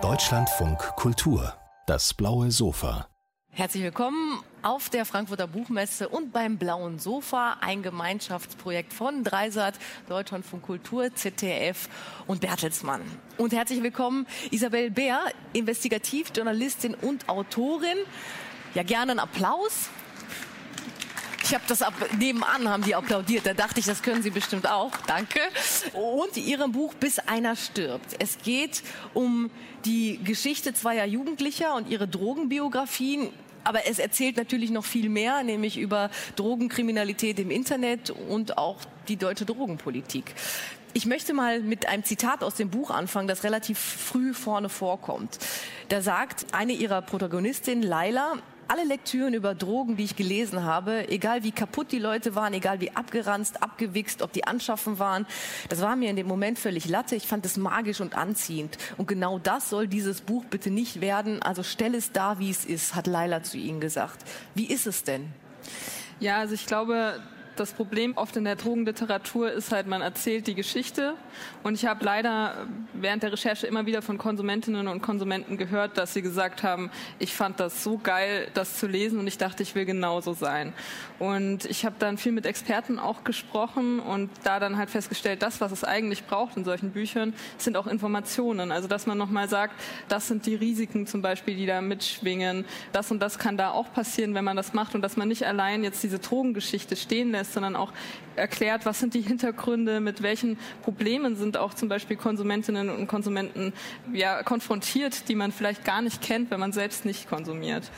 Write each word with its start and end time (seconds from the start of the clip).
Deutschlandfunk 0.00 0.78
Kultur, 0.96 1.54
das 1.86 2.14
blaue 2.14 2.50
Sofa. 2.50 3.06
Herzlich 3.50 3.84
willkommen 3.84 4.42
auf 4.62 4.88
der 4.88 5.04
Frankfurter 5.04 5.46
Buchmesse 5.46 6.08
und 6.08 6.32
beim 6.32 6.58
Blauen 6.58 6.98
Sofa, 6.98 7.58
ein 7.60 7.82
Gemeinschaftsprojekt 7.82 8.92
von 8.92 9.22
Dreisat, 9.22 9.74
Deutschlandfunk 10.08 10.64
Kultur, 10.64 11.14
ZDF 11.14 11.88
und 12.26 12.40
Bertelsmann. 12.40 13.02
Und 13.36 13.52
herzlich 13.52 13.82
willkommen 13.84 14.26
Isabel 14.50 14.90
Bär, 14.90 15.20
Investigativjournalistin 15.52 16.94
und 16.94 17.28
Autorin. 17.28 17.98
Ja, 18.74 18.82
gerne 18.82 19.12
einen 19.12 19.20
Applaus. 19.20 19.90
Ich 21.52 21.54
habe 21.54 21.66
das 21.68 21.82
ab, 21.82 21.92
nebenan 22.18 22.66
haben 22.66 22.82
die 22.82 22.94
applaudiert. 22.94 23.44
Da 23.44 23.52
dachte 23.52 23.78
ich, 23.78 23.84
das 23.84 24.02
können 24.02 24.22
Sie 24.22 24.30
bestimmt 24.30 24.66
auch. 24.66 24.90
Danke. 25.06 25.38
Und 25.92 26.34
Ihrem 26.38 26.72
Buch 26.72 26.94
Bis 26.94 27.18
einer 27.18 27.56
stirbt. 27.56 28.16
Es 28.18 28.38
geht 28.38 28.82
um 29.12 29.50
die 29.84 30.18
Geschichte 30.24 30.72
zweier 30.72 31.04
Jugendlicher 31.04 31.74
und 31.74 31.90
ihre 31.90 32.08
Drogenbiografien. 32.08 33.28
Aber 33.64 33.86
es 33.86 33.98
erzählt 33.98 34.38
natürlich 34.38 34.70
noch 34.70 34.86
viel 34.86 35.10
mehr, 35.10 35.42
nämlich 35.42 35.76
über 35.76 36.08
Drogenkriminalität 36.36 37.38
im 37.38 37.50
Internet 37.50 38.08
und 38.08 38.56
auch 38.56 38.78
die 39.08 39.16
deutsche 39.16 39.44
Drogenpolitik. 39.44 40.34
Ich 40.94 41.04
möchte 41.04 41.34
mal 41.34 41.60
mit 41.60 41.86
einem 41.86 42.02
Zitat 42.02 42.42
aus 42.44 42.54
dem 42.54 42.70
Buch 42.70 42.90
anfangen, 42.90 43.28
das 43.28 43.44
relativ 43.44 43.78
früh 43.78 44.32
vorne 44.32 44.70
vorkommt. 44.70 45.38
Da 45.90 46.00
sagt 46.00 46.46
eine 46.52 46.72
ihrer 46.72 47.02
Protagonistinnen, 47.02 47.82
Laila, 47.82 48.38
alle 48.68 48.84
Lektüren 48.84 49.34
über 49.34 49.54
Drogen, 49.54 49.96
die 49.96 50.04
ich 50.04 50.16
gelesen 50.16 50.64
habe, 50.64 51.08
egal 51.08 51.42
wie 51.42 51.52
kaputt 51.52 51.92
die 51.92 51.98
Leute 51.98 52.34
waren, 52.34 52.54
egal 52.54 52.80
wie 52.80 52.90
abgeranzt, 52.90 53.62
abgewichst, 53.62 54.22
ob 54.22 54.32
die 54.32 54.44
anschaffen 54.44 54.98
waren, 54.98 55.26
das 55.68 55.80
war 55.80 55.96
mir 55.96 56.10
in 56.10 56.16
dem 56.16 56.26
Moment 56.26 56.58
völlig 56.58 56.88
latte. 56.88 57.16
Ich 57.16 57.26
fand 57.26 57.44
es 57.46 57.56
magisch 57.56 58.00
und 58.00 58.16
anziehend. 58.16 58.78
Und 58.96 59.08
genau 59.08 59.38
das 59.38 59.70
soll 59.70 59.88
dieses 59.88 60.20
Buch 60.20 60.44
bitte 60.44 60.70
nicht 60.70 61.00
werden. 61.00 61.42
Also 61.42 61.62
stell 61.62 61.94
es 61.94 62.12
da, 62.12 62.38
wie 62.38 62.50
es 62.50 62.64
ist, 62.64 62.94
hat 62.94 63.06
Laila 63.06 63.42
zu 63.42 63.58
Ihnen 63.58 63.80
gesagt. 63.80 64.24
Wie 64.54 64.66
ist 64.66 64.86
es 64.86 65.04
denn? 65.04 65.28
Ja, 66.20 66.38
also 66.38 66.54
ich 66.54 66.66
glaube, 66.66 67.20
das 67.56 67.72
Problem 67.72 68.16
oft 68.16 68.36
in 68.36 68.44
der 68.44 68.56
Drogenliteratur 68.56 69.52
ist 69.52 69.72
halt, 69.72 69.86
man 69.86 70.02
erzählt 70.02 70.46
die 70.46 70.54
Geschichte. 70.54 71.14
Und 71.62 71.74
ich 71.74 71.86
habe 71.86 72.04
leider 72.04 72.66
während 72.92 73.22
der 73.22 73.32
Recherche 73.32 73.66
immer 73.66 73.86
wieder 73.86 74.02
von 74.02 74.18
Konsumentinnen 74.18 74.88
und 74.88 75.02
Konsumenten 75.02 75.56
gehört, 75.56 75.98
dass 75.98 76.14
sie 76.14 76.22
gesagt 76.22 76.62
haben, 76.62 76.90
ich 77.18 77.34
fand 77.34 77.60
das 77.60 77.82
so 77.82 77.98
geil, 77.98 78.48
das 78.54 78.78
zu 78.78 78.86
lesen 78.86 79.18
und 79.18 79.26
ich 79.26 79.38
dachte, 79.38 79.62
ich 79.62 79.74
will 79.74 79.84
genauso 79.84 80.32
sein. 80.32 80.72
Und 81.18 81.64
ich 81.66 81.84
habe 81.84 81.96
dann 81.98 82.18
viel 82.18 82.32
mit 82.32 82.46
Experten 82.46 82.98
auch 82.98 83.24
gesprochen 83.24 84.00
und 84.00 84.30
da 84.44 84.58
dann 84.58 84.76
halt 84.76 84.90
festgestellt, 84.90 85.42
das, 85.42 85.60
was 85.60 85.72
es 85.72 85.84
eigentlich 85.84 86.26
braucht 86.26 86.56
in 86.56 86.64
solchen 86.64 86.90
Büchern, 86.90 87.34
sind 87.58 87.76
auch 87.76 87.86
Informationen. 87.86 88.72
Also 88.72 88.88
dass 88.88 89.06
man 89.06 89.18
nochmal 89.18 89.48
sagt, 89.48 89.74
das 90.08 90.28
sind 90.28 90.46
die 90.46 90.54
Risiken 90.54 91.06
zum 91.06 91.22
Beispiel, 91.22 91.56
die 91.56 91.66
da 91.66 91.80
mitschwingen. 91.80 92.64
Das 92.92 93.10
und 93.10 93.20
das 93.20 93.38
kann 93.38 93.56
da 93.56 93.70
auch 93.70 93.92
passieren, 93.92 94.34
wenn 94.34 94.44
man 94.44 94.56
das 94.56 94.72
macht 94.72 94.94
und 94.94 95.02
dass 95.02 95.16
man 95.16 95.28
nicht 95.28 95.44
allein 95.44 95.84
jetzt 95.84 96.02
diese 96.02 96.18
Drogengeschichte 96.18 96.96
stehen 96.96 97.30
lässt, 97.32 97.51
sondern 97.52 97.76
auch 97.76 97.92
erklärt, 98.36 98.86
was 98.86 99.00
sind 99.00 99.14
die 99.14 99.20
Hintergründe, 99.20 100.00
mit 100.00 100.22
welchen 100.22 100.58
Problemen 100.82 101.36
sind 101.36 101.56
auch 101.56 101.74
zum 101.74 101.88
Beispiel 101.88 102.16
Konsumentinnen 102.16 102.90
und 102.90 103.06
Konsumenten 103.06 103.72
ja, 104.12 104.42
konfrontiert, 104.42 105.28
die 105.28 105.34
man 105.34 105.52
vielleicht 105.52 105.84
gar 105.84 106.02
nicht 106.02 106.22
kennt, 106.22 106.50
wenn 106.50 106.60
man 106.60 106.72
selbst 106.72 107.04
nicht 107.04 107.28
konsumiert. 107.28 107.90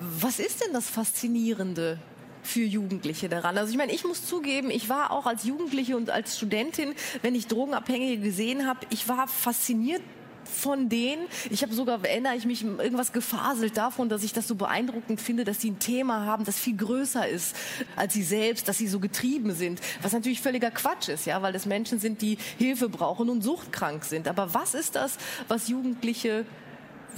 Was 0.00 0.38
ist 0.38 0.64
denn 0.64 0.72
das 0.72 0.88
Faszinierende 0.88 1.98
für 2.46 2.62
Jugendliche 2.62 3.28
daran. 3.28 3.58
Also 3.58 3.72
ich 3.72 3.76
meine, 3.76 3.92
ich 3.92 4.04
muss 4.04 4.24
zugeben, 4.24 4.70
ich 4.70 4.88
war 4.88 5.10
auch 5.10 5.26
als 5.26 5.44
Jugendliche 5.44 5.96
und 5.96 6.10
als 6.10 6.36
Studentin, 6.36 6.94
wenn 7.22 7.34
ich 7.34 7.48
Drogenabhängige 7.48 8.22
gesehen 8.22 8.66
habe, 8.66 8.80
ich 8.90 9.08
war 9.08 9.26
fasziniert 9.26 10.00
von 10.46 10.88
denen. 10.88 11.26
Ich 11.50 11.62
habe 11.62 11.74
sogar, 11.74 12.04
erinnere 12.04 12.36
ich 12.36 12.44
mich, 12.44 12.64
irgendwas 12.64 13.12
gefaselt 13.12 13.76
davon, 13.76 14.08
dass 14.08 14.24
ich 14.24 14.32
das 14.32 14.48
so 14.48 14.54
beeindruckend 14.54 15.20
finde, 15.20 15.44
dass 15.44 15.60
sie 15.60 15.70
ein 15.70 15.78
Thema 15.78 16.24
haben, 16.24 16.44
das 16.44 16.58
viel 16.58 16.76
größer 16.76 17.28
ist 17.28 17.56
als 17.96 18.14
sie 18.14 18.22
selbst, 18.22 18.68
dass 18.68 18.78
sie 18.78 18.88
so 18.88 19.00
getrieben 19.00 19.52
sind. 19.54 19.80
Was 20.02 20.12
natürlich 20.12 20.40
völliger 20.40 20.70
Quatsch 20.70 21.08
ist, 21.08 21.26
ja, 21.26 21.42
weil 21.42 21.54
es 21.54 21.66
Menschen 21.66 21.98
sind, 21.98 22.22
die 22.22 22.38
Hilfe 22.58 22.88
brauchen 22.88 23.28
und 23.28 23.42
suchtkrank 23.42 24.04
sind. 24.04 24.28
Aber 24.28 24.54
was 24.54 24.74
ist 24.74 24.96
das, 24.96 25.18
was 25.48 25.68
Jugendliche 25.68 26.44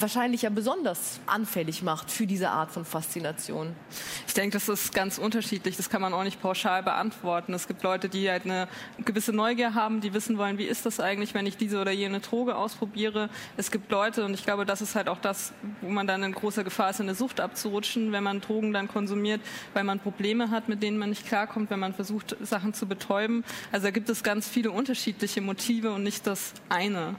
wahrscheinlich 0.00 0.42
ja 0.42 0.50
besonders 0.50 1.20
anfällig 1.26 1.82
macht 1.82 2.10
für 2.10 2.26
diese 2.26 2.50
Art 2.50 2.70
von 2.70 2.84
Faszination? 2.84 3.74
Ich 4.26 4.34
denke, 4.34 4.56
das 4.56 4.68
ist 4.68 4.94
ganz 4.94 5.18
unterschiedlich. 5.18 5.76
Das 5.76 5.90
kann 5.90 6.00
man 6.00 6.12
auch 6.12 6.24
nicht 6.24 6.40
pauschal 6.40 6.82
beantworten. 6.82 7.54
Es 7.54 7.66
gibt 7.66 7.82
Leute, 7.82 8.08
die 8.08 8.30
halt 8.30 8.44
eine 8.44 8.68
gewisse 9.04 9.32
Neugier 9.32 9.74
haben, 9.74 10.00
die 10.00 10.14
wissen 10.14 10.38
wollen, 10.38 10.58
wie 10.58 10.64
ist 10.64 10.86
das 10.86 11.00
eigentlich, 11.00 11.34
wenn 11.34 11.46
ich 11.46 11.56
diese 11.56 11.80
oder 11.80 11.90
jene 11.90 12.20
Droge 12.20 12.56
ausprobiere. 12.56 13.30
Es 13.56 13.70
gibt 13.70 13.90
Leute, 13.90 14.24
und 14.24 14.34
ich 14.34 14.44
glaube, 14.44 14.64
das 14.64 14.80
ist 14.80 14.94
halt 14.94 15.08
auch 15.08 15.18
das, 15.18 15.52
wo 15.80 15.88
man 15.88 16.06
dann 16.06 16.22
in 16.22 16.32
großer 16.32 16.64
Gefahr 16.64 16.90
ist, 16.90 17.00
in 17.00 17.06
eine 17.06 17.14
Sucht 17.14 17.40
abzurutschen, 17.40 18.12
wenn 18.12 18.22
man 18.22 18.40
Drogen 18.40 18.72
dann 18.72 18.88
konsumiert, 18.88 19.40
weil 19.74 19.84
man 19.84 20.00
Probleme 20.00 20.50
hat, 20.50 20.68
mit 20.68 20.82
denen 20.82 20.98
man 20.98 21.10
nicht 21.10 21.26
klarkommt, 21.26 21.70
wenn 21.70 21.80
man 21.80 21.94
versucht, 21.94 22.36
Sachen 22.40 22.74
zu 22.74 22.86
betäuben. 22.86 23.44
Also 23.72 23.86
da 23.86 23.90
gibt 23.90 24.08
es 24.08 24.22
ganz 24.22 24.48
viele 24.48 24.70
unterschiedliche 24.70 25.40
Motive 25.40 25.92
und 25.92 26.02
nicht 26.02 26.26
das 26.26 26.52
eine. 26.68 27.16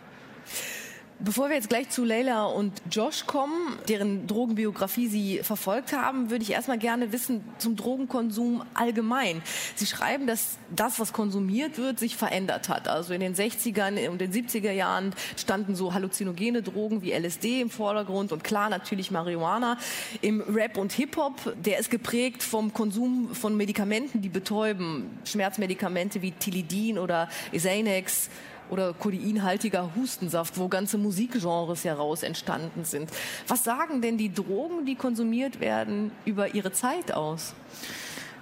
Bevor 1.22 1.50
wir 1.50 1.58
jetzt 1.58 1.68
gleich 1.68 1.90
zu 1.90 2.06
Leila 2.06 2.46
und 2.46 2.82
Josh 2.90 3.26
kommen, 3.26 3.78
deren 3.90 4.26
Drogenbiografie 4.26 5.08
Sie 5.08 5.40
verfolgt 5.40 5.92
haben, 5.92 6.30
würde 6.30 6.44
ich 6.44 6.52
erstmal 6.52 6.78
gerne 6.78 7.12
wissen 7.12 7.44
zum 7.58 7.76
Drogenkonsum 7.76 8.64
allgemein. 8.74 9.42
Sie 9.76 9.86
schreiben, 9.86 10.28
dass 10.28 10.58
das, 10.74 10.98
was 10.98 11.12
konsumiert 11.12 11.78
wird, 11.78 12.00
sich 12.00 12.16
verändert 12.16 12.70
hat. 12.70 12.88
Also 12.88 13.14
in 13.14 13.20
den 13.20 13.36
60ern 13.36 14.08
und 14.08 14.22
den 14.22 14.32
70er 14.32 14.72
Jahren 14.72 15.14
standen 15.36 15.76
so 15.76 15.94
halluzinogene 15.94 16.62
Drogen 16.62 17.02
wie 17.02 17.12
LSD 17.12 17.60
im 17.60 17.70
Vordergrund 17.70 18.32
und 18.32 18.46
klar 18.46 18.70
natürlich 18.70 19.12
Marihuana. 19.12 19.78
Im 20.22 20.40
Rap 20.40 20.78
und 20.78 20.94
Hip-Hop, 20.94 21.54
der 21.66 21.80
ist 21.80 21.92
geprägt 21.92 22.44
vom 22.44 22.74
Konsum 22.74 23.36
von 23.36 23.58
Medikamenten, 23.58 24.22
die 24.22 24.30
betäuben. 24.30 25.20
Schmerzmedikamente 25.26 26.22
wie 26.22 26.32
Tilidin 26.32 26.98
oder 26.98 27.28
Xanax 27.52 28.30
oder 28.70 28.94
kodeinhaltiger 28.94 29.92
Hustensaft, 29.96 30.58
wo 30.58 30.68
ganze 30.68 30.98
Musikgenres 30.98 31.84
heraus 31.86 32.24
entstanden 32.24 32.86
sind. 32.86 33.10
Was 33.48 33.64
sagen 33.64 34.02
denn 34.02 34.18
die 34.18 34.34
Drogen, 34.34 34.86
die 34.86 34.96
konsumiert 34.96 35.60
werden, 35.60 36.12
über 36.26 36.54
ihre 36.54 36.72
Zeit 36.72 37.14
aus? 37.14 37.54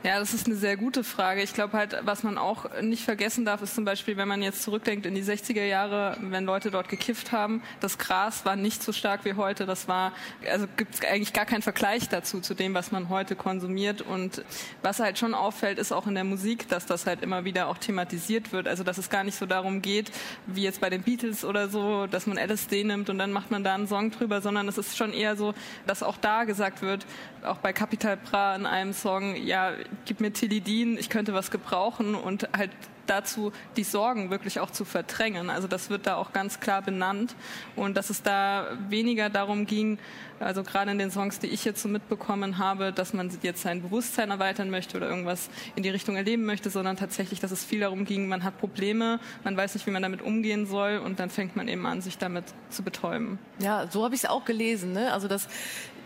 Ja, 0.03 0.19
das 0.19 0.33
ist 0.33 0.45
eine 0.45 0.55
sehr 0.55 0.77
gute 0.77 1.03
Frage. 1.03 1.41
Ich 1.41 1.55
glaube 1.55 1.75
halt, 1.75 1.97
was 2.03 2.21
man 2.21 2.37
auch 2.37 2.65
nicht 2.81 3.03
vergessen 3.03 3.45
darf, 3.45 3.63
ist 3.63 3.73
zum 3.73 3.83
Beispiel, 3.83 4.15
wenn 4.15 4.27
man 4.27 4.43
jetzt 4.43 4.61
zurückdenkt 4.61 5.07
in 5.07 5.15
die 5.15 5.23
60er 5.23 5.65
Jahre, 5.65 6.15
wenn 6.21 6.45
Leute 6.45 6.69
dort 6.69 6.87
gekifft 6.87 7.31
haben, 7.31 7.63
das 7.79 7.97
Gras 7.97 8.45
war 8.45 8.55
nicht 8.55 8.83
so 8.83 8.93
stark 8.93 9.25
wie 9.25 9.33
heute. 9.33 9.65
Das 9.65 9.87
war, 9.87 10.13
also 10.49 10.67
gibt 10.77 10.93
es 10.93 11.01
eigentlich 11.01 11.33
gar 11.33 11.45
keinen 11.45 11.63
Vergleich 11.63 12.09
dazu, 12.09 12.41
zu 12.41 12.53
dem, 12.53 12.75
was 12.75 12.91
man 12.91 13.09
heute 13.09 13.35
konsumiert. 13.35 14.03
Und 14.03 14.43
was 14.83 14.99
halt 14.99 15.17
schon 15.17 15.33
auffällt, 15.33 15.79
ist 15.79 15.91
auch 15.91 16.05
in 16.05 16.13
der 16.13 16.23
Musik, 16.23 16.69
dass 16.69 16.85
das 16.85 17.07
halt 17.07 17.23
immer 17.23 17.43
wieder 17.43 17.67
auch 17.67 17.79
thematisiert 17.79 18.51
wird. 18.51 18.67
Also, 18.67 18.83
dass 18.83 18.99
es 18.99 19.09
gar 19.09 19.23
nicht 19.23 19.37
so 19.37 19.47
darum 19.47 19.81
geht, 19.81 20.11
wie 20.45 20.61
jetzt 20.61 20.79
bei 20.79 20.91
den 20.91 21.01
Beatles 21.01 21.43
oder 21.43 21.69
so, 21.69 22.05
dass 22.05 22.27
man 22.27 22.37
LSD 22.37 22.83
nimmt 22.83 23.09
und 23.09 23.17
dann 23.17 23.31
macht 23.31 23.49
man 23.49 23.63
da 23.63 23.73
einen 23.73 23.87
Song 23.87 24.11
drüber, 24.11 24.41
sondern 24.41 24.67
es 24.67 24.77
ist 24.77 24.95
schon 24.95 25.11
eher 25.11 25.35
so, 25.35 25.55
dass 25.87 26.03
auch 26.03 26.17
da 26.17 26.43
gesagt 26.43 26.83
wird, 26.83 27.05
auch 27.43 27.57
bei 27.57 27.73
Capital 27.73 28.17
Bra 28.17 28.55
in 28.55 28.65
einem 28.65 28.93
Song, 28.93 29.35
ja, 29.35 29.71
gib 30.05 30.19
mir 30.19 30.31
Tilidin, 30.31 30.97
ich 30.97 31.09
könnte 31.09 31.33
was 31.33 31.51
gebrauchen 31.51 32.15
und 32.15 32.49
halt 32.55 32.71
dazu, 33.09 33.51
die 33.75 33.83
Sorgen 33.83 34.29
wirklich 34.29 34.59
auch 34.59 34.69
zu 34.69 34.85
verdrängen. 34.85 35.49
Also 35.49 35.67
das 35.67 35.89
wird 35.89 36.07
da 36.07 36.15
auch 36.15 36.33
ganz 36.33 36.59
klar 36.59 36.81
benannt 36.81 37.35
und 37.75 37.97
dass 37.97 38.09
es 38.09 38.21
da 38.21 38.67
weniger 38.89 39.29
darum 39.29 39.65
ging, 39.65 39.97
also 40.39 40.61
gerade 40.61 40.91
in 40.91 40.99
den 40.99 41.09
Songs, 41.09 41.39
die 41.39 41.47
ich 41.47 41.65
jetzt 41.65 41.81
so 41.81 41.89
mitbekommen 41.89 42.59
habe, 42.59 42.93
dass 42.93 43.13
man 43.13 43.31
jetzt 43.41 43.61
sein 43.61 43.81
Bewusstsein 43.81 44.29
erweitern 44.29 44.69
möchte 44.69 44.97
oder 44.97 45.09
irgendwas 45.09 45.49
in 45.75 45.83
die 45.83 45.89
Richtung 45.89 46.15
erleben 46.15 46.45
möchte, 46.45 46.69
sondern 46.69 46.95
tatsächlich, 46.95 47.39
dass 47.39 47.51
es 47.51 47.63
viel 47.63 47.79
darum 47.79 48.05
ging, 48.05 48.27
man 48.27 48.43
hat 48.43 48.59
Probleme, 48.59 49.19
man 49.43 49.57
weiß 49.57 49.73
nicht, 49.73 49.87
wie 49.87 49.91
man 49.91 50.03
damit 50.03 50.21
umgehen 50.21 50.67
soll 50.67 51.01
und 51.03 51.19
dann 51.19 51.29
fängt 51.29 51.55
man 51.55 51.67
eben 51.67 51.85
an, 51.85 52.01
sich 52.01 52.17
damit 52.17 52.45
zu 52.69 52.83
betäuben. 52.83 53.39
Ja, 53.59 53.87
so 53.89 54.03
habe 54.03 54.13
ich 54.13 54.23
es 54.23 54.29
auch 54.29 54.45
gelesen. 54.45 54.91
Ne? 54.91 55.11
Also 55.11 55.27
das 55.27 55.47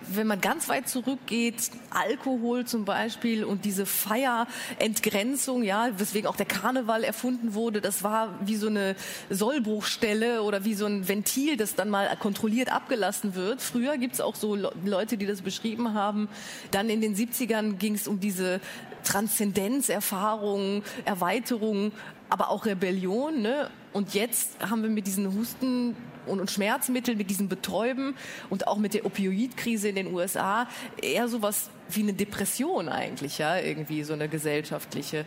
wenn 0.08 0.28
man 0.28 0.42
ganz 0.42 0.70
weit 0.70 0.90
zurückgeht, 0.90 1.72
Alkohol 1.90 2.66
zum 2.66 2.86
Beispiel 2.86 3.44
und 3.44 3.66
diese 3.66 3.86
Feierentgrenzung, 3.86 5.64
ja, 5.64 5.90
weswegen 5.98 6.28
auch 6.28 6.36
der 6.36 6.46
Karneval 6.46 7.04
erfunden 7.04 7.54
wurde, 7.54 7.82
das 7.82 8.04
war 8.04 8.40
wie 8.46 8.56
so 8.56 8.68
eine 8.68 8.96
Sollbruchstelle 9.30 10.44
oder 10.44 10.66
wie 10.66 10.74
so 10.74 10.86
ein 10.86 11.08
Ventil, 11.08 11.58
das 11.58 11.76
dann 11.76 11.90
mal 11.90 12.16
kontrolliert 12.18 12.72
abgelassen 12.72 13.36
wird. 13.36 13.62
Früher 13.62 13.98
gibt's 13.98 14.22
auch 14.22 14.36
so 14.36 14.56
Leute, 14.56 15.18
die 15.18 15.26
das 15.26 15.42
beschrieben 15.42 15.94
haben. 15.94 16.30
Dann 16.72 16.90
in 16.90 17.02
den 17.02 17.16
70ern 17.16 17.78
ging 17.78 17.96
es 17.96 18.08
um 18.08 18.20
diese 18.20 18.60
Transzendenzerfahrung, 19.04 20.84
Erweiterung, 21.06 21.92
aber 22.30 22.50
auch 22.50 22.66
Rebellion. 22.66 23.42
Ne? 23.42 23.70
Und 23.94 24.14
jetzt 24.14 24.52
haben 24.68 24.84
wir 24.84 24.90
mit 24.90 25.08
diesen 25.08 25.34
Husten 25.34 25.96
und, 26.26 26.40
und 26.40 26.52
Schmerzmittel, 26.52 27.16
mit 27.16 27.30
diesem 27.30 27.50
Betäuben 27.50 28.16
und 28.50 28.68
auch 28.68 28.78
mit 28.78 28.94
der 28.94 29.06
Opioidkrise 29.06 29.90
in 29.90 29.96
den 29.96 30.14
USA 30.14 30.68
eher 31.02 31.28
sowas 31.28 31.70
wie 31.96 32.02
eine 32.02 32.14
Depression 32.14 32.90
eigentlich, 32.90 33.38
ja, 33.38 33.58
irgendwie 33.58 34.04
so 34.04 34.14
eine 34.14 34.28
gesellschaftliche. 34.28 35.26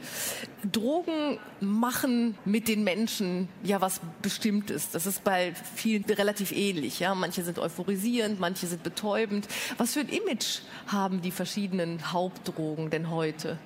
Drogen 0.71 1.39
machen 1.61 2.37
mit 2.45 2.69
den 2.69 2.85
Menschen 2.85 3.49
ja 3.63 3.81
was 3.81 4.01
Bestimmtes. 4.23 4.91
Das 4.91 5.07
ist 5.07 5.25
bei 5.25 5.55
vielen 5.75 6.05
relativ 6.05 6.53
ähnlich, 6.53 7.01
ja. 7.01 7.15
Manche 7.15 7.45
sind 7.45 7.59
euphorisierend, 7.59 8.41
manche 8.41 8.67
sind 8.67 8.83
betäubend. 8.83 9.49
Was 9.79 9.95
für 9.95 10.01
ein 10.01 10.09
Image 10.09 10.61
haben 10.87 11.23
die 11.23 11.31
verschiedenen 11.31 12.13
Hauptdrogen 12.13 12.91
denn 12.91 13.11
heute? 13.11 13.59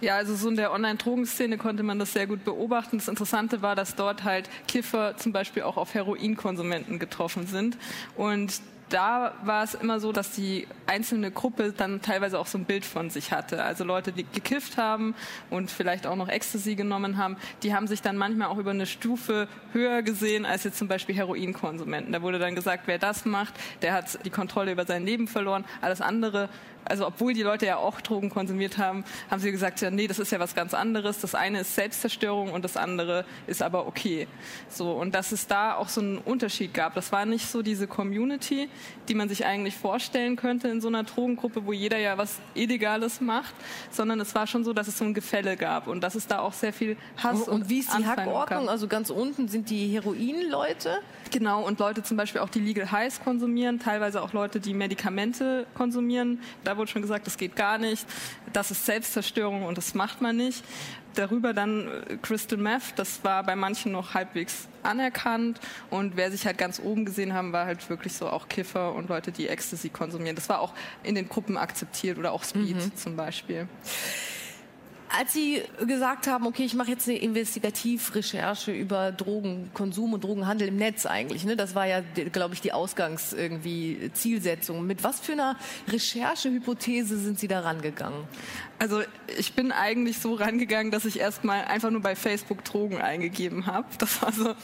Ja, 0.00 0.16
also 0.16 0.34
so 0.34 0.48
in 0.48 0.56
der 0.56 0.72
Online-Drogenszene 0.72 1.56
konnte 1.58 1.82
man 1.82 1.98
das 1.98 2.12
sehr 2.12 2.26
gut 2.26 2.44
beobachten. 2.44 2.98
Das 2.98 3.08
Interessante 3.08 3.62
war, 3.62 3.76
dass 3.76 3.94
dort 3.94 4.24
halt 4.24 4.48
Kiffer 4.66 5.16
zum 5.16 5.32
Beispiel 5.32 5.62
auch 5.62 5.76
auf 5.76 5.94
Heroinkonsumenten 5.94 6.98
getroffen 6.98 7.46
sind. 7.46 7.76
Und 8.16 8.60
da 8.92 9.32
war 9.44 9.64
es 9.64 9.74
immer 9.74 10.00
so, 10.00 10.12
dass 10.12 10.32
die 10.32 10.66
einzelne 10.86 11.30
Gruppe 11.30 11.72
dann 11.72 12.02
teilweise 12.02 12.38
auch 12.38 12.46
so 12.46 12.58
ein 12.58 12.64
Bild 12.64 12.84
von 12.84 13.08
sich 13.10 13.32
hatte. 13.32 13.62
Also 13.62 13.84
Leute, 13.84 14.12
die 14.12 14.24
gekifft 14.24 14.76
haben 14.76 15.14
und 15.50 15.70
vielleicht 15.70 16.06
auch 16.06 16.16
noch 16.16 16.28
Ecstasy 16.28 16.74
genommen 16.74 17.16
haben, 17.16 17.36
die 17.62 17.74
haben 17.74 17.86
sich 17.86 18.02
dann 18.02 18.16
manchmal 18.16 18.48
auch 18.48 18.58
über 18.58 18.70
eine 18.70 18.86
Stufe 18.86 19.48
höher 19.72 20.02
gesehen 20.02 20.44
als 20.44 20.64
jetzt 20.64 20.78
zum 20.78 20.88
Beispiel 20.88 21.14
Heroinkonsumenten. 21.14 22.12
Da 22.12 22.22
wurde 22.22 22.38
dann 22.38 22.54
gesagt, 22.54 22.82
wer 22.86 22.98
das 22.98 23.24
macht, 23.24 23.54
der 23.80 23.94
hat 23.94 24.24
die 24.24 24.30
Kontrolle 24.30 24.72
über 24.72 24.84
sein 24.84 25.06
Leben 25.06 25.26
verloren. 25.26 25.64
Alles 25.80 26.00
andere 26.00 26.50
also 26.84 27.06
obwohl 27.06 27.32
die 27.34 27.42
Leute 27.42 27.66
ja 27.66 27.76
auch 27.76 28.00
Drogen 28.00 28.30
konsumiert 28.30 28.78
haben, 28.78 29.04
haben 29.30 29.40
sie 29.40 29.52
gesagt, 29.52 29.80
ja, 29.80 29.90
nee, 29.90 30.06
das 30.06 30.18
ist 30.18 30.32
ja 30.32 30.40
was 30.40 30.54
ganz 30.54 30.74
anderes. 30.74 31.20
Das 31.20 31.34
eine 31.34 31.60
ist 31.60 31.74
Selbstzerstörung 31.74 32.52
und 32.52 32.64
das 32.64 32.76
andere 32.76 33.24
ist 33.46 33.62
aber 33.62 33.86
okay. 33.86 34.26
So 34.68 34.92
und 34.92 35.14
dass 35.14 35.32
es 35.32 35.46
da 35.46 35.74
auch 35.74 35.88
so 35.88 36.00
einen 36.00 36.18
Unterschied 36.18 36.74
gab. 36.74 36.94
Das 36.94 37.12
war 37.12 37.24
nicht 37.26 37.46
so 37.46 37.62
diese 37.62 37.86
Community, 37.86 38.68
die 39.08 39.14
man 39.14 39.28
sich 39.28 39.44
eigentlich 39.44 39.76
vorstellen 39.76 40.36
könnte 40.36 40.68
in 40.68 40.80
so 40.80 40.88
einer 40.88 41.04
Drogengruppe, 41.04 41.64
wo 41.66 41.72
jeder 41.72 41.98
ja 41.98 42.18
was 42.18 42.40
Illegales 42.54 43.20
macht, 43.20 43.54
sondern 43.90 44.20
es 44.20 44.34
war 44.34 44.46
schon 44.46 44.64
so, 44.64 44.72
dass 44.72 44.88
es 44.88 44.98
so 44.98 45.04
ein 45.04 45.14
Gefälle 45.14 45.56
gab 45.56 45.86
und 45.86 46.00
dass 46.02 46.14
es 46.14 46.26
da 46.26 46.40
auch 46.40 46.52
sehr 46.52 46.72
viel 46.72 46.96
Hass 47.22 47.42
und, 47.42 47.62
und 47.62 47.68
wie 47.68 47.78
ist 47.78 47.96
die 47.96 48.06
Hackordnung? 48.06 48.68
Also 48.68 48.88
ganz 48.88 49.10
unten 49.10 49.48
sind 49.48 49.70
die 49.70 49.88
Heroinleute. 49.88 50.98
Genau 51.30 51.64
und 51.64 51.78
Leute 51.78 52.02
zum 52.02 52.16
Beispiel 52.16 52.40
auch 52.40 52.50
die 52.50 52.60
Legal 52.60 52.92
Highs 52.92 53.20
konsumieren, 53.22 53.78
teilweise 53.78 54.22
auch 54.22 54.32
Leute, 54.32 54.60
die 54.60 54.74
Medikamente 54.74 55.66
konsumieren. 55.74 56.40
Da 56.64 56.71
da 56.72 56.78
wurde 56.78 56.90
schon 56.90 57.02
gesagt, 57.02 57.26
das 57.26 57.36
geht 57.36 57.54
gar 57.54 57.76
nicht, 57.76 58.06
das 58.52 58.70
ist 58.70 58.86
Selbstzerstörung 58.86 59.64
und 59.64 59.76
das 59.76 59.94
macht 59.94 60.22
man 60.22 60.36
nicht. 60.36 60.64
Darüber 61.14 61.52
dann 61.52 61.88
äh, 61.88 62.16
Crystal 62.16 62.56
Meth, 62.56 62.94
das 62.96 63.22
war 63.22 63.42
bei 63.42 63.54
manchen 63.54 63.92
noch 63.92 64.14
halbwegs 64.14 64.68
anerkannt 64.82 65.60
und 65.90 66.16
wer 66.16 66.30
sich 66.30 66.46
halt 66.46 66.56
ganz 66.56 66.80
oben 66.80 67.04
gesehen 67.04 67.34
haben, 67.34 67.52
war 67.52 67.66
halt 67.66 67.88
wirklich 67.90 68.14
so 68.14 68.26
auch 68.26 68.48
Kiffer 68.48 68.94
und 68.94 69.10
Leute, 69.10 69.32
die 69.32 69.48
Ecstasy 69.48 69.90
konsumieren. 69.90 70.34
Das 70.34 70.48
war 70.48 70.60
auch 70.60 70.72
in 71.02 71.14
den 71.14 71.28
Gruppen 71.28 71.58
akzeptiert 71.58 72.16
oder 72.16 72.32
auch 72.32 72.42
Speed 72.42 72.76
mhm. 72.76 72.96
zum 72.96 73.16
Beispiel. 73.16 73.68
Als 75.18 75.34
Sie 75.34 75.62
gesagt 75.86 76.26
haben, 76.26 76.46
okay, 76.46 76.64
ich 76.64 76.74
mache 76.74 76.90
jetzt 76.90 77.06
eine 77.06 77.18
Investigativrecherche 77.18 78.72
über 78.72 79.12
Drogenkonsum 79.12 80.14
und 80.14 80.24
Drogenhandel 80.24 80.68
im 80.68 80.76
Netz 80.76 81.04
eigentlich, 81.04 81.44
ne? 81.44 81.54
das 81.54 81.74
war 81.74 81.86
ja, 81.86 82.00
glaube 82.32 82.54
ich, 82.54 82.62
die 82.62 82.72
Ausgangs 82.72 83.34
irgendwie 83.34 84.10
Zielsetzung. 84.14 84.86
Mit 84.86 85.04
was 85.04 85.20
für 85.20 85.32
einer 85.32 85.56
Recherchehypothese 85.88 87.18
sind 87.18 87.38
Sie 87.38 87.46
da 87.46 87.60
rangegangen? 87.60 88.24
Also 88.78 89.02
ich 89.38 89.52
bin 89.52 89.70
eigentlich 89.70 90.18
so 90.18 90.34
rangegangen, 90.34 90.90
dass 90.90 91.04
ich 91.04 91.20
erstmal 91.20 91.66
einfach 91.66 91.90
nur 91.90 92.00
bei 92.00 92.16
Facebook 92.16 92.64
Drogen 92.64 93.00
eingegeben 93.00 93.66
habe. 93.66 93.86
Das 93.98 94.22
war 94.22 94.32
so 94.32 94.54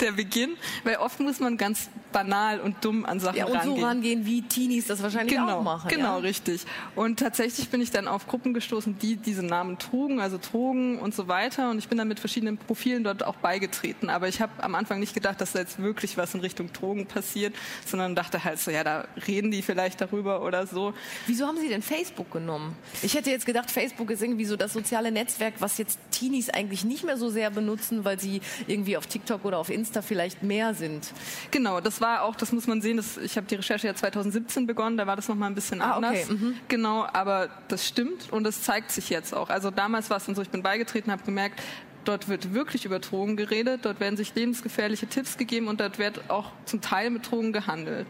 der 0.00 0.12
Beginn, 0.12 0.56
weil 0.84 0.96
oft 0.96 1.18
muss 1.18 1.40
man 1.40 1.56
ganz 1.56 1.88
banal 2.14 2.60
und 2.60 2.84
dumm 2.84 3.04
an 3.04 3.18
Sachen 3.18 3.36
ja, 3.36 3.44
und 3.44 3.56
rangehen. 3.56 3.76
so 3.76 3.84
rangehen, 3.84 4.24
wie 4.24 4.42
Teenies 4.42 4.86
das 4.86 5.02
wahrscheinlich 5.02 5.34
genau, 5.34 5.58
auch 5.58 5.62
machen. 5.62 5.88
Genau, 5.88 6.16
ja? 6.16 6.16
richtig. 6.18 6.62
Und 6.94 7.18
tatsächlich 7.18 7.68
bin 7.68 7.80
ich 7.80 7.90
dann 7.90 8.06
auf 8.06 8.28
Gruppen 8.28 8.54
gestoßen, 8.54 8.96
die 9.00 9.16
diese 9.16 9.42
Namen 9.42 9.78
trugen, 9.78 10.20
also 10.20 10.38
Drogen 10.38 11.00
und 11.00 11.12
so 11.12 11.26
weiter. 11.26 11.70
Und 11.70 11.78
ich 11.78 11.88
bin 11.88 11.98
dann 11.98 12.06
mit 12.06 12.20
verschiedenen 12.20 12.56
Profilen 12.56 13.02
dort 13.02 13.26
auch 13.26 13.34
beigetreten. 13.34 14.08
Aber 14.10 14.28
ich 14.28 14.40
habe 14.40 14.52
am 14.62 14.76
Anfang 14.76 15.00
nicht 15.00 15.12
gedacht, 15.12 15.40
dass 15.40 15.52
da 15.52 15.58
jetzt 15.58 15.82
wirklich 15.82 16.16
was 16.16 16.32
in 16.34 16.40
Richtung 16.40 16.72
Drogen 16.72 17.06
passiert, 17.06 17.52
sondern 17.84 18.14
dachte 18.14 18.44
halt 18.44 18.60
so, 18.60 18.70
ja, 18.70 18.84
da 18.84 19.08
reden 19.26 19.50
die 19.50 19.62
vielleicht 19.62 20.00
darüber 20.00 20.42
oder 20.42 20.68
so. 20.68 20.94
Wieso 21.26 21.48
haben 21.48 21.58
Sie 21.58 21.68
denn 21.68 21.82
Facebook 21.82 22.30
genommen? 22.30 22.76
Ich 23.02 23.14
hätte 23.14 23.30
jetzt 23.30 23.44
gedacht, 23.44 23.72
Facebook 23.72 24.10
ist 24.10 24.22
irgendwie 24.22 24.44
so 24.44 24.56
das 24.56 24.72
soziale 24.72 25.10
Netzwerk, 25.10 25.54
was 25.58 25.78
jetzt 25.78 25.98
Teenies 26.12 26.48
eigentlich 26.48 26.84
nicht 26.84 27.02
mehr 27.02 27.16
so 27.16 27.28
sehr 27.28 27.50
benutzen, 27.50 28.04
weil 28.04 28.20
sie 28.20 28.40
irgendwie 28.68 28.96
auf 28.96 29.08
TikTok 29.08 29.44
oder 29.44 29.58
auf 29.58 29.68
Insta 29.68 30.00
vielleicht 30.00 30.44
mehr 30.44 30.74
sind. 30.74 31.12
Genau, 31.50 31.80
das 31.80 32.00
war 32.00 32.03
auch, 32.04 32.36
das 32.36 32.52
muss 32.52 32.66
man 32.66 32.80
sehen, 32.80 32.96
das, 32.96 33.16
ich 33.16 33.36
habe 33.36 33.46
die 33.46 33.54
Recherche 33.56 33.86
ja 33.86 33.94
2017 33.94 34.66
begonnen, 34.66 34.96
da 34.96 35.06
war 35.06 35.16
das 35.16 35.28
nochmal 35.28 35.50
ein 35.50 35.54
bisschen 35.54 35.80
ah, 35.80 35.96
anders. 35.96 36.24
Okay. 36.24 36.34
Mhm. 36.34 36.54
Genau, 36.68 37.06
aber 37.12 37.48
das 37.68 37.86
stimmt 37.86 38.32
und 38.32 38.44
das 38.44 38.62
zeigt 38.62 38.90
sich 38.90 39.10
jetzt 39.10 39.34
auch. 39.34 39.50
Also 39.50 39.70
damals 39.70 40.10
war 40.10 40.18
es 40.18 40.26
dann 40.26 40.34
so, 40.34 40.42
ich 40.42 40.50
bin 40.50 40.62
beigetreten, 40.62 41.10
habe 41.10 41.24
gemerkt, 41.24 41.60
Dort 42.04 42.28
wird 42.28 42.52
wirklich 42.52 42.84
über 42.84 42.98
Drogen 42.98 43.36
geredet, 43.36 43.80
dort 43.84 43.98
werden 43.98 44.16
sich 44.16 44.34
lebensgefährliche 44.34 45.06
Tipps 45.06 45.38
gegeben 45.38 45.68
und 45.68 45.80
dort 45.80 45.98
wird 45.98 46.28
auch 46.28 46.50
zum 46.66 46.80
Teil 46.80 47.10
mit 47.10 47.30
Drogen 47.30 47.52
gehandelt. 47.52 48.06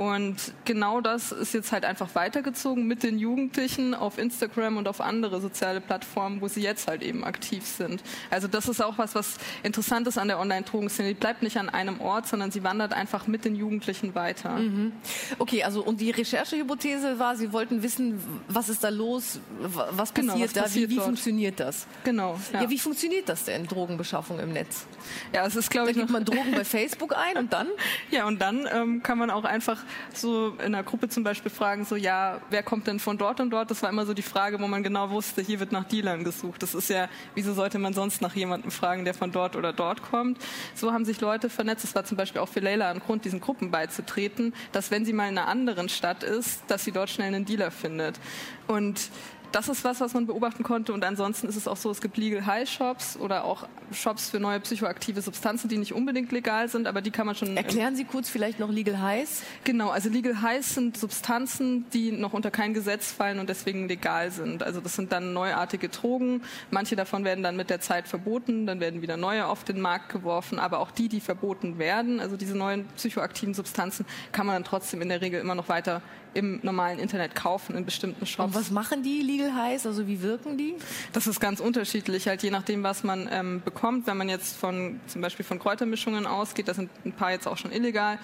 Und 0.00 0.54
genau 0.64 1.02
das 1.02 1.30
ist 1.30 1.52
jetzt 1.52 1.72
halt 1.72 1.84
einfach 1.84 2.14
weitergezogen 2.14 2.86
mit 2.86 3.02
den 3.02 3.18
Jugendlichen 3.18 3.94
auf 3.94 4.16
Instagram 4.16 4.78
und 4.78 4.88
auf 4.88 5.02
andere 5.02 5.42
soziale 5.42 5.82
Plattformen, 5.82 6.40
wo 6.40 6.48
sie 6.48 6.62
jetzt 6.62 6.88
halt 6.88 7.02
eben 7.02 7.22
aktiv 7.22 7.66
sind. 7.66 8.02
Also 8.30 8.48
das 8.48 8.66
ist 8.66 8.80
auch 8.80 8.96
was, 8.96 9.14
was 9.14 9.36
interessant 9.62 10.08
ist 10.08 10.16
an 10.16 10.28
der 10.28 10.38
Online-Drogenszene. 10.38 11.08
Die 11.08 11.14
bleibt 11.14 11.42
nicht 11.42 11.58
an 11.58 11.68
einem 11.68 12.00
Ort, 12.00 12.28
sondern 12.28 12.50
sie 12.50 12.64
wandert 12.64 12.94
einfach 12.94 13.26
mit 13.26 13.44
den 13.44 13.54
Jugendlichen 13.54 14.14
weiter. 14.14 14.52
Mhm. 14.52 14.92
Okay, 15.38 15.64
also 15.64 15.84
und 15.84 16.00
die 16.00 16.10
Recherchehypothese 16.10 17.18
war, 17.18 17.36
Sie 17.36 17.52
wollten 17.52 17.82
wissen, 17.82 18.18
was 18.48 18.70
ist 18.70 18.82
da 18.82 18.88
los, 18.88 19.38
was 19.58 20.14
genau, 20.14 20.32
passiert 20.32 20.32
genau, 20.32 20.44
was 20.44 20.52
da, 20.54 20.62
passiert 20.62 20.90
wie, 20.90 20.96
wie 20.96 21.00
funktioniert 21.00 21.60
das? 21.60 21.86
Genau. 22.04 22.40
Ja. 22.54 22.62
ja. 22.62 22.70
wie 22.70 22.78
funktioniert 22.78 23.28
das 23.28 23.44
denn, 23.44 23.66
Drogenbeschaffung 23.66 24.38
im 24.40 24.54
Netz? 24.54 24.86
Ja, 25.34 25.44
es 25.44 25.56
ist, 25.56 25.70
glaube 25.70 25.90
ich, 25.90 25.96
da 25.96 26.00
gibt 26.00 26.10
man 26.10 26.24
Drogen 26.24 26.52
bei 26.52 26.64
Facebook 26.64 27.14
ein 27.14 27.36
und 27.36 27.52
dann? 27.52 27.66
Ja, 28.10 28.26
und 28.26 28.40
dann 28.40 28.66
ähm, 28.72 29.02
kann 29.02 29.18
man 29.18 29.30
auch 29.30 29.44
einfach 29.44 29.84
so 30.12 30.54
in 30.58 30.74
einer 30.74 30.82
Gruppe 30.82 31.08
zum 31.08 31.24
Beispiel 31.24 31.50
fragen, 31.50 31.84
so 31.84 31.96
ja, 31.96 32.40
wer 32.50 32.62
kommt 32.62 32.86
denn 32.86 33.00
von 33.00 33.18
dort 33.18 33.40
und 33.40 33.50
dort? 33.50 33.70
Das 33.70 33.82
war 33.82 33.90
immer 33.90 34.06
so 34.06 34.14
die 34.14 34.22
Frage, 34.22 34.60
wo 34.60 34.66
man 34.66 34.82
genau 34.82 35.10
wusste, 35.10 35.42
hier 35.42 35.60
wird 35.60 35.72
nach 35.72 35.84
Dealern 35.84 36.24
gesucht. 36.24 36.62
Das 36.62 36.74
ist 36.74 36.90
ja, 36.90 37.08
wieso 37.34 37.54
sollte 37.54 37.78
man 37.78 37.94
sonst 37.94 38.20
nach 38.22 38.34
jemandem 38.34 38.70
fragen, 38.70 39.04
der 39.04 39.14
von 39.14 39.32
dort 39.32 39.56
oder 39.56 39.72
dort 39.72 40.02
kommt? 40.02 40.38
So 40.74 40.92
haben 40.92 41.04
sich 41.04 41.20
Leute 41.20 41.50
vernetzt. 41.50 41.84
Das 41.84 41.94
war 41.94 42.04
zum 42.04 42.16
Beispiel 42.16 42.40
auch 42.40 42.48
für 42.48 42.60
Leila 42.60 42.90
ein 42.90 43.00
Grund, 43.00 43.24
diesen 43.24 43.40
Gruppen 43.40 43.70
beizutreten, 43.70 44.54
dass 44.72 44.90
wenn 44.90 45.04
sie 45.04 45.12
mal 45.12 45.28
in 45.28 45.38
einer 45.38 45.48
anderen 45.48 45.88
Stadt 45.88 46.22
ist, 46.22 46.62
dass 46.68 46.84
sie 46.84 46.92
dort 46.92 47.10
schnell 47.10 47.28
einen 47.28 47.44
Dealer 47.44 47.70
findet. 47.70 48.18
Und 48.66 49.10
das 49.52 49.68
ist 49.68 49.84
was, 49.84 50.00
was 50.00 50.14
man 50.14 50.26
beobachten 50.26 50.62
konnte. 50.62 50.92
Und 50.92 51.04
ansonsten 51.04 51.48
ist 51.48 51.56
es 51.56 51.68
auch 51.68 51.76
so, 51.76 51.90
es 51.90 52.00
gibt 52.00 52.16
Legal 52.16 52.46
High 52.46 52.68
Shops 52.68 53.16
oder 53.16 53.44
auch 53.44 53.66
Shops 53.92 54.30
für 54.30 54.40
neue 54.40 54.60
psychoaktive 54.60 55.22
Substanzen, 55.22 55.68
die 55.68 55.78
nicht 55.78 55.92
unbedingt 55.92 56.32
legal 56.32 56.68
sind, 56.68 56.86
aber 56.86 57.00
die 57.00 57.10
kann 57.10 57.26
man 57.26 57.34
schon. 57.34 57.56
Erklären 57.56 57.96
Sie 57.96 58.04
kurz 58.04 58.28
vielleicht 58.28 58.60
noch 58.60 58.70
Legal 58.70 59.00
Highs? 59.00 59.42
Genau, 59.64 59.90
also 59.90 60.08
Legal 60.08 60.42
Highs 60.42 60.74
sind 60.74 60.96
Substanzen, 60.96 61.86
die 61.92 62.12
noch 62.12 62.32
unter 62.32 62.50
kein 62.50 62.74
Gesetz 62.74 63.12
fallen 63.12 63.38
und 63.38 63.48
deswegen 63.48 63.88
legal 63.88 64.30
sind. 64.30 64.62
Also 64.62 64.80
das 64.80 64.94
sind 64.94 65.12
dann 65.12 65.32
neuartige 65.32 65.88
Drogen. 65.88 66.42
Manche 66.70 66.96
davon 66.96 67.24
werden 67.24 67.42
dann 67.42 67.56
mit 67.56 67.70
der 67.70 67.80
Zeit 67.80 68.08
verboten, 68.08 68.66
dann 68.66 68.80
werden 68.80 69.02
wieder 69.02 69.16
neue 69.16 69.46
auf 69.46 69.64
den 69.64 69.80
Markt 69.80 70.10
geworfen. 70.10 70.58
Aber 70.58 70.78
auch 70.78 70.90
die, 70.90 71.08
die 71.08 71.20
verboten 71.20 71.78
werden, 71.78 72.20
also 72.20 72.36
diese 72.36 72.56
neuen 72.56 72.86
psychoaktiven 72.96 73.54
Substanzen, 73.54 74.06
kann 74.32 74.46
man 74.46 74.56
dann 74.56 74.64
trotzdem 74.64 75.02
in 75.02 75.08
der 75.08 75.20
Regel 75.20 75.40
immer 75.40 75.54
noch 75.54 75.68
weiter 75.68 76.02
im 76.34 76.60
normalen 76.62 76.98
Internet 76.98 77.34
kaufen 77.34 77.76
in 77.76 77.84
bestimmten 77.84 78.24
Shops. 78.26 78.54
Und 78.54 78.54
was 78.54 78.70
machen 78.70 79.02
die 79.02 79.20
Legal 79.20 79.39
Highs? 79.48 79.86
Also 79.86 80.06
wie 80.06 80.22
wirken 80.22 80.58
die? 80.58 80.76
Das 81.12 81.26
ist 81.26 81.40
ganz 81.40 81.60
unterschiedlich, 81.60 82.28
halt 82.28 82.42
je 82.42 82.50
nachdem, 82.50 82.82
was 82.82 83.02
man 83.02 83.28
ähm, 83.30 83.62
bekommt. 83.64 84.06
Wenn 84.06 84.16
man 84.16 84.28
jetzt 84.28 84.56
von 84.56 85.00
zum 85.06 85.20
Beispiel 85.20 85.44
von 85.44 85.58
Kräutermischungen 85.58 86.26
ausgeht, 86.26 86.68
da 86.68 86.74
sind 86.74 86.90
ein 87.04 87.12
paar 87.12 87.32
jetzt 87.32 87.46
auch 87.46 87.56
schon 87.56 87.72
illegal, 87.72 88.18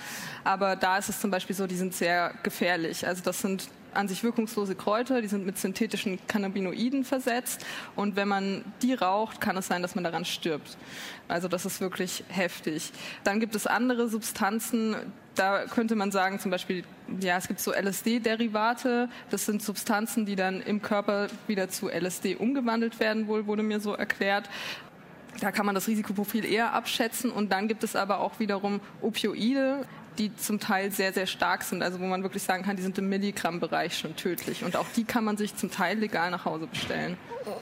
aber 0.44 0.76
da 0.76 0.98
ist 0.98 1.08
es 1.08 1.20
zum 1.20 1.30
Beispiel 1.30 1.56
so, 1.56 1.66
die 1.66 1.76
sind 1.76 1.94
sehr 1.94 2.34
gefährlich. 2.42 3.06
Also 3.06 3.22
das 3.22 3.40
sind 3.40 3.68
an 3.94 4.08
sich 4.08 4.22
wirkungslose 4.22 4.74
Kräuter, 4.74 5.22
die 5.22 5.28
sind 5.28 5.46
mit 5.46 5.58
synthetischen 5.58 6.18
Cannabinoiden 6.26 7.04
versetzt 7.04 7.64
und 7.94 8.16
wenn 8.16 8.28
man 8.28 8.64
die 8.82 8.94
raucht, 8.94 9.40
kann 9.40 9.56
es 9.56 9.66
sein, 9.66 9.82
dass 9.82 9.94
man 9.94 10.04
daran 10.04 10.24
stirbt. 10.24 10.76
Also 11.28 11.48
das 11.48 11.66
ist 11.66 11.80
wirklich 11.80 12.24
heftig. 12.28 12.92
Dann 13.24 13.40
gibt 13.40 13.54
es 13.54 13.66
andere 13.66 14.08
Substanzen, 14.08 14.96
da 15.36 15.66
könnte 15.66 15.96
man 15.96 16.10
sagen, 16.10 16.38
zum 16.38 16.50
Beispiel, 16.50 16.84
ja, 17.20 17.36
es 17.36 17.46
gibt 17.46 17.60
so 17.60 17.72
LSD-Derivate. 17.72 19.08
Das 19.30 19.46
sind 19.46 19.62
Substanzen, 19.62 20.26
die 20.26 20.36
dann 20.36 20.60
im 20.62 20.82
Körper 20.82 21.28
wieder 21.46 21.68
zu 21.68 21.88
LSD 21.88 22.36
umgewandelt 22.36 22.98
werden, 23.00 23.28
wohl 23.28 23.46
wurde 23.46 23.62
mir 23.62 23.80
so 23.80 23.92
erklärt. 23.92 24.48
Da 25.40 25.52
kann 25.52 25.66
man 25.66 25.74
das 25.74 25.86
Risikoprofil 25.86 26.44
eher 26.44 26.72
abschätzen. 26.72 27.30
Und 27.30 27.52
dann 27.52 27.68
gibt 27.68 27.84
es 27.84 27.94
aber 27.94 28.20
auch 28.20 28.40
wiederum 28.40 28.80
Opioide. 29.02 29.84
Die 30.18 30.34
zum 30.36 30.60
Teil 30.60 30.90
sehr, 30.90 31.12
sehr 31.12 31.26
stark 31.26 31.62
sind. 31.62 31.82
Also 31.82 32.00
wo 32.00 32.04
man 32.04 32.22
wirklich 32.22 32.42
sagen 32.42 32.64
kann, 32.64 32.76
die 32.76 32.82
sind 32.82 32.98
im 32.98 33.08
Milligramm-Bereich 33.08 33.98
schon 33.98 34.16
tödlich. 34.16 34.64
Und 34.64 34.76
auch 34.76 34.86
die 34.96 35.04
kann 35.04 35.24
man 35.24 35.36
sich 35.36 35.56
zum 35.56 35.70
Teil 35.70 35.98
legal 35.98 36.30
nach 36.30 36.44
Hause 36.44 36.66
bestellen. 36.66 37.16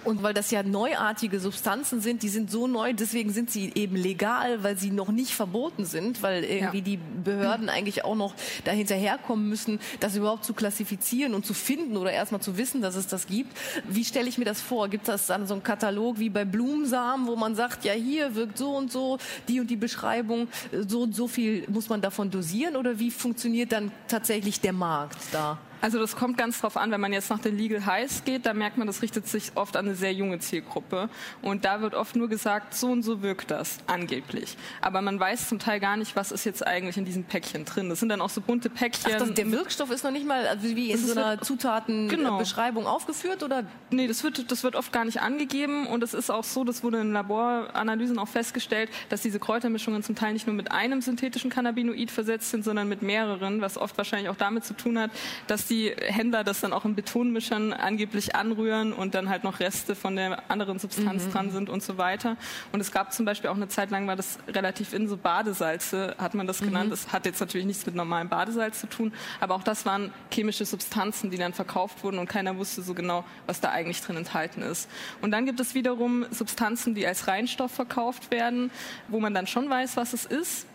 Und 0.04 0.22
weil 0.22 0.32
das 0.32 0.50
ja 0.50 0.62
neuartige 0.62 1.40
Substanzen 1.40 2.00
sind, 2.00 2.22
die 2.22 2.30
sind 2.30 2.50
so 2.50 2.66
neu, 2.66 2.94
deswegen 2.94 3.32
sind 3.32 3.50
sie 3.50 3.70
eben 3.74 3.96
legal, 3.96 4.62
weil 4.62 4.78
sie 4.78 4.90
noch 4.90 5.08
nicht 5.08 5.32
verboten 5.32 5.84
sind, 5.84 6.22
weil 6.22 6.42
irgendwie 6.42 6.78
ja. 6.78 6.84
die 6.84 6.98
Behörden 7.22 7.68
eigentlich 7.68 8.02
auch 8.02 8.14
noch 8.14 8.34
dahinterherkommen 8.64 9.46
müssen, 9.46 9.78
das 10.00 10.16
überhaupt 10.16 10.46
zu 10.46 10.54
klassifizieren 10.54 11.34
und 11.34 11.44
zu 11.44 11.52
finden 11.52 11.98
oder 11.98 12.12
erstmal 12.12 12.40
zu 12.40 12.56
wissen, 12.56 12.80
dass 12.80 12.96
es 12.96 13.08
das 13.08 13.26
gibt. 13.26 13.56
Wie 13.86 14.04
stelle 14.04 14.28
ich 14.28 14.38
mir 14.38 14.46
das 14.46 14.60
vor? 14.60 14.88
Gibt 14.88 15.06
es 15.08 15.26
dann 15.26 15.46
so 15.46 15.52
einen 15.52 15.62
Katalog 15.62 16.18
wie 16.18 16.30
bei 16.30 16.46
Blumensamen, 16.46 17.26
wo 17.26 17.36
man 17.36 17.54
sagt, 17.54 17.84
ja 17.84 17.92
hier 17.92 18.34
wirkt 18.34 18.56
so 18.56 18.74
und 18.76 18.90
so, 18.90 19.18
die 19.48 19.60
und 19.60 19.68
die 19.68 19.76
Beschreibung, 19.76 20.48
so 20.86 21.02
und 21.02 21.14
so 21.14 21.28
viel 21.28 21.66
muss 21.68 21.90
man 21.90 22.00
davon 22.00 22.30
dosieren 22.30 22.43
oder 22.76 22.98
wie 22.98 23.10
funktioniert 23.10 23.72
dann 23.72 23.90
tatsächlich 24.08 24.60
der 24.60 24.72
Markt 24.72 25.18
da? 25.32 25.58
Also 25.84 25.98
das 25.98 26.16
kommt 26.16 26.38
ganz 26.38 26.62
drauf 26.62 26.78
an, 26.78 26.90
wenn 26.92 27.00
man 27.02 27.12
jetzt 27.12 27.28
nach 27.28 27.40
den 27.40 27.58
Legal 27.58 27.84
Highs 27.84 28.24
geht, 28.24 28.46
da 28.46 28.54
merkt 28.54 28.78
man, 28.78 28.86
das 28.86 29.02
richtet 29.02 29.28
sich 29.28 29.52
oft 29.54 29.76
an 29.76 29.84
eine 29.84 29.94
sehr 29.94 30.14
junge 30.14 30.38
Zielgruppe. 30.38 31.10
Und 31.42 31.66
da 31.66 31.82
wird 31.82 31.92
oft 31.92 32.16
nur 32.16 32.30
gesagt, 32.30 32.72
so 32.72 32.86
und 32.86 33.02
so 33.02 33.20
wirkt 33.20 33.50
das, 33.50 33.76
angeblich. 33.86 34.56
Aber 34.80 35.02
man 35.02 35.20
weiß 35.20 35.46
zum 35.50 35.58
Teil 35.58 35.80
gar 35.80 35.98
nicht, 35.98 36.16
was 36.16 36.32
ist 36.32 36.44
jetzt 36.44 36.66
eigentlich 36.66 36.96
in 36.96 37.04
diesem 37.04 37.24
Päckchen 37.24 37.66
drin. 37.66 37.90
Das 37.90 38.00
sind 38.00 38.08
dann 38.08 38.22
auch 38.22 38.30
so 38.30 38.40
bunte 38.40 38.70
Päckchen. 38.70 39.12
Ach, 39.14 39.18
das, 39.18 39.34
der 39.34 39.52
Wirkstoff 39.52 39.90
ist 39.90 40.04
noch 40.04 40.10
nicht 40.10 40.26
mal 40.26 40.46
also 40.46 40.74
wie 40.74 40.90
in 40.90 40.96
so 40.96 41.12
einer 41.12 41.42
Zutatenbeschreibung 41.42 42.84
genau. 42.84 42.96
aufgeführt, 42.96 43.42
oder? 43.42 43.64
Nee, 43.90 44.06
das 44.06 44.24
wird, 44.24 44.50
das 44.50 44.64
wird 44.64 44.76
oft 44.76 44.90
gar 44.90 45.04
nicht 45.04 45.20
angegeben. 45.20 45.86
Und 45.86 46.02
es 46.02 46.14
ist 46.14 46.30
auch 46.30 46.44
so, 46.44 46.64
das 46.64 46.82
wurde 46.82 47.02
in 47.02 47.12
Laboranalysen 47.12 48.18
auch 48.18 48.28
festgestellt, 48.28 48.88
dass 49.10 49.20
diese 49.20 49.38
Kräutermischungen 49.38 50.02
zum 50.02 50.14
Teil 50.14 50.32
nicht 50.32 50.46
nur 50.46 50.56
mit 50.56 50.72
einem 50.72 51.02
synthetischen 51.02 51.50
Cannabinoid 51.50 52.10
versetzt 52.10 52.52
sind, 52.52 52.64
sondern 52.64 52.88
mit 52.88 53.02
mehreren, 53.02 53.60
was 53.60 53.76
oft 53.76 53.98
wahrscheinlich 53.98 54.30
auch 54.30 54.36
damit 54.36 54.64
zu 54.64 54.72
tun 54.72 54.98
hat, 54.98 55.10
dass 55.46 55.66
die 55.66 55.73
die 55.74 55.92
Händler 56.00 56.44
das 56.44 56.60
dann 56.60 56.72
auch 56.72 56.84
in 56.84 56.94
Betonmischern 56.94 57.72
angeblich 57.72 58.36
anrühren 58.36 58.92
und 58.92 59.14
dann 59.14 59.28
halt 59.28 59.42
noch 59.42 59.60
Reste 59.60 59.94
von 59.94 60.14
der 60.14 60.50
anderen 60.50 60.78
Substanz 60.78 61.26
mhm. 61.26 61.32
dran 61.32 61.50
sind 61.50 61.68
und 61.68 61.82
so 61.82 61.98
weiter. 61.98 62.36
Und 62.72 62.80
es 62.80 62.92
gab 62.92 63.12
zum 63.12 63.26
Beispiel 63.26 63.50
auch 63.50 63.56
eine 63.56 63.68
Zeit 63.68 63.90
lang, 63.90 64.06
war 64.06 64.16
das 64.16 64.38
relativ 64.48 64.92
in 64.92 65.08
so 65.08 65.16
Badesalze, 65.16 66.14
hat 66.18 66.34
man 66.34 66.46
das 66.46 66.60
mhm. 66.60 66.66
genannt. 66.66 66.92
Das 66.92 67.12
hat 67.12 67.26
jetzt 67.26 67.40
natürlich 67.40 67.66
nichts 67.66 67.84
mit 67.86 67.94
normalem 67.94 68.28
Badesalz 68.28 68.80
zu 68.80 68.86
tun, 68.86 69.12
aber 69.40 69.54
auch 69.54 69.64
das 69.64 69.84
waren 69.84 70.12
chemische 70.30 70.64
Substanzen, 70.64 71.30
die 71.30 71.38
dann 71.38 71.52
verkauft 71.52 72.04
wurden 72.04 72.18
und 72.18 72.28
keiner 72.28 72.56
wusste 72.56 72.82
so 72.82 72.94
genau, 72.94 73.24
was 73.46 73.60
da 73.60 73.70
eigentlich 73.70 74.00
drin 74.00 74.16
enthalten 74.16 74.62
ist. 74.62 74.88
Und 75.22 75.32
dann 75.32 75.44
gibt 75.44 75.58
es 75.58 75.74
wiederum 75.74 76.26
Substanzen, 76.30 76.94
die 76.94 77.06
als 77.06 77.26
Reinstoff 77.26 77.72
verkauft 77.72 78.30
werden, 78.30 78.70
wo 79.08 79.18
man 79.18 79.34
dann 79.34 79.46
schon 79.46 79.68
weiß, 79.68 79.96
was 79.96 80.12
es 80.12 80.24
ist 80.24 80.66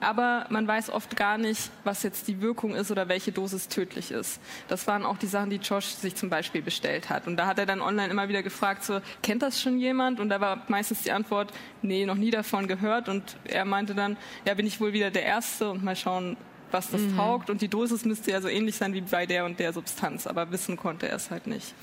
aber 0.00 0.46
man 0.50 0.66
weiß 0.66 0.90
oft 0.90 1.16
gar 1.16 1.38
nicht, 1.38 1.70
was 1.84 2.02
jetzt 2.02 2.28
die 2.28 2.40
Wirkung 2.40 2.74
ist 2.74 2.90
oder 2.90 3.08
welche 3.08 3.32
Dosis 3.32 3.68
tödlich 3.68 4.10
ist. 4.10 4.40
Das 4.68 4.86
waren 4.86 5.04
auch 5.04 5.16
die 5.16 5.26
Sachen, 5.26 5.50
die 5.50 5.56
Josh 5.56 5.86
sich 5.86 6.14
zum 6.14 6.30
Beispiel 6.30 6.62
bestellt 6.62 7.10
hat. 7.10 7.26
Und 7.26 7.36
da 7.36 7.46
hat 7.46 7.58
er 7.58 7.66
dann 7.66 7.80
online 7.80 8.10
immer 8.10 8.28
wieder 8.28 8.42
gefragt, 8.42 8.84
so, 8.84 9.00
kennt 9.22 9.42
das 9.42 9.60
schon 9.60 9.78
jemand? 9.78 10.20
Und 10.20 10.28
da 10.28 10.40
war 10.40 10.62
meistens 10.68 11.02
die 11.02 11.12
Antwort, 11.12 11.52
nee, 11.82 12.06
noch 12.06 12.16
nie 12.16 12.30
davon 12.30 12.68
gehört. 12.68 13.08
Und 13.08 13.36
er 13.44 13.64
meinte 13.64 13.94
dann, 13.94 14.16
ja, 14.44 14.54
bin 14.54 14.66
ich 14.66 14.80
wohl 14.80 14.92
wieder 14.92 15.10
der 15.10 15.24
Erste 15.24 15.70
und 15.70 15.82
mal 15.84 15.96
schauen, 15.96 16.36
was 16.70 16.90
das 16.90 17.00
mhm. 17.00 17.16
taugt. 17.16 17.50
Und 17.50 17.62
die 17.62 17.68
Dosis 17.68 18.04
müsste 18.04 18.30
ja 18.30 18.40
so 18.40 18.48
ähnlich 18.48 18.76
sein 18.76 18.92
wie 18.94 19.00
bei 19.00 19.26
der 19.26 19.44
und 19.44 19.58
der 19.58 19.72
Substanz. 19.72 20.26
Aber 20.26 20.50
wissen 20.50 20.76
konnte 20.76 21.08
er 21.08 21.16
es 21.16 21.30
halt 21.30 21.46
nicht. 21.46 21.74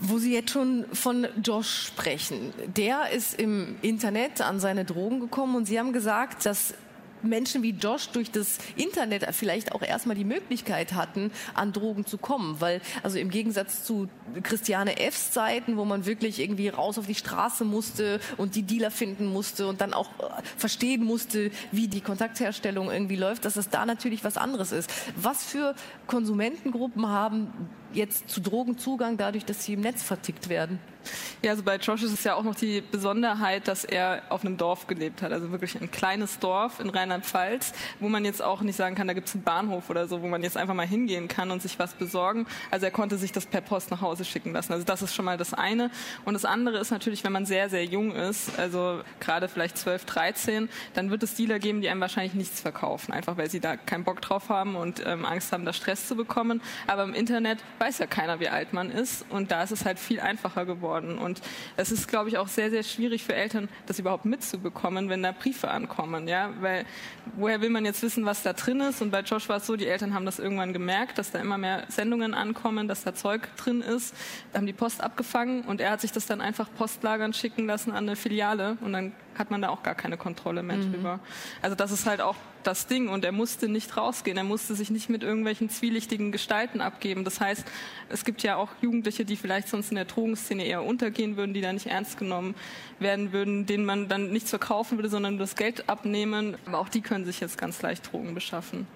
Wo 0.00 0.18
Sie 0.18 0.32
jetzt 0.32 0.50
schon 0.50 0.84
von 0.92 1.26
Josh 1.42 1.86
sprechen, 1.86 2.52
der 2.76 3.10
ist 3.10 3.38
im 3.38 3.76
Internet 3.82 4.40
an 4.40 4.60
seine 4.60 4.84
Drogen 4.84 5.18
gekommen 5.18 5.56
und 5.56 5.64
Sie 5.64 5.78
haben 5.78 5.92
gesagt, 5.92 6.46
dass 6.46 6.74
Menschen 7.22 7.62
wie 7.62 7.70
Josh 7.70 8.08
durch 8.10 8.30
das 8.30 8.58
Internet 8.76 9.26
vielleicht 9.32 9.72
auch 9.72 9.82
erstmal 9.82 10.16
die 10.16 10.24
Möglichkeit 10.24 10.92
hatten, 10.94 11.30
an 11.54 11.72
Drogen 11.72 12.06
zu 12.06 12.18
kommen. 12.18 12.60
Weil, 12.60 12.80
also 13.02 13.18
im 13.18 13.30
Gegensatz 13.30 13.84
zu 13.84 14.08
Christiane 14.42 14.96
Fs 14.96 15.32
Zeiten, 15.32 15.76
wo 15.76 15.84
man 15.84 16.06
wirklich 16.06 16.40
irgendwie 16.40 16.68
raus 16.68 16.98
auf 16.98 17.06
die 17.06 17.14
Straße 17.14 17.64
musste 17.64 18.20
und 18.36 18.54
die 18.54 18.62
Dealer 18.62 18.90
finden 18.90 19.26
musste 19.26 19.66
und 19.66 19.80
dann 19.80 19.94
auch 19.94 20.08
äh, 20.18 20.42
verstehen 20.56 21.04
musste, 21.04 21.50
wie 21.72 21.88
die 21.88 22.00
Kontaktherstellung 22.00 22.90
irgendwie 22.90 23.16
läuft, 23.16 23.44
dass 23.44 23.56
es 23.56 23.68
da 23.68 23.86
natürlich 23.86 24.24
was 24.24 24.36
anderes 24.36 24.72
ist. 24.72 24.90
Was 25.16 25.44
für 25.44 25.74
Konsumentengruppen 26.06 27.08
haben 27.08 27.68
jetzt 27.92 28.28
zu 28.28 28.40
Drogenzugang 28.40 29.16
dadurch, 29.16 29.44
dass 29.44 29.64
sie 29.64 29.74
im 29.74 29.80
Netz 29.80 30.02
vertickt 30.02 30.48
werden? 30.48 30.78
Ja, 31.42 31.52
also 31.52 31.62
bei 31.62 31.76
Josh 31.76 32.02
ist 32.02 32.12
es 32.12 32.24
ja 32.24 32.34
auch 32.34 32.42
noch 32.42 32.54
die 32.54 32.80
Besonderheit, 32.80 33.68
dass 33.68 33.84
er 33.84 34.22
auf 34.28 34.44
einem 34.44 34.56
Dorf 34.56 34.86
gelebt 34.86 35.22
hat, 35.22 35.32
also 35.32 35.50
wirklich 35.50 35.80
ein 35.80 35.90
kleines 35.90 36.38
Dorf 36.38 36.80
in 36.80 36.90
Rheinland-Pfalz, 36.90 37.72
wo 38.00 38.08
man 38.08 38.24
jetzt 38.24 38.42
auch 38.42 38.60
nicht 38.62 38.76
sagen 38.76 38.96
kann, 38.96 39.06
da 39.06 39.12
gibt 39.12 39.28
es 39.28 39.34
einen 39.34 39.44
Bahnhof 39.44 39.88
oder 39.90 40.08
so, 40.08 40.22
wo 40.22 40.26
man 40.26 40.42
jetzt 40.42 40.56
einfach 40.56 40.74
mal 40.74 40.86
hingehen 40.86 41.28
kann 41.28 41.50
und 41.50 41.62
sich 41.62 41.78
was 41.78 41.94
besorgen. 41.94 42.46
Also 42.70 42.86
er 42.86 42.92
konnte 42.92 43.16
sich 43.18 43.32
das 43.32 43.46
per 43.46 43.60
Post 43.60 43.90
nach 43.90 44.00
Hause 44.00 44.24
schicken 44.24 44.52
lassen. 44.52 44.72
Also 44.72 44.84
das 44.84 45.02
ist 45.02 45.14
schon 45.14 45.24
mal 45.24 45.36
das 45.36 45.54
eine. 45.54 45.90
Und 46.24 46.34
das 46.34 46.44
andere 46.44 46.78
ist 46.78 46.90
natürlich, 46.90 47.24
wenn 47.24 47.32
man 47.32 47.46
sehr, 47.46 47.70
sehr 47.70 47.84
jung 47.84 48.12
ist, 48.12 48.58
also 48.58 49.00
gerade 49.20 49.48
vielleicht 49.48 49.78
12, 49.78 50.04
13, 50.04 50.68
dann 50.94 51.10
wird 51.10 51.22
es 51.22 51.34
Dealer 51.34 51.58
geben, 51.58 51.80
die 51.80 51.88
einem 51.88 52.00
wahrscheinlich 52.00 52.34
nichts 52.34 52.60
verkaufen, 52.60 53.12
einfach 53.12 53.36
weil 53.36 53.50
sie 53.50 53.60
da 53.60 53.76
keinen 53.76 54.04
Bock 54.04 54.20
drauf 54.20 54.48
haben 54.48 54.76
und 54.76 55.02
ähm, 55.06 55.24
Angst 55.24 55.52
haben, 55.52 55.64
da 55.64 55.72
Stress 55.72 56.08
zu 56.08 56.16
bekommen. 56.16 56.60
Aber 56.86 57.04
im 57.04 57.14
Internet 57.14 57.58
weiß 57.78 57.98
ja 57.98 58.06
keiner, 58.06 58.40
wie 58.40 58.48
alt 58.48 58.72
man 58.72 58.90
ist 58.90 59.24
und 59.30 59.50
da 59.50 59.62
ist 59.62 59.70
es 59.70 59.84
halt 59.84 59.98
viel 59.98 60.20
einfacher 60.20 60.64
geworden 60.66 60.88
worden. 60.88 61.18
Und 61.18 61.40
es 61.76 61.92
ist, 61.92 62.08
glaube 62.08 62.28
ich, 62.28 62.38
auch 62.38 62.48
sehr, 62.48 62.70
sehr 62.70 62.82
schwierig 62.82 63.22
für 63.22 63.34
Eltern, 63.34 63.68
das 63.86 63.98
überhaupt 63.98 64.24
mitzubekommen, 64.24 65.08
wenn 65.08 65.22
da 65.22 65.32
Briefe 65.32 65.70
ankommen. 65.70 66.26
Ja? 66.26 66.50
Weil 66.60 66.84
woher 67.36 67.60
will 67.60 67.70
man 67.70 67.84
jetzt 67.84 68.02
wissen, 68.02 68.24
was 68.24 68.42
da 68.42 68.52
drin 68.52 68.80
ist? 68.80 69.02
Und 69.02 69.10
bei 69.10 69.20
Josh 69.20 69.48
war 69.48 69.58
es 69.58 69.66
so, 69.66 69.76
die 69.76 69.86
Eltern 69.86 70.14
haben 70.14 70.24
das 70.24 70.38
irgendwann 70.38 70.72
gemerkt, 70.72 71.18
dass 71.18 71.30
da 71.30 71.38
immer 71.38 71.58
mehr 71.58 71.84
Sendungen 71.88 72.34
ankommen, 72.34 72.88
dass 72.88 73.04
da 73.04 73.14
Zeug 73.14 73.48
drin 73.56 73.82
ist, 73.82 74.14
da 74.52 74.58
haben 74.58 74.66
die 74.66 74.72
Post 74.72 75.02
abgefangen 75.02 75.62
und 75.62 75.80
er 75.80 75.90
hat 75.90 76.00
sich 76.00 76.12
das 76.12 76.26
dann 76.26 76.40
einfach 76.40 76.68
postlagern 76.76 77.32
schicken 77.32 77.66
lassen 77.66 77.90
an 77.90 78.08
eine 78.08 78.16
Filiale 78.16 78.78
und 78.80 78.92
dann 78.92 79.12
hat 79.38 79.50
man 79.50 79.62
da 79.62 79.68
auch 79.68 79.82
gar 79.82 79.94
keine 79.94 80.16
Kontrolle 80.16 80.62
mehr 80.62 80.76
mhm. 80.76 80.92
drüber. 80.92 81.20
Also 81.62 81.76
das 81.76 81.90
ist 81.90 82.06
halt 82.06 82.20
auch 82.20 82.36
das 82.64 82.86
Ding 82.86 83.08
und 83.08 83.24
er 83.24 83.32
musste 83.32 83.68
nicht 83.68 83.96
rausgehen, 83.96 84.36
er 84.36 84.44
musste 84.44 84.74
sich 84.74 84.90
nicht 84.90 85.08
mit 85.08 85.22
irgendwelchen 85.22 85.70
zwielichtigen 85.70 86.32
Gestalten 86.32 86.80
abgeben. 86.80 87.24
Das 87.24 87.40
heißt, 87.40 87.64
es 88.08 88.24
gibt 88.24 88.42
ja 88.42 88.56
auch 88.56 88.68
Jugendliche, 88.80 89.24
die 89.24 89.36
vielleicht 89.36 89.68
sonst 89.68 89.90
in 89.90 89.96
der 89.96 90.04
Drogenszene 90.04 90.64
eher 90.64 90.84
untergehen 90.84 91.36
würden, 91.36 91.54
die 91.54 91.60
da 91.60 91.72
nicht 91.72 91.86
ernst 91.86 92.18
genommen 92.18 92.54
werden 92.98 93.32
würden, 93.32 93.66
denen 93.66 93.84
man 93.84 94.08
dann 94.08 94.30
nichts 94.30 94.50
verkaufen 94.50 94.98
würde, 94.98 95.08
sondern 95.08 95.38
das 95.38 95.56
Geld 95.56 95.88
abnehmen. 95.88 96.56
Aber 96.66 96.78
auch 96.78 96.88
die 96.88 97.00
können 97.00 97.24
sich 97.24 97.40
jetzt 97.40 97.58
ganz 97.58 97.80
leicht 97.82 98.12
Drogen 98.12 98.34
beschaffen. 98.34 98.86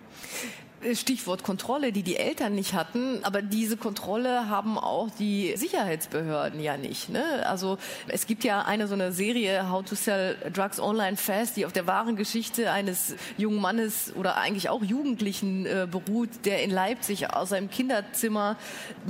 Stichwort 0.95 1.43
Kontrolle, 1.43 1.93
die 1.93 2.03
die 2.03 2.17
Eltern 2.17 2.55
nicht 2.55 2.75
hatten. 2.75 3.21
Aber 3.23 3.43
diese 3.43 3.77
Kontrolle 3.77 4.49
haben 4.49 4.79
auch 4.79 5.09
die 5.19 5.55
Sicherheitsbehörden 5.57 6.61
ja 6.61 6.77
nicht. 6.77 7.09
Ne? 7.09 7.23
Also 7.47 7.79
es 8.09 8.27
gibt 8.27 8.45
ja 8.45 8.63
eine 8.63 8.87
so 8.89 8.95
eine 8.95 9.13
Serie 9.13 9.71
How 9.71 9.85
to 9.85 9.95
Sell 9.95 10.37
Drugs 10.53 10.81
Online 10.81 11.17
Fast, 11.17 11.57
die 11.57 11.67
auf 11.67 11.73
der 11.73 11.87
wahren 11.87 12.17
Geschichte 12.17 12.71
eines 12.71 13.15
jungen 13.37 13.61
Mannes 13.61 14.13
oder 14.17 14.37
eigentlich 14.37 14.69
auch 14.69 14.83
Jugendlichen 14.83 15.67
äh, 15.67 15.87
beruht, 15.91 16.31
der 16.45 16.63
in 16.63 16.71
Leipzig 16.71 17.33
aus 17.33 17.51
seinem 17.51 17.71
Kinderzimmer 17.71 18.57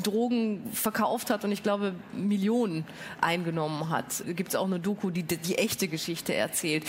Drogen 0.02 0.62
verkauft 0.73 1.31
hat 1.31 1.45
und 1.45 1.52
ich 1.52 1.62
glaube 1.62 1.95
Millionen 2.12 2.85
eingenommen 3.21 3.88
hat. 3.88 4.23
Gibt 4.26 4.50
es 4.50 4.57
auch 4.57 4.67
eine 4.67 4.81
Doku, 4.81 5.11
die 5.11 5.23
die 5.23 5.59
echte 5.59 5.88
Geschichte 5.88 6.35
erzählt. 6.35 6.85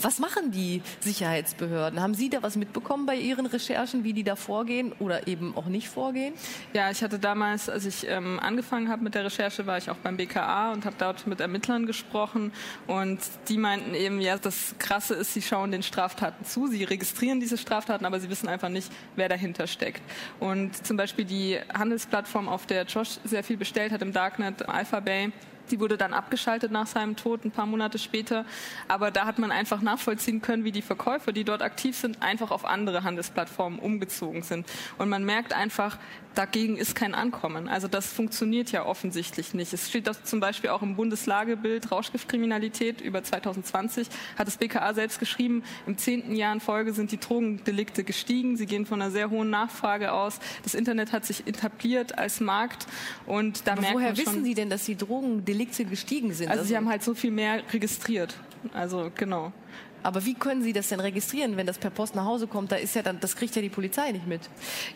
Was 0.00 0.18
machen 0.18 0.52
die 0.52 0.82
Sicherheitsbehörden? 1.00 2.00
Haben 2.00 2.14
Sie 2.14 2.30
da 2.30 2.42
was 2.42 2.56
mitbekommen 2.56 3.06
bei 3.06 3.16
Ihren 3.16 3.46
Recherchen? 3.46 3.87
Recherchen, 3.88 4.04
wie 4.04 4.12
die 4.12 4.24
da 4.24 4.36
vorgehen 4.36 4.92
oder 4.98 5.26
eben 5.26 5.56
auch 5.56 5.66
nicht 5.66 5.88
vorgehen? 5.88 6.34
Ja, 6.72 6.90
ich 6.90 7.02
hatte 7.02 7.18
damals, 7.18 7.68
als 7.68 7.86
ich 7.86 8.06
ähm, 8.08 8.38
angefangen 8.40 8.88
habe 8.88 9.02
mit 9.02 9.14
der 9.14 9.24
Recherche, 9.24 9.66
war 9.66 9.78
ich 9.78 9.90
auch 9.90 9.96
beim 9.96 10.16
BKA 10.16 10.72
und 10.72 10.84
habe 10.84 10.96
dort 10.98 11.26
mit 11.26 11.40
Ermittlern 11.40 11.86
gesprochen 11.86 12.52
und 12.86 13.18
die 13.48 13.56
meinten 13.56 13.94
eben, 13.94 14.20
ja, 14.20 14.36
das 14.36 14.74
Krasse 14.78 15.14
ist, 15.14 15.34
sie 15.34 15.42
schauen 15.42 15.70
den 15.70 15.82
Straftaten 15.82 16.44
zu, 16.44 16.66
sie 16.66 16.84
registrieren 16.84 17.40
diese 17.40 17.56
Straftaten, 17.56 18.04
aber 18.04 18.20
sie 18.20 18.28
wissen 18.28 18.48
einfach 18.48 18.68
nicht, 18.68 18.92
wer 19.16 19.28
dahinter 19.28 19.66
steckt. 19.66 20.02
Und 20.40 20.86
zum 20.86 20.96
Beispiel 20.96 21.24
die 21.24 21.58
Handelsplattform, 21.72 22.48
auf 22.48 22.66
der 22.66 22.84
Josh 22.84 23.18
sehr 23.24 23.42
viel 23.42 23.56
bestellt 23.56 23.92
hat 23.92 24.02
im 24.02 24.12
Darknet, 24.12 24.68
Alphabay, 24.68 25.32
die 25.68 25.80
wurde 25.80 25.96
dann 25.96 26.12
abgeschaltet 26.12 26.72
nach 26.72 26.86
seinem 26.86 27.16
Tod, 27.16 27.44
ein 27.44 27.50
paar 27.50 27.66
Monate 27.66 27.98
später. 27.98 28.44
Aber 28.88 29.10
da 29.10 29.26
hat 29.26 29.38
man 29.38 29.52
einfach 29.52 29.80
nachvollziehen 29.80 30.42
können, 30.42 30.64
wie 30.64 30.72
die 30.72 30.82
Verkäufer, 30.82 31.32
die 31.32 31.44
dort 31.44 31.62
aktiv 31.62 31.96
sind, 31.96 32.22
einfach 32.22 32.50
auf 32.50 32.64
andere 32.64 33.04
Handelsplattformen 33.04 33.78
umgezogen 33.78 34.42
sind. 34.42 34.66
Und 34.98 35.08
man 35.08 35.24
merkt 35.24 35.52
einfach, 35.52 35.98
dagegen 36.34 36.76
ist 36.76 36.94
kein 36.94 37.14
Ankommen. 37.14 37.68
Also 37.68 37.88
das 37.88 38.12
funktioniert 38.12 38.70
ja 38.70 38.86
offensichtlich 38.86 39.54
nicht. 39.54 39.72
Es 39.72 39.88
steht 39.88 40.06
das 40.06 40.22
zum 40.24 40.40
Beispiel 40.40 40.70
auch 40.70 40.82
im 40.82 40.94
Bundeslagebild 40.94 41.90
Rauschgiftkriminalität 41.90 43.00
über 43.00 43.22
2020, 43.22 44.08
hat 44.36 44.46
das 44.46 44.56
BKA 44.56 44.94
selbst 44.94 45.18
geschrieben, 45.18 45.64
im 45.86 45.98
zehnten 45.98 46.36
Jahr 46.36 46.52
in 46.52 46.60
Folge 46.60 46.92
sind 46.92 47.10
die 47.10 47.18
Drogendelikte 47.18 48.04
gestiegen. 48.04 48.56
Sie 48.56 48.66
gehen 48.66 48.86
von 48.86 49.02
einer 49.02 49.10
sehr 49.10 49.30
hohen 49.30 49.50
Nachfrage 49.50 50.12
aus. 50.12 50.38
Das 50.62 50.74
Internet 50.74 51.12
hat 51.12 51.24
sich 51.24 51.46
etabliert 51.46 52.18
als 52.18 52.40
Markt 52.40 52.86
und 53.26 53.66
da 53.66 53.72
Aber 53.72 53.80
merkt 53.80 53.96
woher 53.96 54.08
man 54.08 54.16
schon, 54.16 54.26
wissen 54.26 54.44
Sie 54.44 54.54
denn, 54.54 54.70
dass 54.70 54.84
die 54.84 54.96
Drogendelikte 54.96 55.57
gestiegen 55.66 56.32
sind? 56.32 56.48
Also, 56.48 56.60
also 56.60 56.68
sie 56.68 56.76
haben 56.76 56.88
halt 56.88 57.02
so 57.02 57.14
viel 57.14 57.30
mehr 57.30 57.62
registriert. 57.72 58.34
Also 58.72 59.10
genau. 59.14 59.52
Aber 60.02 60.24
wie 60.24 60.34
können 60.34 60.62
Sie 60.62 60.72
das 60.72 60.88
denn 60.88 61.00
registrieren, 61.00 61.56
wenn 61.56 61.66
das 61.66 61.78
per 61.78 61.90
Post 61.90 62.14
nach 62.14 62.24
Hause 62.24 62.46
kommt? 62.46 62.72
Da 62.72 62.76
ist 62.76 62.94
ja 62.94 63.02
dann, 63.02 63.20
das 63.20 63.36
kriegt 63.36 63.54
ja 63.56 63.62
die 63.62 63.68
Polizei 63.68 64.12
nicht 64.12 64.26
mit. 64.26 64.42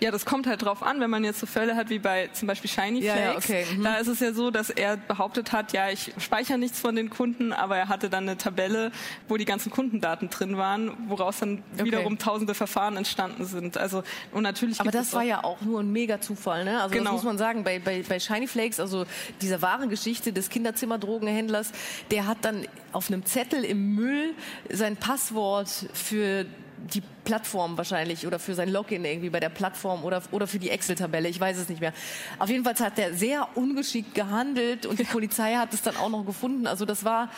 Ja, 0.01 0.11
das 0.11 0.25
kommt 0.25 0.47
halt 0.47 0.63
drauf 0.63 0.83
an, 0.83 1.01
wenn 1.01 1.11
man 1.11 1.25
jetzt 1.25 1.41
so 1.41 1.47
Fälle 1.47 1.75
hat 1.77 1.91
wie 1.91 1.99
bei 1.99 2.29
zum 2.33 2.49
Beispiel 2.49 2.71
Shiny 2.71 3.03
Flakes. 3.03 3.23
ja, 3.23 3.37
okay, 3.37 3.65
mhm. 3.77 3.83
Da 3.85 3.97
ist 3.97 4.09
es 4.09 4.21
ja 4.21 4.33
so, 4.33 4.51
dass 4.51 4.71
er 4.71 4.97
behauptet 4.97 5.53
hat, 5.53 5.73
ja, 5.73 5.91
ich 5.91 6.13
speichere 6.19 6.59
nichts 6.59 6.79
von 6.79 6.95
den 6.97 7.11
Kunden, 7.11 7.53
aber 7.53 7.77
er 7.77 7.89
hatte 7.89 8.09
dann 8.11 8.25
eine 8.29 8.39
Tabelle, 8.39 8.93
wo 9.29 9.37
die 9.37 9.45
ganzen 9.45 9.71
Kundendaten 9.71 10.31
drin 10.31 10.57
waren, 10.57 10.93
woraus 11.09 11.39
dann 11.39 11.63
Okay. 11.75 11.85
wiederum 11.87 12.19
tausende 12.19 12.55
Verfahren 12.55 12.97
entstanden 12.97 13.45
sind. 13.45 13.77
Also 13.79 14.03
und 14.33 14.43
natürlich. 14.43 14.81
Aber 14.81 14.91
das 14.91 15.13
war 15.15 15.23
ja 15.23 15.43
auch 15.45 15.61
nur 15.63 15.81
ein 15.81 15.91
Mega-Zufall, 15.93 16.65
ne? 16.65 16.81
Also 16.83 16.93
Genau. 16.95 17.05
das 17.05 17.13
muss 17.15 17.25
man 17.25 17.39
sagen, 17.39 17.65
bei, 17.65 17.79
bei, 17.79 18.03
bei 18.09 18.19
Shiny 18.21 18.47
Flakes, 18.47 18.79
also 18.79 19.05
dieser 19.41 19.63
wahren 19.63 19.89
Geschichte 19.89 20.33
des 20.33 20.49
Kinderzimmerdrogenhändlers, 20.51 21.73
der 22.11 22.27
hat 22.27 22.39
dann 22.43 22.67
auf 22.93 23.09
einem 23.09 23.25
Zettel 23.25 23.65
im 23.65 23.95
Müll 23.95 24.35
sein 24.71 24.92
Passwort 24.97 25.69
für 25.93 26.47
die 26.79 27.03
Plattform 27.25 27.77
wahrscheinlich 27.77 28.27
oder 28.27 28.39
für 28.39 28.55
sein 28.55 28.69
Login 28.69 29.05
irgendwie 29.05 29.31
bei 29.31 29.41
der 29.41 29.49
Plattform 29.49 30.05
oder, 30.05 30.23
oder 30.33 30.47
für 30.47 30.59
die 30.59 30.71
Excel-Tabelle, 30.71 31.29
ich 31.29 31.39
weiß 31.39 31.57
es 31.59 31.69
nicht 31.69 31.81
mehr. 31.81 31.93
Auf 32.39 32.49
jeden 32.49 32.65
Fall 32.65 32.75
hat 32.75 32.99
der 32.99 33.15
sehr 33.15 33.49
ungeschickt 33.57 34.15
gehandelt 34.15 34.87
und 34.87 34.99
die 34.99 35.05
Polizei 35.13 35.55
hat 35.55 35.73
es 35.73 35.83
dann 35.83 35.97
auch 35.97 36.09
noch 36.09 36.27
gefunden. 36.27 36.67
Also 36.67 36.85
das 36.85 37.05
war 37.05 37.31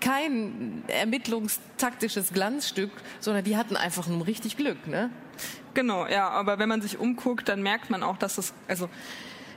kein 0.00 0.82
ermittlungstaktisches 0.88 2.32
Glanzstück, 2.32 2.90
sondern 3.20 3.44
die 3.44 3.56
hatten 3.56 3.76
einfach 3.76 4.06
nur 4.06 4.26
richtig 4.26 4.56
Glück, 4.56 4.86
ne? 4.86 5.10
Genau, 5.72 6.06
ja, 6.06 6.28
aber 6.28 6.58
wenn 6.58 6.68
man 6.68 6.82
sich 6.82 6.98
umguckt, 6.98 7.48
dann 7.48 7.62
merkt 7.62 7.90
man 7.90 8.02
auch, 8.02 8.16
dass 8.16 8.38
es, 8.38 8.52
also 8.66 8.90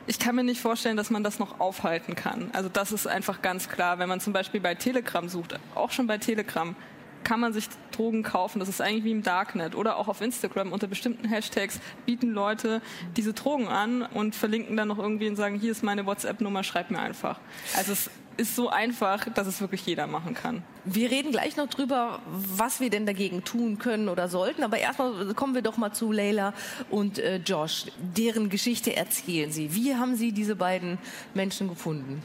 ich 0.06 0.20
kann 0.20 0.36
mir 0.36 0.44
nicht 0.44 0.62
vorstellen, 0.62 0.98
dass 0.98 1.10
man 1.10 1.24
das 1.24 1.40
noch 1.40 1.60
aufhalten 1.60 2.16
kann. 2.16 2.50
Also 2.54 2.70
das 2.70 2.92
ist 2.92 3.08
einfach 3.08 3.42
ganz 3.42 3.70
klar. 3.70 4.00
Wenn 4.00 4.10
man 4.10 4.20
zum 4.20 4.34
Beispiel 4.34 4.60
bei 4.60 4.76
Telegram 4.76 5.28
sucht, 5.30 5.58
auch 5.76 5.92
schon 5.92 6.08
bei 6.08 6.18
Telegram, 6.18 6.76
kann 7.24 7.40
man 7.40 7.54
sich 7.54 7.68
Drogen 7.92 8.24
kaufen. 8.24 8.60
Das 8.60 8.70
ist 8.70 8.82
eigentlich 8.82 9.04
wie 9.04 9.12
im 9.12 9.24
Darknet 9.24 9.76
oder 9.76 9.98
auch 9.98 10.08
auf 10.08 10.22
Instagram 10.22 10.72
unter 10.72 10.88
bestimmten 10.88 11.28
Hashtags 11.28 11.80
bieten 12.06 12.32
Leute 12.32 12.82
diese 13.16 13.34
Drogen 13.34 13.68
an 13.68 14.02
und 14.02 14.36
verlinken 14.36 14.78
dann 14.78 14.88
noch 14.88 15.00
irgendwie 15.00 15.28
und 15.28 15.36
sagen, 15.36 15.60
hier 15.60 15.72
ist 15.72 15.84
meine 15.84 16.06
WhatsApp-Nummer, 16.06 16.64
schreib 16.64 16.92
mir 16.92 17.00
einfach. 17.00 17.40
Also 17.76 17.94
es 17.94 18.10
ist 18.38 18.56
so 18.56 18.70
einfach, 18.70 19.26
dass 19.34 19.48
es 19.48 19.62
wirklich 19.62 19.86
jeder 19.86 20.08
machen 20.08 20.34
kann. 20.34 20.64
Wir 20.86 21.12
reden 21.12 21.32
gleich 21.32 21.56
noch 21.56 21.68
drüber, 21.68 22.20
was 22.26 22.80
wir 22.80 22.90
denn 22.90 23.06
dagegen 23.06 23.44
tun 23.44 23.78
können 23.78 24.10
oder 24.10 24.28
sollten. 24.28 24.64
Aber 24.64 24.78
erstmal 24.78 25.34
kommen 25.36 25.56
wir 25.56 25.62
doch 25.62 25.78
mal 25.78 25.94
zu 25.94 26.12
Leila 26.12 26.54
und 26.90 27.20
äh, 27.20 27.38
Josh. 27.38 27.86
Deren 28.18 28.50
Geschichte 28.50 28.96
erzählen 28.96 29.52
Sie. 29.52 29.76
Wie 29.76 29.96
haben 29.96 30.16
Sie 30.16 30.32
diese 30.32 30.56
beiden 30.56 30.98
Menschen 31.34 31.70
gefunden? 31.70 32.24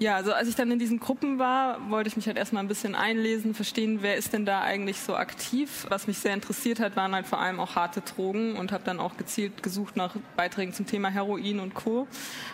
Ja, 0.00 0.14
also 0.14 0.32
als 0.32 0.46
ich 0.46 0.54
dann 0.54 0.70
in 0.70 0.78
diesen 0.78 1.00
Gruppen 1.00 1.40
war, 1.40 1.90
wollte 1.90 2.06
ich 2.06 2.14
mich 2.14 2.28
halt 2.28 2.36
erstmal 2.36 2.62
ein 2.62 2.68
bisschen 2.68 2.94
einlesen, 2.94 3.52
verstehen, 3.52 3.98
wer 4.00 4.14
ist 4.14 4.32
denn 4.32 4.46
da 4.46 4.60
eigentlich 4.60 5.00
so 5.00 5.16
aktiv. 5.16 5.86
Was 5.88 6.06
mich 6.06 6.18
sehr 6.18 6.34
interessiert 6.34 6.78
hat, 6.78 6.94
waren 6.94 7.16
halt 7.16 7.26
vor 7.26 7.40
allem 7.40 7.58
auch 7.58 7.74
harte 7.74 8.00
Drogen 8.02 8.54
und 8.54 8.70
habe 8.70 8.84
dann 8.84 9.00
auch 9.00 9.16
gezielt 9.16 9.60
gesucht 9.60 9.96
nach 9.96 10.14
Beiträgen 10.36 10.72
zum 10.72 10.86
Thema 10.86 11.08
Heroin 11.08 11.58
und 11.58 11.74
Co. 11.74 12.06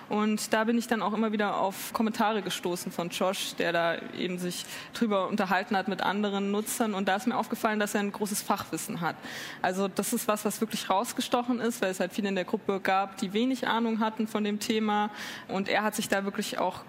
Und 0.09 0.55
da 0.55 0.65
bin 0.65 0.79
ich 0.79 0.87
dann 0.87 1.03
auch 1.03 1.13
immer 1.13 1.33
wieder 1.33 1.59
auf 1.59 1.93
Kommentare 1.93 2.41
gestoßen 2.41 2.91
von 2.91 3.11
Josh, 3.11 3.55
der 3.57 3.73
da 3.73 3.97
eben 4.17 4.39
sich 4.39 4.65
drüber 4.95 5.29
unterhalten 5.29 5.77
hat 5.77 5.87
mit 5.87 6.01
anderen 6.01 6.51
Nutzern. 6.51 6.95
Und 6.95 7.09
da 7.09 7.17
ist 7.17 7.27
mir 7.27 7.37
aufgefallen, 7.37 7.79
dass 7.79 7.95
er 7.95 8.01
ein 8.01 8.13
großes 8.13 8.41
Fachwissen 8.41 9.03
hat. 9.03 9.17
Also 9.61 9.89
das 9.89 10.15
ist 10.15 10.29
was, 10.29 10.47
was 10.47 10.63
wirklich 10.63 10.89
rausgestochen 10.89 11.61
ist, 11.61 11.83
weil 11.83 11.91
es 11.91 12.01
halt 12.01 12.15
viele 12.15 12.31
in 12.31 12.37
der 12.37 12.47
Gruppe 12.47 12.81
gab, 12.81 13.19
die 13.19 13.35
wenig 13.35 13.69
Ahnung 13.69 14.01
hatten 14.01 14.27
von 14.27 14.45
dem 14.45 14.61
Thema. 14.61 15.11
Und 15.49 15.69
er 15.69 15.83
hat 15.83 15.95
sich 15.95 16.09
da 16.09 16.25
wirklich 16.25 16.57
auch 16.59 16.85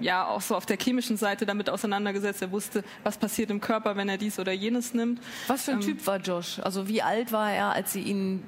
ja 0.00 0.26
auch 0.26 0.40
so 0.40 0.56
auf 0.56 0.66
der 0.66 0.76
chemischen 0.78 1.16
Seite 1.16 1.46
damit 1.46 1.70
auseinandergesetzt. 1.70 2.42
Er 2.42 2.52
wusste, 2.52 2.84
was 3.02 3.18
passiert 3.18 3.50
im 3.50 3.60
Körper, 3.60 3.96
wenn 3.96 4.08
er 4.08 4.18
dies 4.18 4.38
oder 4.38 4.52
jenes 4.52 4.94
nimmt. 4.94 5.20
Was 5.46 5.64
für 5.64 5.72
ein 5.72 5.80
Typ 5.80 6.06
war 6.06 6.18
Josh? 6.18 6.58
Also 6.60 6.88
wie 6.88 7.02
alt 7.02 7.32
war 7.32 7.52
er, 7.52 7.72
als 7.72 7.92
Sie 7.92 8.02
ihn 8.02 8.42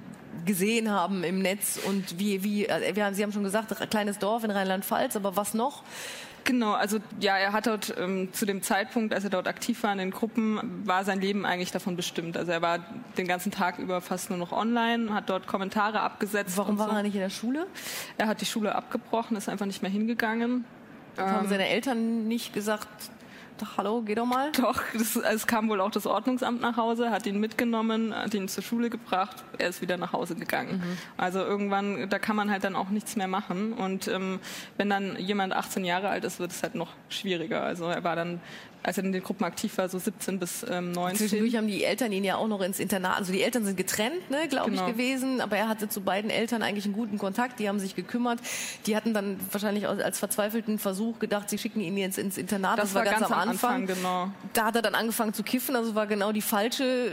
gesehen 0.45 0.91
haben 0.91 1.25
im 1.25 1.41
Netz 1.41 1.79
und 1.87 2.19
wie, 2.19 2.43
wie, 2.43 2.65
haben, 2.65 3.15
Sie 3.15 3.23
haben 3.23 3.33
schon 3.33 3.45
gesagt, 3.45 3.75
kleines 3.91 4.19
Dorf 4.19 4.45
in 4.45 4.51
Rheinland-Pfalz, 4.51 5.17
aber 5.17 5.37
was 5.37 5.55
noch? 5.55 5.83
Genau, 6.45 6.73
also 6.73 6.99
ja, 7.21 7.37
er 7.37 7.53
hat 7.53 7.67
dort 7.67 7.95
ähm, 7.99 8.33
zu 8.33 8.47
dem 8.47 8.63
Zeitpunkt, 8.63 9.15
als 9.15 9.25
er 9.25 9.31
dort 9.31 9.47
aktiv 9.47 9.83
war 9.83 9.93
in 9.93 9.99
den 9.99 10.11
Gruppen, 10.11 10.83
war 10.85 11.05
sein 11.05 11.21
Leben 11.21 11.47
eigentlich 11.47 11.71
davon 11.71 11.97
bestimmt. 11.97 12.37
Also 12.37 12.51
er 12.51 12.63
war 12.63 12.81
den 13.17 13.29
ganzen 13.29 13.53
Tag 13.53 13.79
über 13.79 14.01
fast 14.01 14.31
nur 14.31 14.39
noch 14.39 14.53
online, 14.53 15.15
hat 15.15 15.31
dort 15.31 15.47
Kommentare 15.47 16.01
abgesetzt. 16.01 16.57
Warum 16.57 16.79
war 16.79 16.89
so. 16.89 16.97
er 16.97 17.03
nicht 17.03 17.15
in 17.15 17.21
der 17.21 17.31
Schule? 17.31 17.67
Er 18.19 18.27
hat 18.27 18.41
die 18.41 18.47
Schule 18.47 18.75
abgebrochen, 18.75 19.37
ist 19.37 19.49
einfach 19.49 19.67
nicht 19.67 19.83
mehr 19.83 19.91
hingegangen. 19.91 20.65
Haben 21.17 21.49
seine 21.49 21.69
Eltern 21.69 22.27
nicht 22.29 22.53
gesagt, 22.53 22.89
doch, 23.59 23.77
hallo, 23.77 24.03
geh 24.03 24.15
doch 24.15 24.25
mal? 24.27 24.51
Doch, 24.53 24.83
das, 24.93 25.15
es 25.15 25.47
kam 25.47 25.69
wohl 25.69 25.81
auch 25.81 25.91
das 25.91 26.07
Ordnungsamt 26.07 26.61
nach 26.61 26.77
Hause, 26.77 27.11
hat 27.11 27.27
ihn 27.27 27.39
mitgenommen, 27.39 28.15
hat 28.15 28.35
ihn 28.35 28.49
zur 28.49 28.63
Schule 28.63 28.91
gebracht, 28.91 29.37
er 29.59 29.69
ist 29.69 29.81
wieder 29.81 29.97
nach 29.97 30.13
Hause 30.13 30.35
gegangen. 30.35 30.83
Also 31.17 31.39
irgendwann, 31.41 32.09
da 32.09 32.19
kann 32.19 32.35
man 32.35 32.51
halt 32.51 32.65
dann 32.65 32.75
auch 32.75 32.89
nichts 32.89 33.15
mehr 33.15 33.29
machen. 33.29 33.73
Und 33.73 34.09
ähm, 34.09 34.41
wenn 34.79 34.91
dann 34.91 35.17
jemand 35.17 35.53
18 35.53 35.85
Jahre 35.85 36.09
alt 36.09 36.25
ist, 36.25 36.41
wird 36.41 36.51
es 36.51 36.63
halt 36.63 36.75
noch 36.75 36.91
schwieriger. 37.09 37.63
Also 37.63 37.85
er 37.85 38.03
war 38.03 38.17
dann, 38.17 38.41
als 38.83 38.99
er 38.99 39.05
in 39.05 39.13
den 39.13 39.23
Gruppen 39.23 39.45
aktiv 39.45 39.77
war, 39.79 39.89
so 39.89 39.99
17 39.99 40.39
bis 40.39 40.65
ähm, 40.69 40.93
19. 40.93 41.19
Zwischendurch 41.19 41.57
haben 41.57 41.67
die 41.69 41.85
Eltern 41.85 42.13
ihn 42.13 42.25
ja 42.25 42.37
auch 42.37 42.49
noch 42.49 42.61
ins 42.61 42.81
Internat, 42.81 43.19
also 43.19 43.33
die 43.33 43.43
Eltern 43.43 43.65
sind 43.65 43.77
getrennt, 43.77 44.31
ne, 44.31 44.49
glaube 44.49 44.71
Genau. 44.71 44.87
ich, 44.87 44.93
gewesen, 44.93 45.41
aber 45.41 45.57
er 45.57 45.69
hatte 45.69 45.89
zu 45.89 46.01
beiden 46.01 46.31
Eltern 46.31 46.63
eigentlich 46.63 46.85
einen 46.85 46.95
guten 46.95 47.19
Kontakt, 47.19 47.59
die 47.61 47.69
haben 47.69 47.79
sich 47.79 47.95
gekümmert. 47.95 48.41
Die 48.87 48.97
hatten 48.97 49.15
dann 49.15 49.39
wahrscheinlich 49.51 49.87
als, 49.87 50.19
verzweifelten 50.19 50.79
Versuch 50.79 51.19
gedacht, 51.19 51.51
sie 51.51 51.59
schicken 51.59 51.81
ihn 51.81 51.97
jetzt 51.97 52.19
ins 52.19 52.39
Internat. 52.39 52.79
Das 52.79 52.95
war 52.95 53.05
ganz 53.05 53.23
am 53.23 53.33
Anfang, 53.33 53.87
genau. 53.87 54.31
Da 54.53 54.67
hat 54.67 54.77
er 54.77 54.83
dann 54.83 54.95
angefangen 54.95 55.35
zu 55.35 55.43
kiffen, 55.43 55.77
also 55.77 55.95
war 55.95 56.07
genau 56.07 56.33
die 56.33 56.43
falsche, 56.43 57.13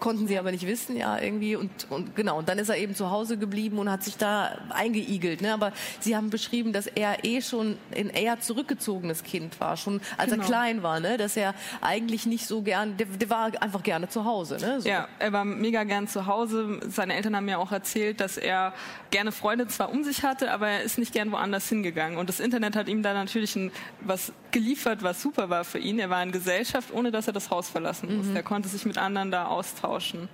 konnten 0.00 0.26
sie 0.28 0.38
aber 0.38 0.50
nicht 0.52 0.66
wissen, 0.66 0.96
ja, 0.96 1.18
irgendwie. 1.18 1.56
Und, 1.56 1.70
und 1.90 2.14
genau, 2.16 2.38
und 2.38 2.48
dann 2.48 2.58
ist 2.58 2.68
er 2.68 2.76
eben 2.76 2.94
zu 2.94 3.10
Hause 3.10 3.38
geblieben 3.38 3.78
und 3.78 3.90
hat 3.90 4.02
sich 4.04 4.16
da 4.16 4.58
eingeigelt. 4.70 5.40
Ne? 5.40 5.52
Aber 5.54 5.72
sie 6.00 6.14
haben 6.16 6.30
beschrieben, 6.30 6.72
dass 6.72 6.86
er 6.86 7.24
eh 7.24 7.40
schon 7.42 7.76
ein 7.96 8.10
eher 8.10 8.40
zurückgezogenes 8.40 9.22
Kind 9.24 9.58
war, 9.60 9.76
schon 9.76 10.00
als 10.16 10.30
Genau. 10.30 10.42
er 10.42 10.46
klein 10.46 10.82
war, 10.82 11.00
ne? 11.00 11.07
Dass 11.16 11.36
er 11.36 11.54
eigentlich 11.80 12.26
nicht 12.26 12.46
so 12.46 12.62
gern, 12.62 12.96
der, 12.96 13.06
der 13.06 13.30
war 13.30 13.50
einfach 13.60 13.82
gerne 13.82 14.08
zu 14.08 14.24
Hause. 14.24 14.58
Ne? 14.60 14.80
So. 14.80 14.88
Ja, 14.88 15.08
er 15.18 15.32
war 15.32 15.44
mega 15.44 15.84
gern 15.84 16.08
zu 16.08 16.26
Hause. 16.26 16.80
Seine 16.88 17.14
Eltern 17.14 17.36
haben 17.36 17.46
mir 17.46 17.58
auch 17.58 17.72
erzählt, 17.72 18.20
dass 18.20 18.36
er 18.36 18.74
gerne 19.10 19.32
Freunde 19.32 19.66
zwar 19.68 19.90
um 19.90 20.04
sich 20.04 20.22
hatte, 20.22 20.50
aber 20.50 20.68
er 20.68 20.82
ist 20.82 20.98
nicht 20.98 21.12
gern 21.12 21.32
woanders 21.32 21.68
hingegangen. 21.68 22.18
Und 22.18 22.28
das 22.28 22.40
Internet 22.40 22.76
hat 22.76 22.88
ihm 22.88 23.02
da 23.02 23.14
natürlich 23.14 23.56
ein, 23.56 23.70
was 24.00 24.32
geliefert, 24.50 25.02
was 25.02 25.22
super 25.22 25.48
war 25.48 25.64
für 25.64 25.78
ihn. 25.78 25.98
Er 25.98 26.10
war 26.10 26.22
in 26.22 26.32
Gesellschaft, 26.32 26.92
ohne 26.92 27.10
dass 27.10 27.26
er 27.26 27.32
das 27.32 27.50
Haus 27.50 27.68
verlassen 27.68 28.16
musste. 28.16 28.34
Er 28.34 28.42
konnte 28.42 28.68
sich 28.68 28.84
mit 28.84 28.98
anderen 28.98 29.30
da 29.30 29.46
austauschen. 29.46 30.28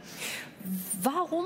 Warum 1.02 1.44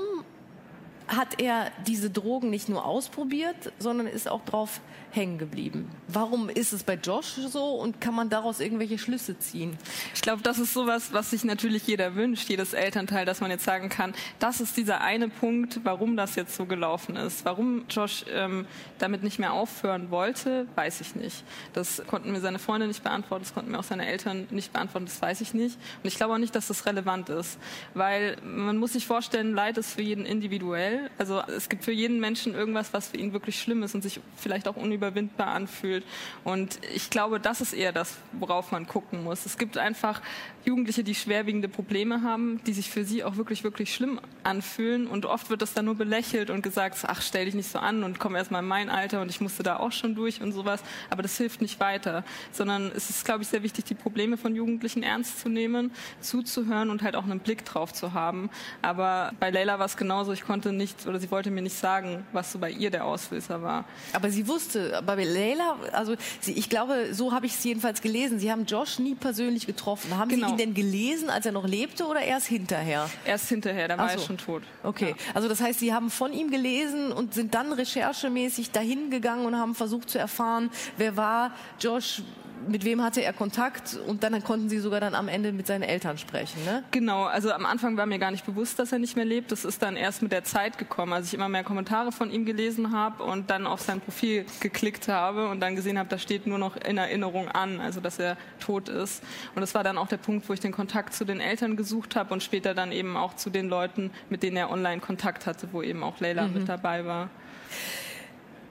hat 1.09 1.41
er 1.41 1.71
diese 1.87 2.11
Drogen 2.11 2.51
nicht 2.51 2.69
nur 2.69 2.85
ausprobiert, 2.85 3.73
sondern 3.79 4.05
ist 4.05 4.29
auch 4.29 4.45
drauf 4.45 4.79
hängen 5.11 5.39
geblieben? 5.39 5.89
Warum 6.07 6.49
ist 6.49 6.71
es 6.71 6.83
bei 6.83 6.93
Josh 6.93 7.33
so 7.47 7.73
und 7.75 7.99
kann 7.99 8.13
man 8.13 8.29
daraus 8.29 8.59
irgendwelche 8.59 8.99
Schlüsse 8.99 9.37
ziehen? 9.39 9.75
Ich 10.13 10.21
glaube, 10.21 10.43
das 10.43 10.59
ist 10.59 10.71
sowas, 10.73 11.11
was 11.11 11.31
sich 11.31 11.43
natürlich 11.43 11.87
jeder 11.87 12.15
wünscht, 12.15 12.47
jedes 12.47 12.73
Elternteil, 12.73 13.25
dass 13.25 13.41
man 13.41 13.49
jetzt 13.49 13.65
sagen 13.65 13.89
kann, 13.89 14.13
das 14.37 14.61
ist 14.61 14.77
dieser 14.77 15.01
eine 15.01 15.29
Punkt, 15.29 15.79
warum 15.83 16.15
das 16.15 16.35
jetzt 16.35 16.55
so 16.55 16.65
gelaufen 16.65 17.15
ist. 17.15 17.43
Warum 17.43 17.85
Josh 17.89 18.25
ähm, 18.31 18.67
damit 18.99 19.23
nicht 19.23 19.39
mehr 19.39 19.53
aufhören 19.53 20.11
wollte, 20.11 20.67
weiß 20.75 21.01
ich 21.01 21.15
nicht. 21.15 21.43
Das 21.73 22.03
konnten 22.05 22.31
mir 22.31 22.39
seine 22.39 22.59
Freunde 22.59 22.87
nicht 22.87 23.03
beantworten, 23.03 23.43
das 23.45 23.53
konnten 23.55 23.71
mir 23.71 23.79
auch 23.79 23.83
seine 23.83 24.07
Eltern 24.07 24.47
nicht 24.51 24.73
beantworten, 24.73 25.07
das 25.07 25.21
weiß 25.21 25.41
ich 25.41 25.55
nicht. 25.55 25.75
Und 26.03 26.07
ich 26.07 26.15
glaube 26.15 26.35
auch 26.35 26.37
nicht, 26.37 26.53
dass 26.53 26.67
das 26.67 26.85
relevant 26.85 27.29
ist, 27.29 27.57
weil 27.95 28.37
man 28.43 28.77
muss 28.77 28.93
sich 28.93 29.07
vorstellen, 29.07 29.55
Leid 29.55 29.79
ist 29.79 29.93
für 29.93 30.03
jeden 30.03 30.25
individuell. 30.25 30.98
Also 31.17 31.41
es 31.55 31.69
gibt 31.69 31.83
für 31.83 31.91
jeden 31.91 32.19
Menschen 32.19 32.53
irgendwas, 32.53 32.93
was 32.93 33.09
für 33.09 33.17
ihn 33.17 33.33
wirklich 33.33 33.59
schlimm 33.59 33.83
ist 33.83 33.95
und 33.95 34.01
sich 34.01 34.19
vielleicht 34.35 34.67
auch 34.67 34.75
unüberwindbar 34.75 35.47
anfühlt. 35.47 36.03
Und 36.43 36.79
ich 36.93 37.09
glaube, 37.09 37.39
das 37.39 37.61
ist 37.61 37.73
eher 37.73 37.91
das, 37.91 38.17
worauf 38.33 38.71
man 38.71 38.87
gucken 38.87 39.23
muss. 39.23 39.45
Es 39.45 39.57
gibt 39.57 39.77
einfach 39.77 40.21
Jugendliche, 40.65 41.03
die 41.03 41.15
schwerwiegende 41.15 41.67
Probleme 41.67 42.21
haben, 42.21 42.61
die 42.65 42.73
sich 42.73 42.89
für 42.89 43.03
sie 43.03 43.23
auch 43.23 43.37
wirklich, 43.37 43.63
wirklich 43.63 43.93
schlimm 43.93 44.19
anfühlen. 44.43 45.07
Und 45.07 45.25
oft 45.25 45.49
wird 45.49 45.61
das 45.61 45.73
dann 45.73 45.85
nur 45.85 45.95
belächelt 45.95 46.49
und 46.49 46.61
gesagt, 46.61 46.97
ach, 47.07 47.21
stell 47.21 47.45
dich 47.45 47.55
nicht 47.55 47.69
so 47.69 47.79
an 47.79 48.03
und 48.03 48.19
komm 48.19 48.35
erst 48.35 48.51
mal 48.51 48.59
in 48.59 48.65
mein 48.65 48.89
Alter 48.89 49.21
und 49.21 49.29
ich 49.29 49.41
musste 49.41 49.63
da 49.63 49.77
auch 49.77 49.91
schon 49.91 50.15
durch 50.15 50.41
und 50.41 50.51
sowas. 50.51 50.81
Aber 51.09 51.21
das 51.21 51.37
hilft 51.37 51.61
nicht 51.61 51.79
weiter, 51.79 52.23
sondern 52.51 52.91
es 52.95 53.09
ist, 53.09 53.25
glaube 53.25 53.43
ich, 53.43 53.49
sehr 53.49 53.63
wichtig, 53.63 53.85
die 53.85 53.95
Probleme 53.95 54.37
von 54.37 54.55
Jugendlichen 54.55 55.03
ernst 55.03 55.39
zu 55.39 55.49
nehmen, 55.49 55.91
zuzuhören 56.19 56.89
und 56.89 57.03
halt 57.03 57.15
auch 57.15 57.23
einen 57.23 57.39
Blick 57.39 57.65
drauf 57.65 57.93
zu 57.93 58.13
haben. 58.13 58.49
Aber 58.81 59.31
bei 59.39 59.49
Leila 59.49 59.79
war 59.79 59.85
es 59.85 59.97
genauso. 59.97 60.31
Ich 60.33 60.41
konnte 60.41 60.71
nicht, 60.73 60.88
oder 61.07 61.19
sie 61.19 61.29
wollte 61.31 61.51
mir 61.51 61.61
nicht 61.61 61.77
sagen, 61.77 62.25
was 62.33 62.51
so 62.51 62.59
bei 62.59 62.71
ihr 62.71 62.89
der 62.91 63.05
Auslöser 63.05 63.61
war. 63.61 63.85
Aber 64.13 64.29
sie 64.29 64.47
wusste, 64.47 65.01
bei 65.05 65.15
Leila, 65.23 65.75
also 65.91 66.15
sie, 66.41 66.53
ich 66.53 66.69
glaube, 66.69 67.13
so 67.13 67.31
habe 67.31 67.45
ich 67.45 67.53
es 67.53 67.63
jedenfalls 67.63 68.01
gelesen. 68.01 68.39
Sie 68.39 68.51
haben 68.51 68.65
Josh 68.65 68.99
nie 68.99 69.15
persönlich 69.15 69.65
getroffen. 69.65 70.17
Haben 70.17 70.29
Genau. 70.29 70.47
Sie 70.47 70.53
ihn 70.53 70.57
denn 70.57 70.73
gelesen, 70.73 71.29
als 71.29 71.45
er 71.45 71.51
noch 71.51 71.67
lebte 71.67 72.05
oder 72.05 72.21
erst 72.21 72.47
hinterher? 72.47 73.09
Erst 73.25 73.49
hinterher, 73.49 73.87
da 73.87 73.97
war 73.97 74.05
Ach 74.07 74.11
er 74.13 74.19
so. 74.19 74.25
schon 74.27 74.37
tot. 74.37 74.63
Okay, 74.83 75.15
also 75.33 75.47
das 75.47 75.61
heißt, 75.61 75.79
Sie 75.79 75.93
haben 75.93 76.09
von 76.09 76.33
ihm 76.33 76.51
gelesen 76.51 77.11
und 77.11 77.33
sind 77.33 77.53
dann 77.55 77.71
recherchemäßig 77.73 78.71
dahin 78.71 79.09
gegangen 79.09 79.45
und 79.45 79.55
haben 79.57 79.75
versucht 79.75 80.09
zu 80.09 80.17
erfahren, 80.19 80.69
wer 80.97 81.15
war 81.17 81.51
Josh, 81.79 82.21
mit 82.67 82.85
wem 82.85 83.01
hatte 83.01 83.21
er 83.21 83.33
Kontakt 83.33 83.97
und 84.07 84.23
dann 84.23 84.43
konnten 84.43 84.69
Sie 84.69 84.79
sogar 84.79 84.99
dann 84.99 85.15
am 85.15 85.27
Ende 85.27 85.51
mit 85.51 85.67
seinen 85.67 85.83
Eltern 85.83 86.17
sprechen, 86.17 86.63
ne? 86.65 86.83
Genau, 86.91 87.23
also 87.23 87.51
am 87.51 87.65
Anfang 87.65 87.97
war 87.97 88.05
mir 88.05 88.19
gar 88.19 88.31
nicht 88.31 88.45
bewusst, 88.45 88.79
dass 88.79 88.91
er 88.91 88.99
nicht 88.99 89.15
mehr 89.15 89.25
lebt. 89.25 89.51
Das 89.51 89.65
ist 89.65 89.81
dann 89.81 89.95
erst 89.95 90.21
mit 90.21 90.31
der 90.31 90.43
Zeit 90.43 90.77
gekommen, 90.77 91.13
als 91.13 91.27
ich 91.27 91.33
immer 91.33 91.49
mehr 91.49 91.63
Kommentare 91.63 92.11
von 92.11 92.31
ihm 92.31 92.45
gelesen 92.45 92.91
habe 92.91 93.23
und 93.23 93.49
dann 93.49 93.67
auf 93.67 93.81
sein 93.81 94.01
Profil 94.01 94.45
geklickt 94.59 95.07
habe 95.07 95.47
und 95.49 95.59
dann 95.59 95.75
gesehen 95.75 95.97
habe, 95.97 96.09
da 96.09 96.17
steht 96.17 96.47
nur 96.47 96.57
noch 96.57 96.75
in 96.75 96.97
Erinnerung 96.97 97.47
an, 97.49 97.79
also 97.79 98.01
dass 98.01 98.19
er 98.19 98.37
tot 98.59 98.89
ist. 98.89 99.23
Und 99.55 99.61
das 99.61 99.73
war 99.75 99.83
dann 99.83 99.97
auch 99.97 100.07
der 100.07 100.17
Punkt, 100.17 100.47
wo 100.49 100.53
ich 100.53 100.59
den 100.59 100.71
Kontakt 100.71 101.13
zu 101.13 101.25
den 101.25 101.39
Eltern 101.39 101.75
gesucht 101.75 102.15
habe 102.15 102.33
und 102.33 102.43
später 102.43 102.73
dann 102.73 102.91
eben 102.91 103.17
auch 103.17 103.35
zu 103.35 103.49
den 103.49 103.69
Leuten, 103.69 104.11
mit 104.29 104.43
denen 104.43 104.57
er 104.57 104.71
online 104.71 105.01
Kontakt 105.01 105.45
hatte, 105.45 105.69
wo 105.71 105.81
eben 105.81 106.03
auch 106.03 106.19
Leila 106.19 106.47
mhm. 106.47 106.53
mit 106.53 106.69
dabei 106.69 107.05
war. 107.05 107.29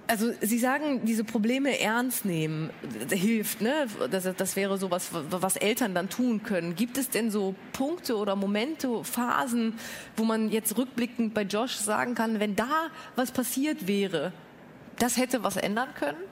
Also 0.09 0.33
Sie 0.41 0.59
sagen, 0.59 1.05
diese 1.05 1.23
Probleme 1.23 1.79
ernst 1.79 2.25
nehmen 2.25 2.71
hilft, 3.11 3.61
ne? 3.61 3.87
Das, 4.11 4.27
das 4.35 4.57
wäre 4.57 4.79
so 4.79 4.91
was, 4.91 5.11
was 5.13 5.57
Eltern 5.57 5.95
dann 5.95 6.09
tun 6.09 6.43
können. 6.43 6.75
Gibt 6.75 6.97
es 6.97 7.11
denn 7.11 7.31
so 7.31 7.55
Punkte 7.75 8.17
oder 8.17 8.35
Momente, 8.35 9.05
Phasen, 9.05 9.79
wo 10.17 10.25
man 10.25 10.51
jetzt 10.51 10.79
rückblickend 10.79 11.35
bei 11.35 11.43
Josh 11.43 11.75
sagen 11.75 12.15
kann, 12.15 12.41
wenn 12.41 12.57
da 12.57 12.89
was 13.17 13.33
passiert 13.33 13.87
wäre, 13.87 14.33
das 14.99 15.19
hätte 15.19 15.45
was 15.45 15.59
ändern 15.59 15.91
können? 15.95 16.28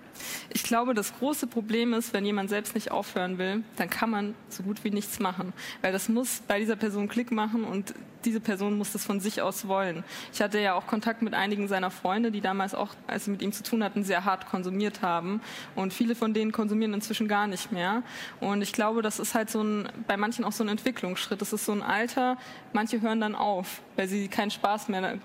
Ich 0.53 0.63
glaube, 0.63 0.95
das 0.95 1.17
große 1.19 1.47
Problem 1.47 1.93
ist, 1.93 2.13
wenn 2.13 2.25
jemand 2.25 2.51
selbst 2.51 2.75
nicht 2.75 2.91
aufhören 2.91 3.39
will, 3.39 3.63
dann 3.77 3.91
kann 3.91 4.11
man 4.11 4.35
so 4.49 4.63
gut 4.63 4.85
wie 4.85 4.91
nichts 4.91 5.19
machen. 5.19 5.53
Weil 5.83 5.93
das 5.93 6.09
muss 6.09 6.43
bei 6.47 6.59
dieser 6.59 6.77
Person 6.77 7.09
Klick 7.09 7.31
machen 7.33 7.65
und 7.65 7.95
diese 8.27 8.41
Person 8.41 8.77
muss 8.77 8.93
das 8.93 9.05
von 9.05 9.21
sich 9.21 9.41
aus 9.41 9.69
wollen. 9.69 10.05
Ich 10.33 10.43
hatte 10.43 10.59
ja 10.59 10.75
auch 10.75 10.87
Kontakt 10.87 11.23
mit 11.23 11.33
einigen 11.33 11.69
seiner 11.69 11.91
Freunde, 11.91 12.31
die 12.31 12.41
damals 12.41 12.75
auch, 12.75 12.95
als 13.07 13.25
sie 13.25 13.31
mit 13.31 13.41
ihm 13.41 13.53
zu 13.53 13.63
tun 13.63 13.83
hatten, 13.83 14.05
sehr 14.05 14.25
hart 14.25 14.47
konsumiert 14.47 15.01
haben. 15.01 15.41
Und 15.75 15.95
viele 15.95 16.15
von 16.15 16.35
denen 16.35 16.53
konsumieren 16.53 16.93
inzwischen 16.93 17.29
gar 17.29 17.47
nicht 17.47 17.73
mehr. 17.73 18.03
Und 18.41 18.63
ich 18.63 18.73
glaube, 18.73 19.01
das 19.01 19.19
ist 19.19 19.35
halt 19.35 19.49
so 19.49 19.63
ein, 19.63 19.89
bei 20.07 20.17
manchen 20.17 20.45
auch 20.45 20.53
so 20.53 20.65
ein 20.65 20.69
Entwicklungsschritt. 20.69 21.41
Das 21.41 21.53
ist 21.53 21.65
so 21.65 21.73
ein 21.73 21.83
Alter, 21.83 22.37
manche 22.73 23.01
hören 23.01 23.21
dann 23.21 23.35
auf, 23.35 23.81
weil 23.95 24.09
sie 24.09 24.29
keinen 24.29 24.51
Spaß 24.51 24.89
mehr 24.89 25.19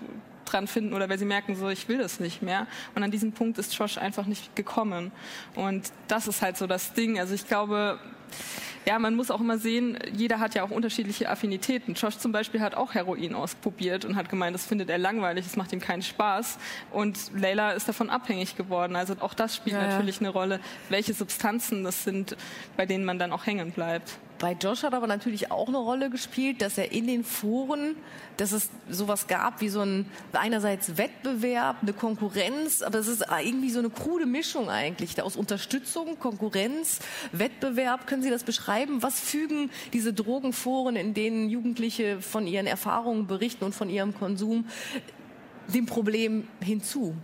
dran 0.44 0.66
finden 0.66 0.94
oder 0.94 1.08
weil 1.08 1.18
sie 1.18 1.24
merken, 1.24 1.56
so 1.56 1.68
ich 1.68 1.88
will 1.88 1.98
das 1.98 2.20
nicht 2.20 2.42
mehr. 2.42 2.66
Und 2.94 3.02
an 3.02 3.10
diesem 3.10 3.32
Punkt 3.32 3.58
ist 3.58 3.74
Josh 3.74 3.98
einfach 3.98 4.26
nicht 4.26 4.54
gekommen. 4.56 5.12
Und 5.54 5.92
das 6.08 6.28
ist 6.28 6.42
halt 6.42 6.56
so 6.56 6.66
das 6.66 6.92
Ding. 6.92 7.18
Also 7.18 7.34
ich 7.34 7.46
glaube, 7.46 7.98
ja, 8.84 8.98
man 8.98 9.14
muss 9.14 9.30
auch 9.30 9.40
immer 9.40 9.58
sehen, 9.58 9.98
jeder 10.12 10.40
hat 10.40 10.54
ja 10.54 10.64
auch 10.64 10.70
unterschiedliche 10.70 11.28
Affinitäten. 11.28 11.94
Josh 11.94 12.18
zum 12.18 12.32
Beispiel 12.32 12.60
hat 12.60 12.74
auch 12.74 12.94
Heroin 12.94 13.34
ausprobiert 13.34 14.04
und 14.04 14.16
hat 14.16 14.28
gemeint, 14.28 14.54
das 14.54 14.66
findet 14.66 14.90
er 14.90 14.98
langweilig, 14.98 15.46
es 15.46 15.56
macht 15.56 15.72
ihm 15.72 15.80
keinen 15.80 16.02
Spaß. 16.02 16.58
Und 16.90 17.18
Leila 17.36 17.72
ist 17.72 17.88
davon 17.88 18.10
abhängig 18.10 18.56
geworden. 18.56 18.96
Also 18.96 19.14
auch 19.20 19.34
das 19.34 19.56
spielt 19.56 19.76
ja, 19.76 19.86
natürlich 19.86 20.20
eine 20.20 20.30
Rolle, 20.30 20.60
welche 20.88 21.14
Substanzen 21.14 21.84
das 21.84 22.04
sind, 22.04 22.36
bei 22.76 22.86
denen 22.86 23.04
man 23.04 23.18
dann 23.18 23.32
auch 23.32 23.46
hängen 23.46 23.70
bleibt. 23.70 24.18
Bei 24.42 24.56
Josh 24.60 24.82
hat 24.82 24.92
aber 24.92 25.06
natürlich 25.06 25.52
auch 25.52 25.68
eine 25.68 25.76
Rolle 25.76 26.10
gespielt, 26.10 26.62
dass 26.62 26.76
er 26.76 26.90
in 26.90 27.06
den 27.06 27.22
Foren, 27.22 27.94
dass 28.38 28.50
es 28.50 28.70
sowas 28.90 29.28
gab 29.28 29.60
wie 29.60 29.68
so 29.68 29.82
ein 29.82 30.06
einerseits 30.32 30.96
Wettbewerb, 30.96 31.76
eine 31.82 31.92
Konkurrenz, 31.92 32.82
aber 32.82 32.98
es 32.98 33.06
ist 33.06 33.24
irgendwie 33.40 33.70
so 33.70 33.78
eine 33.78 33.90
krude 33.90 34.26
Mischung 34.26 34.68
eigentlich 34.68 35.22
aus 35.22 35.36
Unterstützung, 35.36 36.18
Konkurrenz, 36.18 36.98
Wettbewerb. 37.30 38.08
Können 38.08 38.22
Sie 38.22 38.30
das 38.30 38.42
beschreiben? 38.42 38.71
Was 39.00 39.20
fügen 39.20 39.70
diese 39.92 40.12
Drogenforen, 40.12 40.96
in 40.96 41.14
denen 41.14 41.48
Jugendliche 41.48 42.20
von 42.20 42.46
ihren 42.46 42.66
Erfahrungen 42.66 43.26
berichten 43.26 43.64
und 43.64 43.74
von 43.74 43.88
ihrem 43.90 44.14
Konsum, 44.14 44.66
dem 45.68 45.86
Problem 45.86 46.48
hinzu? 46.60 47.14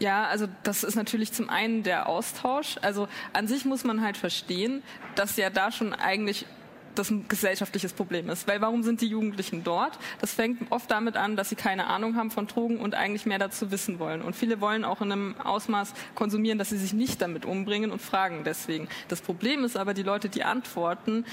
Ja, 0.00 0.26
also 0.26 0.46
das 0.62 0.84
ist 0.84 0.94
natürlich 0.94 1.32
zum 1.32 1.50
einen 1.50 1.82
der 1.82 2.08
Austausch. 2.08 2.76
Also 2.82 3.08
an 3.32 3.46
sich 3.46 3.64
muss 3.64 3.84
man 3.84 4.02
halt 4.02 4.16
verstehen, 4.16 4.82
dass 5.14 5.36
ja 5.36 5.50
da 5.50 5.70
schon 5.70 5.92
eigentlich 5.92 6.46
das 6.94 7.10
ein 7.10 7.26
gesellschaftliches 7.28 7.92
Problem 7.92 8.28
ist. 8.28 8.46
Weil 8.48 8.60
warum 8.60 8.82
sind 8.82 9.00
die 9.00 9.08
Jugendlichen 9.08 9.64
dort? 9.64 9.98
Das 10.20 10.32
fängt 10.32 10.70
oft 10.70 10.90
damit 10.90 11.16
an, 11.16 11.36
dass 11.36 11.48
sie 11.48 11.56
keine 11.56 11.86
Ahnung 11.86 12.16
haben 12.16 12.30
von 12.30 12.46
Drogen 12.46 12.78
und 12.78 12.94
eigentlich 12.94 13.26
mehr 13.26 13.38
dazu 13.38 13.70
wissen 13.70 13.98
wollen. 13.98 14.22
Und 14.22 14.36
viele 14.36 14.60
wollen 14.60 14.84
auch 14.84 15.00
in 15.00 15.12
einem 15.12 15.34
Ausmaß 15.40 15.94
konsumieren, 16.14 16.58
dass 16.58 16.70
sie 16.70 16.78
sich 16.78 16.92
nicht 16.92 17.22
damit 17.22 17.44
umbringen 17.44 17.90
und 17.90 18.00
fragen 18.00 18.42
deswegen. 18.44 18.88
Das 19.08 19.20
Problem 19.20 19.64
ist 19.64 19.76
aber, 19.76 19.94
die 19.94 20.02
Leute, 20.02 20.28
die 20.28 20.44
antworten, 20.44 21.24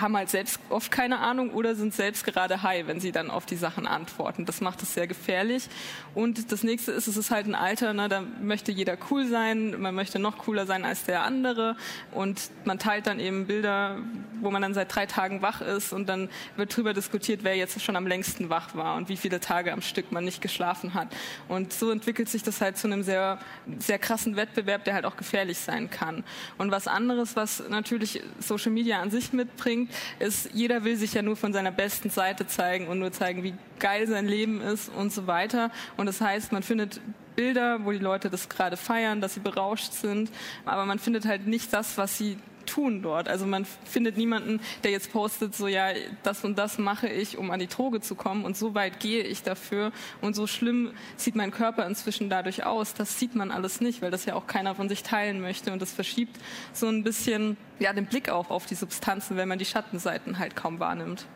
haben 0.00 0.16
halt 0.16 0.30
selbst 0.30 0.60
oft 0.70 0.90
keine 0.90 1.18
Ahnung 1.18 1.50
oder 1.50 1.74
sind 1.74 1.94
selbst 1.94 2.24
gerade 2.24 2.62
high, 2.62 2.86
wenn 2.86 3.00
sie 3.00 3.12
dann 3.12 3.30
auf 3.30 3.46
die 3.46 3.56
Sachen 3.56 3.86
antworten. 3.86 4.44
Das 4.44 4.60
macht 4.60 4.82
es 4.82 4.94
sehr 4.94 5.06
gefährlich. 5.06 5.68
Und 6.14 6.52
das 6.52 6.62
nächste 6.62 6.92
ist, 6.92 7.06
es 7.06 7.16
ist 7.16 7.30
halt 7.30 7.46
ein 7.46 7.54
Alter, 7.54 7.92
ne, 7.92 8.08
da 8.08 8.22
möchte 8.42 8.72
jeder 8.72 8.96
cool 9.10 9.26
sein, 9.26 9.80
man 9.80 9.94
möchte 9.94 10.18
noch 10.18 10.38
cooler 10.38 10.66
sein 10.66 10.84
als 10.84 11.04
der 11.04 11.22
andere 11.22 11.76
und 12.12 12.50
man 12.64 12.78
teilt 12.78 13.06
dann 13.06 13.20
eben 13.20 13.46
Bilder, 13.46 13.98
wo 14.40 14.50
man 14.50 14.62
dann 14.62 14.74
seit 14.74 14.94
drei 14.94 15.06
Tagen 15.06 15.42
wach 15.42 15.60
ist 15.60 15.92
und 15.92 16.08
dann 16.08 16.28
wird 16.56 16.72
darüber 16.72 16.94
diskutiert, 16.94 17.40
wer 17.42 17.56
jetzt 17.56 17.80
schon 17.80 17.96
am 17.96 18.06
längsten 18.06 18.50
wach 18.50 18.74
war 18.74 18.96
und 18.96 19.08
wie 19.08 19.16
viele 19.16 19.40
Tage 19.40 19.72
am 19.72 19.82
Stück 19.82 20.12
man 20.12 20.24
nicht 20.24 20.40
geschlafen 20.40 20.94
hat. 20.94 21.08
Und 21.48 21.72
so 21.72 21.90
entwickelt 21.90 22.28
sich 22.28 22.42
das 22.42 22.60
halt 22.60 22.76
zu 22.76 22.86
einem 22.86 23.02
sehr, 23.02 23.38
sehr 23.78 23.98
krassen 23.98 24.36
Wettbewerb, 24.36 24.84
der 24.84 24.94
halt 24.94 25.04
auch 25.04 25.16
gefährlich 25.16 25.58
sein 25.58 25.90
kann. 25.90 26.24
Und 26.56 26.70
was 26.70 26.86
anderes, 26.86 27.36
was 27.36 27.62
natürlich 27.68 28.22
Social 28.38 28.72
Media 28.72 29.00
an 29.00 29.10
sich 29.10 29.32
mitbringt, 29.32 29.87
ist, 30.18 30.50
jeder 30.52 30.84
will 30.84 30.96
sich 30.96 31.14
ja 31.14 31.22
nur 31.22 31.36
von 31.36 31.52
seiner 31.52 31.70
besten 31.70 32.10
Seite 32.10 32.46
zeigen 32.46 32.88
und 32.88 32.98
nur 32.98 33.12
zeigen, 33.12 33.42
wie 33.42 33.54
geil 33.78 34.06
sein 34.06 34.26
Leben 34.26 34.60
ist 34.60 34.88
und 34.88 35.12
so 35.12 35.26
weiter. 35.26 35.70
Und 35.96 36.06
das 36.06 36.20
heißt, 36.20 36.52
man 36.52 36.62
findet 36.62 37.00
Bilder, 37.36 37.84
wo 37.84 37.92
die 37.92 37.98
Leute 37.98 38.30
das 38.30 38.48
gerade 38.48 38.76
feiern, 38.76 39.20
dass 39.20 39.34
sie 39.34 39.40
berauscht 39.40 39.92
sind, 39.92 40.30
aber 40.64 40.84
man 40.86 40.98
findet 40.98 41.24
halt 41.24 41.46
nicht 41.46 41.72
das, 41.72 41.96
was 41.96 42.18
sie 42.18 42.36
tun 42.68 43.02
dort. 43.02 43.28
Also 43.28 43.46
man 43.46 43.64
findet 43.84 44.16
niemanden, 44.16 44.60
der 44.84 44.90
jetzt 44.90 45.12
postet, 45.12 45.54
so 45.54 45.66
ja, 45.66 45.88
das 46.22 46.44
und 46.44 46.58
das 46.58 46.78
mache 46.78 47.08
ich, 47.08 47.38
um 47.38 47.50
an 47.50 47.60
die 47.60 47.66
Droge 47.66 48.00
zu 48.00 48.14
kommen 48.14 48.44
und 48.44 48.56
so 48.56 48.74
weit 48.74 49.00
gehe 49.00 49.22
ich 49.22 49.42
dafür 49.42 49.92
und 50.20 50.34
so 50.34 50.46
schlimm 50.46 50.92
sieht 51.16 51.34
mein 51.34 51.50
Körper 51.50 51.86
inzwischen 51.86 52.30
dadurch 52.30 52.64
aus. 52.64 52.94
Das 52.94 53.18
sieht 53.18 53.34
man 53.34 53.50
alles 53.50 53.80
nicht, 53.80 54.02
weil 54.02 54.10
das 54.10 54.24
ja 54.24 54.34
auch 54.34 54.46
keiner 54.46 54.74
von 54.74 54.88
sich 54.88 55.02
teilen 55.02 55.40
möchte 55.40 55.72
und 55.72 55.82
das 55.82 55.92
verschiebt 55.92 56.38
so 56.72 56.86
ein 56.88 57.02
bisschen 57.02 57.56
ja, 57.78 57.92
den 57.92 58.06
Blick 58.06 58.28
auch 58.28 58.50
auf 58.50 58.66
die 58.66 58.74
Substanzen, 58.74 59.36
wenn 59.36 59.48
man 59.48 59.58
die 59.58 59.64
Schattenseiten 59.64 60.38
halt 60.38 60.56
kaum 60.56 60.80
wahrnimmt. 60.80 61.26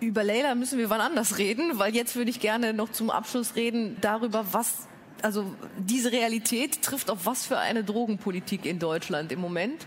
Über 0.00 0.24
Leila 0.24 0.54
müssen 0.54 0.78
wir 0.78 0.90
wann 0.90 1.00
anders 1.00 1.38
reden, 1.38 1.78
weil 1.78 1.94
jetzt 1.94 2.16
würde 2.16 2.30
ich 2.30 2.40
gerne 2.40 2.74
noch 2.74 2.92
zum 2.92 3.10
Abschluss 3.10 3.56
reden 3.56 3.96
darüber, 4.00 4.44
was 4.52 4.88
also 5.22 5.44
diese 5.78 6.12
Realität 6.12 6.82
trifft 6.82 7.10
auf 7.10 7.24
was 7.24 7.46
für 7.46 7.58
eine 7.58 7.84
Drogenpolitik 7.84 8.66
in 8.66 8.78
Deutschland 8.78 9.32
im 9.32 9.40
Moment? 9.40 9.86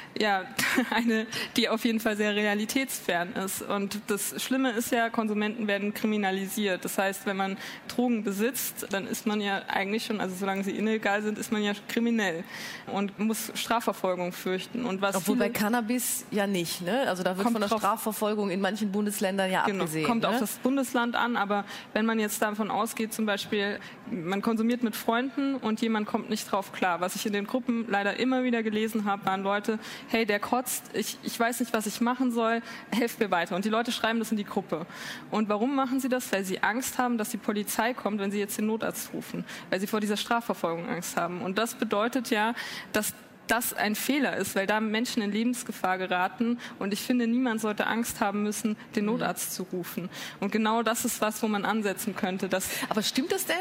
ja, 0.19 0.45
eine, 0.89 1.27
die 1.57 1.69
auf 1.69 1.85
jeden 1.85 1.99
Fall 1.99 2.17
sehr 2.17 2.35
realitätsfern 2.35 3.33
ist. 3.33 3.61
Und 3.61 3.99
das 4.07 4.41
Schlimme 4.41 4.71
ist 4.71 4.91
ja, 4.91 5.09
Konsumenten 5.09 5.67
werden 5.67 5.93
kriminalisiert. 5.93 6.83
Das 6.85 6.97
heißt, 6.97 7.25
wenn 7.25 7.37
man 7.37 7.57
Drogen 7.87 8.23
besitzt, 8.23 8.87
dann 8.91 9.07
ist 9.07 9.25
man 9.25 9.41
ja 9.41 9.61
eigentlich 9.67 10.05
schon, 10.05 10.19
also 10.19 10.35
solange 10.35 10.63
sie 10.63 10.71
illegal 10.71 11.21
sind, 11.21 11.37
ist 11.37 11.51
man 11.51 11.63
ja 11.63 11.73
kriminell 11.87 12.43
und 12.87 13.17
muss 13.19 13.51
Strafverfolgung 13.55 14.31
fürchten. 14.31 14.85
Und 14.85 15.01
was 15.01 15.15
Obwohl 15.15 15.37
bei 15.37 15.49
Cannabis 15.49 16.25
ja 16.31 16.47
nicht, 16.47 16.81
ne? 16.81 17.07
Also 17.07 17.23
da 17.23 17.37
wird 17.37 17.49
von 17.49 17.61
der 17.61 17.67
Strafverfolgung 17.67 18.49
in 18.49 18.61
manchen 18.61 18.91
Bundesländern 18.91 19.51
ja 19.51 19.65
genau, 19.65 19.83
abgesehen. 19.83 20.05
Kommt 20.05 20.23
ne? 20.23 20.29
auf 20.29 20.39
das 20.39 20.57
Bundesland 20.57 21.15
an, 21.15 21.35
aber 21.35 21.65
wenn 21.93 22.05
man 22.05 22.19
jetzt 22.19 22.41
davon 22.41 22.71
ausgeht, 22.71 23.13
zum 23.13 23.25
Beispiel, 23.25 23.79
man 24.09 24.41
konsumiert 24.41 24.83
mit 24.83 24.95
Freunden 24.95 25.55
und 25.55 25.81
jemand 25.81 26.07
kommt 26.07 26.29
nicht 26.29 26.51
drauf 26.51 26.71
klar. 26.71 27.01
Was 27.01 27.15
ich 27.15 27.25
in 27.25 27.33
den 27.33 27.47
Gruppen 27.47 27.85
leider 27.89 28.19
immer 28.19 28.43
wieder 28.43 28.63
gelesen 28.63 29.05
habe, 29.05 29.25
waren 29.25 29.43
Leute, 29.43 29.79
hey, 30.09 30.25
der 30.25 30.39
kotzt, 30.39 30.83
ich, 30.93 31.17
ich 31.23 31.39
weiß 31.39 31.59
nicht, 31.59 31.73
was 31.73 31.85
ich 31.85 32.01
machen 32.01 32.31
soll, 32.31 32.61
helft 32.91 33.19
mir 33.19 33.31
weiter. 33.31 33.55
Und 33.55 33.65
die 33.65 33.69
Leute 33.69 33.91
schreiben 33.91 34.19
das 34.19 34.31
in 34.31 34.37
die 34.37 34.43
Gruppe. 34.43 34.85
Und 35.29 35.49
warum 35.49 35.75
machen 35.75 35.99
sie 35.99 36.09
das? 36.09 36.31
Weil 36.31 36.43
sie 36.43 36.61
Angst 36.63 36.97
haben, 36.97 37.17
dass 37.17 37.29
die 37.29 37.37
Polizei 37.37 37.93
kommt, 37.93 38.19
wenn 38.19 38.31
sie 38.31 38.39
jetzt 38.39 38.57
den 38.57 38.67
Notarzt 38.67 39.13
rufen. 39.13 39.45
Weil 39.69 39.79
sie 39.79 39.87
vor 39.87 39.99
dieser 39.99 40.17
Strafverfolgung 40.17 40.87
Angst 40.89 41.17
haben. 41.17 41.41
Und 41.41 41.57
das 41.57 41.75
bedeutet 41.75 42.29
ja, 42.29 42.53
dass 42.93 43.13
das 43.47 43.73
ein 43.73 43.95
Fehler 43.95 44.37
ist, 44.37 44.55
weil 44.55 44.65
da 44.65 44.79
Menschen 44.79 45.21
in 45.21 45.31
Lebensgefahr 45.31 45.97
geraten. 45.97 46.57
Und 46.79 46.93
ich 46.93 47.01
finde, 47.01 47.27
niemand 47.27 47.59
sollte 47.59 47.85
Angst 47.85 48.21
haben 48.21 48.43
müssen, 48.43 48.77
den 48.95 49.05
mhm. 49.05 49.11
Notarzt 49.11 49.53
zu 49.53 49.63
rufen. 49.73 50.09
Und 50.39 50.51
genau 50.51 50.83
das 50.83 51.03
ist 51.03 51.19
was, 51.19 51.43
wo 51.43 51.47
man 51.47 51.65
ansetzen 51.65 52.15
könnte. 52.15 52.47
Dass 52.47 52.69
Aber 52.87 53.01
stimmt 53.01 53.31
das 53.31 53.45
denn? 53.45 53.55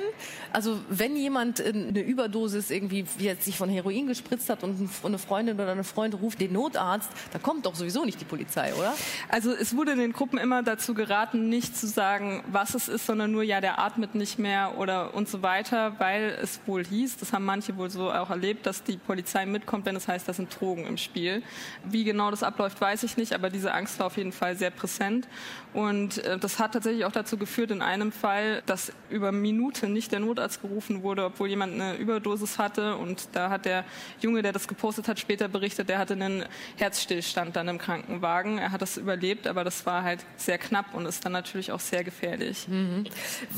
Also 0.53 0.79
wenn 0.89 1.17
jemand 1.17 1.61
eine 1.61 2.01
Überdosis 2.01 2.71
irgendwie 2.71 3.05
wie 3.19 3.25
jetzt 3.25 3.45
sich 3.45 3.57
von 3.57 3.69
Heroin 3.69 4.07
gespritzt 4.07 4.49
hat 4.49 4.63
und 4.63 4.89
eine 5.03 5.19
Freundin 5.19 5.57
oder 5.57 5.73
eine 5.73 5.85
Freund 5.85 6.15
ruft 6.21 6.41
den 6.41 6.53
Notarzt, 6.53 7.11
da 7.33 7.39
kommt 7.39 7.67
doch 7.67 7.75
sowieso 7.75 8.05
nicht 8.05 8.21
die 8.21 8.25
Polizei, 8.25 8.73
oder? 8.75 8.95
Also 9.29 9.53
es 9.53 9.77
wurde 9.77 9.93
in 9.93 9.99
den 9.99 10.13
Gruppen 10.13 10.39
immer 10.39 10.63
dazu 10.63 10.95
geraten, 10.95 11.49
nicht 11.49 11.77
zu 11.77 11.87
sagen, 11.87 12.45
was 12.53 12.75
es 12.75 12.89
ist, 12.89 13.07
sondern 13.07 13.33
nur, 13.33 13.43
ja, 13.43 13.61
der 13.61 13.81
atmet 13.81 14.15
nicht 14.15 14.39
mehr 14.39 14.79
oder 14.79 15.15
und 15.15 15.29
so 15.29 15.43
weiter, 15.43 15.99
weil 15.99 16.39
es 16.41 16.61
wohl 16.67 16.85
hieß, 16.85 17.17
das 17.19 17.33
haben 17.33 17.45
manche 17.45 17.77
wohl 17.77 17.91
so 17.91 18.13
auch 18.13 18.31
erlebt, 18.31 18.67
dass 18.67 18.85
die 18.85 18.97
Polizei 18.97 19.47
mitkommt 19.47 19.70
kommt, 19.71 19.87
wenn 19.87 19.95
es 19.95 20.09
heißt, 20.09 20.29
da 20.29 20.33
sind 20.33 20.61
Drogen 20.61 20.85
im 20.85 20.97
Spiel. 20.97 21.45
Wie 21.85 22.03
genau 22.03 22.31
das 22.31 22.43
abläuft, 22.43 22.81
weiß 22.81 23.05
ich 23.05 23.17
nicht, 23.17 23.33
aber 23.33 23.51
diese 23.51 23.73
Angst 23.73 24.01
war 24.01 24.07
auf 24.07 24.17
jeden 24.17 24.33
Fall 24.33 24.57
sehr 24.57 24.71
präsent. 24.71 25.29
Und 25.73 26.19
äh, 26.19 26.39
das 26.39 26.59
hat 26.59 26.73
tatsächlich 26.73 27.05
auch 27.05 27.13
dazu 27.13 27.37
geführt, 27.37 27.71
in 27.71 27.81
einem 27.81 28.11
Fall, 28.11 28.63
dass 28.67 28.93
über 29.09 29.31
Minuten 29.31 29.93
nicht 29.93 30.11
der 30.11 30.19
Notarzt 30.19 30.61
gerufen 30.61 31.05
wurde, 31.05 31.27
obwohl 31.27 31.49
jemand 31.49 31.75
eine 31.75 31.95
Überdosis 31.95 32.59
hatte. 32.59 32.97
Und 32.97 33.29
da 33.33 33.49
hat 33.51 33.65
der 33.65 33.85
Junge, 34.21 34.43
der 34.43 34.53
das 34.53 34.67
gepostet 34.67 35.07
hat, 35.07 35.21
später 35.21 35.47
berichtet, 35.47 35.89
der 35.89 35.99
hatte 35.99 36.15
einen 36.15 36.45
Herzstillstand 36.77 37.55
dann 37.55 37.69
im 37.69 37.79
Krankenwagen. 37.79 38.59
Er 38.59 38.73
hat 38.73 38.83
das 38.83 38.97
überlebt, 38.97 39.47
aber 39.47 39.63
das 39.63 39.87
war 39.87 40.03
halt 40.03 40.25
sehr 40.37 40.59
knapp 40.59 40.95
und 40.95 41.07
ist 41.07 41.25
dann 41.25 41.33
natürlich 41.33 41.71
auch 41.71 41.81
sehr 41.81 42.03
gefährlich. 42.03 42.67
Mhm. 42.67 43.05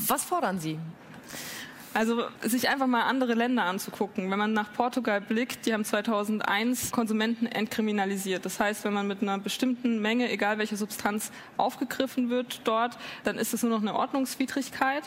Was 0.07 0.23
fordern 0.23 0.59
Sie? 0.59 0.77
Also 1.93 2.23
sich 2.41 2.69
einfach 2.69 2.87
mal 2.87 3.03
andere 3.03 3.35
Länder 3.35 3.63
anzugucken. 3.65 4.31
Wenn 4.31 4.39
man 4.39 4.53
nach 4.53 4.73
Portugal 4.73 5.21
blickt, 5.21 5.65
die 5.65 5.73
haben 5.73 5.85
2001 5.85 6.91
Konsumenten 6.91 7.45
entkriminalisiert. 7.45 8.45
Das 8.45 8.59
heißt, 8.59 8.83
wenn 8.83 8.93
man 8.93 9.07
mit 9.07 9.21
einer 9.21 9.37
bestimmten 9.37 10.01
Menge, 10.01 10.31
egal 10.31 10.57
welche 10.57 10.75
Substanz, 10.75 11.31
aufgegriffen 11.57 12.31
wird 12.31 12.61
dort, 12.63 12.97
dann 13.23 13.37
ist 13.37 13.53
es 13.53 13.61
nur 13.61 13.71
noch 13.71 13.81
eine 13.81 13.93
Ordnungswidrigkeit 13.93 15.03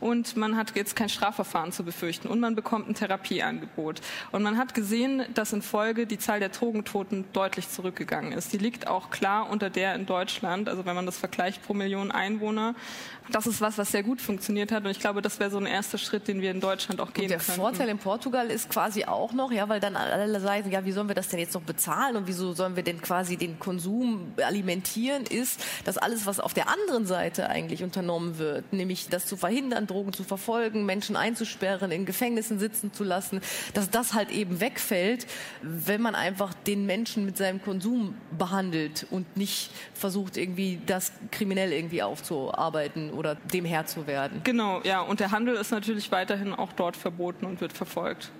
und 0.00 0.36
man 0.36 0.56
hat 0.56 0.76
jetzt 0.76 0.94
kein 0.94 1.08
Strafverfahren 1.08 1.72
zu 1.72 1.82
befürchten 1.82 2.28
und 2.28 2.38
man 2.40 2.54
bekommt 2.54 2.88
ein 2.88 2.94
Therapieangebot. 2.94 4.00
Und 4.30 4.42
man 4.42 4.56
hat 4.56 4.74
gesehen, 4.74 5.24
dass 5.34 5.52
in 5.52 5.62
Folge 5.62 6.06
die 6.06 6.18
Zahl 6.18 6.38
der 6.38 6.50
Drogentoten 6.50 7.24
deutlich 7.32 7.68
zurückgegangen 7.68 8.32
ist. 8.32 8.52
Die 8.52 8.58
liegt 8.58 8.86
auch 8.86 9.10
klar 9.10 9.50
unter 9.50 9.70
der 9.70 9.94
in 9.94 10.06
Deutschland, 10.06 10.68
also 10.68 10.86
wenn 10.86 10.94
man 10.94 11.06
das 11.06 11.18
vergleicht 11.18 11.62
pro 11.62 11.74
Million 11.74 12.10
Einwohner. 12.10 12.74
Das 13.30 13.46
ist 13.46 13.60
was, 13.60 13.76
was 13.76 13.90
sehr 13.90 14.02
gut 14.02 14.20
funktioniert 14.20 14.72
hat 14.72 14.84
und 14.84 14.90
ich 14.90 15.00
glaube, 15.00 15.20
das 15.20 15.40
wäre 15.40 15.50
so 15.50 15.58
ein 15.58 15.66
erster 15.66 15.98
Schritt, 15.98 16.27
den 16.28 16.40
wir 16.40 16.50
in 16.50 16.60
Deutschland 16.60 17.00
auch 17.00 17.12
gehen 17.12 17.24
und 17.24 17.30
der 17.30 17.38
könnten. 17.38 17.60
Vorteil 17.60 17.88
in 17.88 17.98
Portugal 17.98 18.50
ist 18.50 18.70
quasi 18.70 19.04
auch 19.04 19.32
noch, 19.32 19.50
ja, 19.50 19.68
weil 19.68 19.80
dann 19.80 19.96
alle 19.96 20.40
sagen, 20.40 20.70
ja, 20.70 20.84
wie 20.84 20.92
sollen 20.92 21.08
wir 21.08 21.14
das 21.14 21.28
denn 21.28 21.40
jetzt 21.40 21.54
noch 21.54 21.62
bezahlen 21.62 22.16
und 22.16 22.26
wieso 22.26 22.52
sollen 22.52 22.76
wir 22.76 22.82
denn 22.82 23.00
quasi 23.00 23.36
den 23.36 23.58
Konsum 23.58 24.32
alimentieren, 24.42 25.24
ist, 25.24 25.64
dass 25.84 25.98
alles, 25.98 26.26
was 26.26 26.40
auf 26.40 26.54
der 26.54 26.68
anderen 26.68 27.06
Seite 27.06 27.48
eigentlich 27.48 27.82
unternommen 27.82 28.38
wird, 28.38 28.72
nämlich 28.72 29.08
das 29.08 29.26
zu 29.26 29.36
verhindern, 29.36 29.86
Drogen 29.86 30.12
zu 30.12 30.24
verfolgen, 30.24 30.84
Menschen 30.84 31.16
einzusperren, 31.16 31.90
in 31.90 32.06
Gefängnissen 32.06 32.58
sitzen 32.58 32.92
zu 32.92 33.04
lassen, 33.04 33.40
dass 33.74 33.90
das 33.90 34.14
halt 34.14 34.30
eben 34.30 34.60
wegfällt, 34.60 35.26
wenn 35.62 36.02
man 36.02 36.14
einfach 36.14 36.54
den 36.54 36.86
Menschen 36.86 37.24
mit 37.24 37.36
seinem 37.36 37.62
Konsum 37.62 38.14
behandelt 38.36 39.06
und 39.10 39.36
nicht 39.36 39.70
versucht, 39.94 40.36
irgendwie 40.36 40.80
das 40.86 41.12
kriminell 41.30 41.72
irgendwie 41.72 42.02
aufzuarbeiten 42.02 43.12
oder 43.12 43.34
dem 43.34 43.64
Herr 43.64 43.86
zu 43.86 44.06
werden. 44.06 44.40
Genau, 44.44 44.80
ja. 44.82 45.00
Und 45.00 45.20
der 45.20 45.30
Handel 45.30 45.54
ist 45.54 45.70
natürlich 45.70 46.10
weiterhin 46.18 46.52
auch 46.52 46.72
dort 46.72 46.96
verboten 46.96 47.46
und 47.46 47.60
wird 47.60 47.72
verfolgt. 47.72 48.32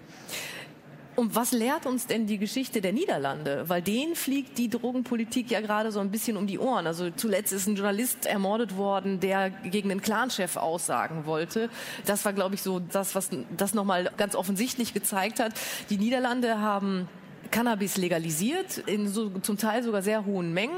Und 1.14 1.35
was 1.35 1.51
lehrt 1.51 1.87
uns 1.87 2.07
denn 2.07 2.27
die 2.27 2.38
Geschichte 2.38 2.81
der 2.81 2.93
Niederlande? 2.93 3.64
Weil 3.69 3.83
denen 3.83 4.14
fliegt 4.14 4.57
die 4.57 4.69
Drogenpolitik 4.69 5.51
ja 5.51 5.61
gerade 5.61 5.91
so 5.91 5.99
ein 5.99 6.11
bisschen 6.11 6.37
um 6.37 6.47
die 6.47 6.59
Ohren. 6.59 6.87
Also 6.87 7.11
zuletzt 7.11 7.53
ist 7.53 7.67
ein 7.67 7.75
Journalist 7.75 8.27
ermordet 8.27 8.77
worden, 8.77 9.19
der 9.19 9.51
gegen 9.51 9.88
den 9.88 10.01
Clanchef 10.01 10.57
aussagen 10.57 11.27
wollte. 11.27 11.71
Das 12.07 12.25
war, 12.25 12.33
glaube 12.33 12.55
ich, 12.55 12.62
so 12.62 12.79
das, 12.79 13.17
was 13.17 13.31
das 13.57 13.75
nochmal 13.75 14.11
ganz 14.17 14.37
offensichtlich 14.37 14.95
gezeigt 14.95 15.41
hat. 15.41 15.55
Die 15.91 15.99
Niederlande 15.99 16.61
haben 16.61 17.09
Cannabis 17.51 17.97
legalisiert, 17.97 18.79
in 18.79 19.09
so, 19.09 19.31
zum 19.41 19.59
Teil 19.59 19.83
sogar 19.83 20.03
sehr 20.03 20.25
hohen 20.25 20.53
Mengen, 20.53 20.77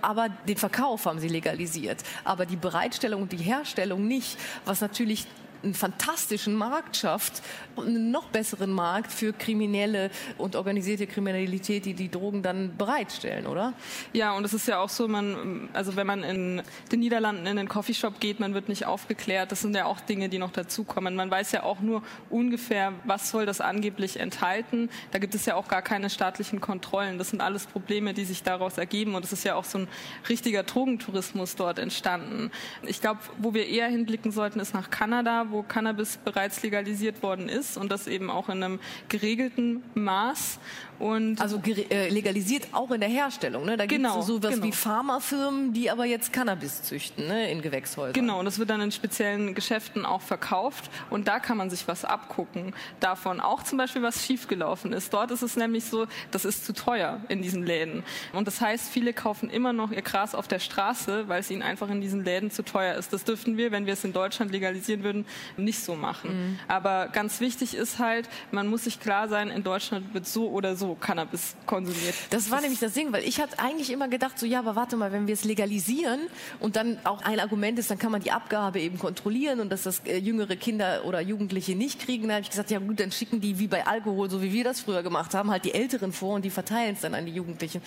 aber 0.00 0.28
den 0.48 0.56
Verkauf 0.56 1.04
haben 1.06 1.18
sie 1.18 1.28
legalisiert, 1.28 2.02
aber 2.24 2.46
die 2.46 2.56
Bereitstellung 2.56 3.22
und 3.22 3.32
die 3.32 3.38
Herstellung 3.38 4.06
nicht, 4.06 4.38
was 4.64 4.80
natürlich 4.80 5.26
einen 5.62 5.74
fantastischen 5.74 6.54
Markt 6.54 6.96
schafft, 6.96 7.42
einen 7.76 8.10
noch 8.10 8.28
besseren 8.28 8.72
Markt 8.72 9.12
für 9.12 9.32
kriminelle 9.32 10.10
und 10.38 10.56
organisierte 10.56 11.06
Kriminalität, 11.06 11.84
die 11.84 11.94
die 11.94 12.10
Drogen 12.10 12.42
dann 12.42 12.76
bereitstellen, 12.76 13.46
oder? 13.46 13.72
Ja, 14.12 14.32
und 14.32 14.44
es 14.44 14.54
ist 14.54 14.68
ja 14.68 14.78
auch 14.78 14.88
so, 14.88 15.08
man, 15.08 15.68
also 15.72 15.96
wenn 15.96 16.06
man 16.06 16.22
in 16.22 16.62
den 16.90 17.00
Niederlanden 17.00 17.46
in 17.46 17.56
den 17.56 17.68
Coffeeshop 17.68 18.20
geht, 18.20 18.40
man 18.40 18.54
wird 18.54 18.68
nicht 18.68 18.86
aufgeklärt. 18.86 19.52
Das 19.52 19.60
sind 19.60 19.74
ja 19.74 19.86
auch 19.86 20.00
Dinge, 20.00 20.28
die 20.28 20.38
noch 20.38 20.52
dazukommen. 20.52 21.14
Man 21.14 21.30
weiß 21.30 21.52
ja 21.52 21.62
auch 21.62 21.80
nur 21.80 22.02
ungefähr, 22.30 22.92
was 23.04 23.30
soll 23.30 23.46
das 23.46 23.60
angeblich 23.60 24.18
enthalten. 24.18 24.90
Da 25.10 25.18
gibt 25.18 25.34
es 25.34 25.46
ja 25.46 25.54
auch 25.54 25.68
gar 25.68 25.82
keine 25.82 26.10
staatlichen 26.10 26.60
Kontrollen. 26.60 27.18
Das 27.18 27.30
sind 27.30 27.40
alles 27.40 27.66
Probleme, 27.66 28.14
die 28.14 28.24
sich 28.24 28.42
daraus 28.42 28.78
ergeben. 28.78 29.14
Und 29.14 29.24
es 29.24 29.32
ist 29.32 29.44
ja 29.44 29.54
auch 29.54 29.64
so 29.64 29.78
ein 29.78 29.88
richtiger 30.28 30.62
Drogentourismus 30.62 31.56
dort 31.56 31.78
entstanden. 31.78 32.50
Ich 32.86 33.00
glaube, 33.00 33.20
wo 33.38 33.54
wir 33.54 33.66
eher 33.66 33.88
hinblicken 33.88 34.32
sollten, 34.32 34.60
ist 34.60 34.74
nach 34.74 34.90
Kanada, 34.90 35.46
wo 35.52 35.62
Cannabis 35.62 36.16
bereits 36.16 36.62
legalisiert 36.62 37.22
worden 37.22 37.48
ist 37.48 37.76
und 37.76 37.90
das 37.90 38.06
eben 38.06 38.30
auch 38.30 38.48
in 38.48 38.62
einem 38.62 38.80
geregelten 39.08 39.82
Maß. 39.94 40.58
Und 40.98 41.40
also 41.40 41.60
äh, 41.90 42.10
legalisiert 42.10 42.68
auch 42.70 42.92
in 42.92 43.00
der 43.00 43.08
Herstellung. 43.08 43.64
Ne? 43.64 43.76
Da 43.76 43.86
genau, 43.86 44.10
gibt 44.10 44.20
es 44.20 44.26
sowas 44.28 44.54
genau. 44.54 44.66
wie 44.66 44.72
Pharmafirmen, 44.72 45.72
die 45.72 45.90
aber 45.90 46.04
jetzt 46.04 46.32
Cannabis 46.32 46.82
züchten 46.82 47.26
ne? 47.26 47.50
in 47.50 47.60
Gewächshäusern. 47.60 48.12
Genau, 48.12 48.38
und 48.38 48.44
das 48.44 48.60
wird 48.60 48.70
dann 48.70 48.80
in 48.80 48.92
speziellen 48.92 49.54
Geschäften 49.54 50.06
auch 50.06 50.20
verkauft. 50.20 50.90
Und 51.10 51.26
da 51.26 51.40
kann 51.40 51.56
man 51.56 51.70
sich 51.70 51.88
was 51.88 52.04
abgucken 52.04 52.72
davon. 53.00 53.40
Auch 53.40 53.64
zum 53.64 53.78
Beispiel, 53.78 54.02
was 54.02 54.24
schiefgelaufen 54.24 54.92
ist. 54.92 55.12
Dort 55.12 55.32
ist 55.32 55.42
es 55.42 55.56
nämlich 55.56 55.84
so, 55.84 56.06
das 56.30 56.44
ist 56.44 56.64
zu 56.64 56.72
teuer 56.72 57.20
in 57.28 57.42
diesen 57.42 57.66
Läden. 57.66 58.04
Und 58.32 58.46
das 58.46 58.60
heißt, 58.60 58.88
viele 58.88 59.12
kaufen 59.12 59.50
immer 59.50 59.72
noch 59.72 59.90
ihr 59.90 60.02
Gras 60.02 60.36
auf 60.36 60.46
der 60.46 60.60
Straße, 60.60 61.28
weil 61.28 61.40
es 61.40 61.50
ihnen 61.50 61.62
einfach 61.62 61.90
in 61.90 62.00
diesen 62.00 62.24
Läden 62.24 62.52
zu 62.52 62.62
teuer 62.62 62.94
ist. 62.94 63.12
Das 63.12 63.24
dürften 63.24 63.56
wir, 63.56 63.72
wenn 63.72 63.86
wir 63.86 63.94
es 63.94 64.04
in 64.04 64.12
Deutschland 64.12 64.52
legalisieren 64.52 65.02
würden, 65.02 65.26
nicht 65.56 65.80
so 65.82 65.94
machen. 65.94 66.30
Mhm. 66.30 66.58
Aber 66.68 67.08
ganz 67.08 67.40
wichtig 67.40 67.74
ist 67.74 67.98
halt, 67.98 68.28
man 68.50 68.66
muss 68.66 68.84
sich 68.84 69.00
klar 69.00 69.28
sein, 69.28 69.48
in 69.48 69.62
Deutschland 69.62 70.14
wird 70.14 70.26
so 70.26 70.48
oder 70.50 70.76
so 70.76 70.94
Cannabis 70.94 71.56
konsumiert. 71.66 72.14
Das 72.30 72.50
war 72.50 72.58
das 72.58 72.62
nämlich 72.62 72.80
das 72.80 72.92
Ding, 72.92 73.12
weil 73.12 73.24
ich 73.24 73.40
hatte 73.40 73.58
eigentlich 73.58 73.90
immer 73.90 74.08
gedacht, 74.08 74.38
so 74.38 74.46
ja, 74.46 74.58
aber 74.58 74.76
warte 74.76 74.96
mal, 74.96 75.12
wenn 75.12 75.26
wir 75.26 75.34
es 75.34 75.44
legalisieren 75.44 76.20
und 76.60 76.76
dann 76.76 76.98
auch 77.04 77.22
ein 77.22 77.40
Argument 77.40 77.78
ist, 77.78 77.90
dann 77.90 77.98
kann 77.98 78.12
man 78.12 78.20
die 78.20 78.32
Abgabe 78.32 78.80
eben 78.80 78.98
kontrollieren 78.98 79.60
und 79.60 79.70
dass 79.70 79.82
das 79.82 80.00
äh, 80.06 80.18
jüngere 80.18 80.56
Kinder 80.56 81.04
oder 81.04 81.20
Jugendliche 81.20 81.74
nicht 81.74 82.00
kriegen, 82.00 82.24
dann 82.24 82.32
habe 82.32 82.42
ich 82.42 82.50
gesagt, 82.50 82.70
ja 82.70 82.78
gut, 82.78 83.00
dann 83.00 83.12
schicken 83.12 83.40
die 83.40 83.58
wie 83.58 83.66
bei 83.66 83.86
Alkohol, 83.86 84.30
so 84.30 84.42
wie 84.42 84.52
wir 84.52 84.64
das 84.64 84.80
früher 84.80 85.02
gemacht 85.02 85.34
haben, 85.34 85.50
halt 85.50 85.64
die 85.64 85.74
Älteren 85.74 86.12
vor 86.12 86.34
und 86.34 86.44
die 86.44 86.50
verteilen 86.50 86.94
es 86.94 87.00
dann 87.00 87.14
an 87.14 87.26
die 87.26 87.32
Jugendlichen 87.32 87.82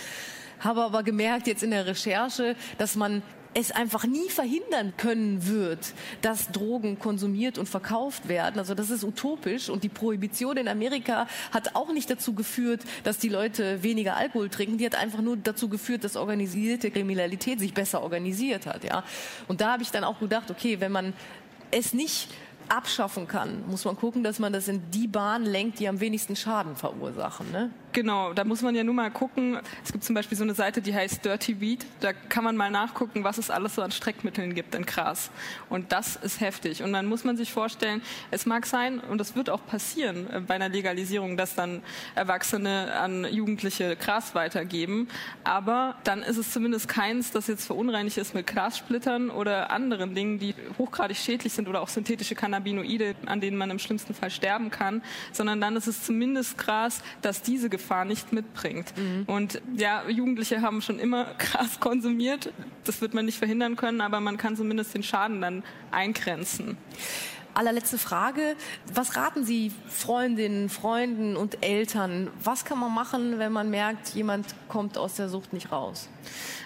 habe 0.59 0.81
aber 0.81 1.03
gemerkt 1.03 1.47
jetzt 1.47 1.63
in 1.63 1.71
der 1.71 1.85
Recherche, 1.85 2.55
dass 2.77 2.95
man 2.95 3.21
es 3.57 3.71
einfach 3.71 4.05
nie 4.05 4.29
verhindern 4.29 4.93
können 4.97 5.47
wird, 5.47 5.93
dass 6.21 6.51
Drogen 6.51 6.99
konsumiert 6.99 7.57
und 7.57 7.69
verkauft 7.69 8.27
werden. 8.27 8.59
Also 8.59 8.75
das 8.75 8.89
ist 8.89 9.05
utopisch 9.05 9.69
und 9.69 9.83
die 9.83 9.89
Prohibition 9.89 10.57
in 10.57 10.67
Amerika 10.67 11.25
hat 11.51 11.73
auch 11.73 11.93
nicht 11.93 12.09
dazu 12.09 12.33
geführt, 12.33 12.83
dass 13.05 13.17
die 13.17 13.29
Leute 13.29 13.81
weniger 13.81 14.17
Alkohol 14.17 14.49
trinken. 14.49 14.77
Die 14.77 14.85
hat 14.85 14.95
einfach 14.95 15.21
nur 15.21 15.37
dazu 15.37 15.69
geführt, 15.69 16.03
dass 16.03 16.17
organisierte 16.17 16.91
Kriminalität 16.91 17.61
sich 17.61 17.73
besser 17.73 18.03
organisiert 18.03 18.65
hat. 18.65 18.83
Ja, 18.83 19.05
und 19.47 19.61
da 19.61 19.71
habe 19.71 19.83
ich 19.83 19.89
dann 19.89 20.03
auch 20.03 20.19
gedacht, 20.19 20.51
okay, 20.51 20.81
wenn 20.81 20.91
man 20.91 21.13
es 21.71 21.93
nicht 21.93 22.27
abschaffen 22.69 23.27
kann, 23.27 23.63
muss 23.67 23.85
man 23.85 23.95
gucken, 23.95 24.23
dass 24.23 24.39
man 24.39 24.53
das 24.53 24.67
in 24.67 24.81
die 24.91 25.07
Bahn 25.07 25.43
lenkt, 25.43 25.79
die 25.79 25.87
am 25.87 25.99
wenigsten 25.99 26.35
Schaden 26.35 26.75
verursachen. 26.75 27.51
Ne? 27.51 27.71
Genau, 27.95 28.33
da 28.33 28.43
muss 28.43 28.61
man 28.61 28.75
ja 28.75 28.83
nur 28.83 28.93
mal 28.93 29.09
gucken. 29.09 29.57
Es 29.81 29.93
gibt 29.93 30.03
zum 30.03 30.15
Beispiel 30.15 30.37
so 30.37 30.43
eine 30.43 30.53
Seite, 30.53 30.81
die 30.81 30.93
heißt 30.93 31.23
Dirty 31.23 31.61
Weed. 31.61 31.85
Da 32.01 32.11
kann 32.11 32.43
man 32.43 32.57
mal 32.57 32.69
nachgucken, 32.69 33.23
was 33.23 33.37
es 33.37 33.49
alles 33.49 33.75
so 33.75 33.81
an 33.81 33.91
Streckmitteln 33.91 34.53
gibt 34.53 34.75
in 34.75 34.85
Gras. 34.85 35.31
Und 35.69 35.93
das 35.93 36.17
ist 36.17 36.41
heftig. 36.41 36.83
Und 36.83 36.91
dann 36.91 37.05
muss 37.05 37.23
man 37.23 37.37
sich 37.37 37.53
vorstellen, 37.53 38.01
es 38.31 38.45
mag 38.45 38.65
sein, 38.65 38.99
und 38.99 39.17
das 39.17 39.37
wird 39.37 39.49
auch 39.49 39.65
passieren 39.65 40.29
äh, 40.29 40.41
bei 40.41 40.55
einer 40.55 40.67
Legalisierung, 40.67 41.37
dass 41.37 41.55
dann 41.55 41.81
Erwachsene 42.15 42.91
an 42.99 43.25
Jugendliche 43.31 43.95
Gras 43.95 44.35
weitergeben. 44.35 45.07
Aber 45.45 45.95
dann 46.03 46.21
ist 46.21 46.35
es 46.35 46.51
zumindest 46.51 46.89
keins, 46.89 47.31
das 47.31 47.47
jetzt 47.47 47.65
verunreinigt 47.65 48.17
ist 48.17 48.33
mit 48.35 48.45
Glassplittern 48.45 49.29
oder 49.29 49.71
anderen 49.71 50.15
Dingen, 50.15 50.37
die 50.37 50.53
hochgradig 50.77 51.15
schädlich 51.15 51.53
sind 51.53 51.69
oder 51.69 51.79
auch 51.79 51.87
synthetische 51.87 52.35
Cannabinoide, 52.55 53.15
an 53.25 53.41
denen 53.41 53.57
man 53.57 53.69
im 53.69 53.79
schlimmsten 53.79 54.13
Fall 54.13 54.29
sterben 54.29 54.71
kann, 54.71 55.01
sondern 55.31 55.59
dann 55.59 55.75
ist 55.75 55.87
es 55.87 56.03
zumindest 56.03 56.57
Gras, 56.57 57.01
das 57.21 57.41
diese 57.41 57.69
Gefahr 57.69 58.05
nicht 58.05 58.31
mitbringt. 58.31 58.93
Mhm. 58.97 59.23
Und 59.27 59.61
ja, 59.75 60.07
Jugendliche 60.07 60.61
haben 60.61 60.81
schon 60.81 60.99
immer 60.99 61.25
Gras 61.37 61.79
konsumiert. 61.79 62.51
Das 62.83 63.01
wird 63.01 63.13
man 63.13 63.25
nicht 63.25 63.37
verhindern 63.37 63.75
können, 63.75 64.01
aber 64.01 64.19
man 64.19 64.37
kann 64.37 64.55
zumindest 64.55 64.93
den 64.93 65.03
Schaden 65.03 65.41
dann 65.41 65.63
eingrenzen. 65.91 66.77
Allerletzte 67.53 67.97
Frage. 67.97 68.57
Was 68.93 69.15
raten 69.15 69.45
Sie 69.45 69.71
Freundinnen, 69.87 70.67
Freunden 70.67 71.37
und 71.37 71.63
Eltern? 71.63 72.29
Was 72.43 72.65
kann 72.65 72.77
man 72.77 72.93
machen, 72.93 73.39
wenn 73.39 73.53
man 73.53 73.69
merkt, 73.69 74.09
jemand 74.09 74.47
kommt 74.67 74.97
aus 74.97 75.15
der 75.15 75.29
Sucht 75.29 75.53
nicht 75.53 75.71
raus? 75.71 76.09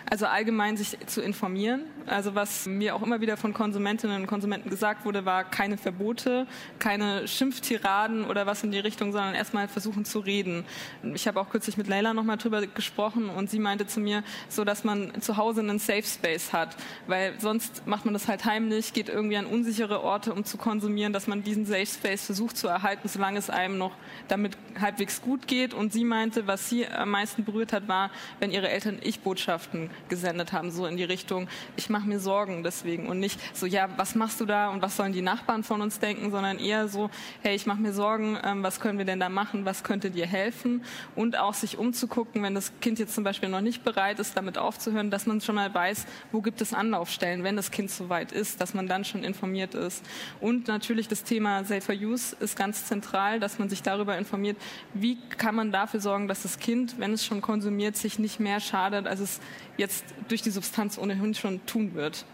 Also 0.10 0.26
allgemein 0.26 0.78
sich 0.78 0.98
zu 1.06 1.22
informieren. 1.22 1.84
Also 2.06 2.36
was 2.36 2.66
mir 2.66 2.96
auch 2.96 3.02
immer 3.02 3.22
wieder 3.22 3.38
von 3.38 3.54
Konsumentinnen 3.54 4.22
und 4.22 4.28
Konsumenten 4.28 4.70
gesagt 4.70 5.06
wurde, 5.06 5.26
war 5.26 5.44
keine 5.44 5.78
Verbote, 5.78 6.48
keine 6.80 7.28
Schimpftiraden 7.28 8.26
oder 8.26 8.46
was 8.46 8.64
in 8.64 8.72
die 8.72 8.80
Richtung, 8.80 9.12
sondern 9.12 9.36
erstmal 9.36 9.68
versuchen 9.68 10.06
zu 10.06 10.20
reden. 10.20 10.66
Ich 11.14 11.28
habe 11.28 11.40
auch 11.40 11.50
kürzlich 11.50 11.78
mit 11.78 11.88
Leila 11.88 12.14
nochmal 12.14 12.38
drüber 12.38 12.66
gesprochen 12.66 13.30
und 13.30 13.50
sie 13.50 13.60
meinte 13.60 13.88
zu 13.88 14.00
mir, 14.00 14.24
so 14.48 14.64
dass 14.64 14.84
man 14.84 15.22
zu 15.22 15.38
Hause 15.38 15.62
einen 15.62 15.80
Safe 15.80 16.04
Space 16.04 16.54
hat, 16.54 16.76
weil 17.08 17.40
sonst 17.40 17.86
macht 17.86 18.06
man 18.06 18.14
das 18.14 18.28
halt 18.28 18.46
heimlich, 18.46 18.94
geht 18.94 19.10
irgendwie 19.10 19.38
an 19.38 19.46
unsichere 19.46 20.02
Orte, 20.02 20.34
um 20.34 20.44
zu 20.46 20.58
konsumieren, 20.58 21.14
dass 21.14 21.28
man 21.28 21.44
diesen 21.44 21.66
Safe 21.66 21.86
Space 21.86 22.26
versucht 22.26 22.58
zu 22.58 22.68
erhalten, 22.68 23.08
solange 23.08 23.40
es 23.40 23.50
einem 23.50 23.78
noch 23.78 23.96
damit 24.28 24.58
halbwegs 24.80 25.22
gut 25.22 25.48
geht. 25.48 25.74
Und 25.74 25.94
sie 25.94 26.04
meinte, 26.04 26.48
was 26.48 26.70
sie 26.70 26.88
am 26.88 27.12
meisten 27.12 27.44
berührt 27.44 27.74
hat, 27.74 27.88
war, 27.88 28.12
wenn 28.40 28.52
ihre 28.52 28.70
Eltern 28.70 29.00
Ich-Botschaften 29.02 29.90
gesendet 30.08 30.54
haben, 30.54 30.72
so 30.72 30.86
in 30.86 30.98
die 30.98 31.04
Richtung, 31.04 31.48
ich 31.76 31.89
mache 31.90 32.08
mir 32.08 32.20
Sorgen 32.20 32.64
deswegen 32.64 33.08
und 33.08 33.20
nicht 33.20 33.40
so, 33.56 33.66
ja, 33.66 33.90
was 33.98 34.16
machst 34.16 34.40
du 34.42 34.46
da 34.46 34.70
und 34.70 34.82
was 34.82 34.98
sollen 34.98 35.14
die 35.14 35.22
Nachbarn 35.22 35.64
von 35.64 35.82
uns 35.82 36.00
denken, 36.00 36.32
sondern 36.32 36.60
eher 36.60 36.88
so, 36.88 37.10
hey, 37.42 37.56
ich 37.56 37.66
mache 37.66 37.80
mir 37.80 37.94
Sorgen, 37.94 38.38
ähm, 38.44 38.64
was 38.64 38.80
können 38.80 38.98
wir 38.98 39.06
denn 39.06 39.20
da 39.20 39.30
machen, 39.30 39.66
was 39.66 39.84
könnte 39.84 40.12
dir 40.12 40.28
helfen 40.28 40.84
und 41.16 41.38
auch 41.38 41.54
sich 41.54 41.78
umzugucken, 41.78 42.44
wenn 42.44 42.56
das 42.56 42.72
Kind 42.82 43.00
jetzt 43.00 43.16
zum 43.16 43.24
Beispiel 43.24 43.50
noch 43.50 43.62
nicht 43.62 43.84
bereit 43.84 44.20
ist, 44.20 44.38
damit 44.38 44.58
aufzuhören, 44.58 45.12
dass 45.12 45.26
man 45.26 45.42
schon 45.42 45.56
mal 45.56 45.74
weiß, 45.74 46.06
wo 46.32 46.42
gibt 46.42 46.62
es 46.62 46.74
Anlaufstellen, 46.74 47.44
wenn 47.44 47.56
das 47.56 47.72
Kind 47.72 47.92
soweit 47.92 48.32
ist, 48.32 48.62
dass 48.62 48.74
man 48.74 48.88
dann 48.88 49.06
schon 49.06 49.24
informiert 49.24 49.74
ist. 49.74 50.04
Und 50.40 50.68
natürlich 50.68 51.08
das 51.08 51.24
Thema 51.24 51.64
Safer 51.64 51.94
Use 51.94 52.36
ist 52.40 52.56
ganz 52.56 52.86
zentral, 52.86 53.40
dass 53.40 53.60
man 53.60 53.70
sich 53.70 53.82
darüber 53.82 54.18
informiert, 54.18 54.58
wie 54.94 55.18
kann 55.38 55.56
man 55.56 55.72
dafür 55.72 56.00
sorgen, 56.00 56.28
dass 56.28 56.44
das 56.44 56.60
Kind, 56.60 57.00
wenn 57.00 57.14
es 57.14 57.26
schon 57.26 57.42
konsumiert, 57.42 57.98
sich 57.98 58.20
nicht 58.20 58.40
mehr 58.40 58.60
schadet, 58.60 59.08
als 59.08 59.20
es 59.20 59.40
jetzt 59.78 60.04
durch 60.28 60.42
die 60.42 60.52
Substanz 60.52 60.98
ohnehin 60.98 61.34
schon 61.34 61.66
tun 61.80 61.96
wird. 61.96 62.26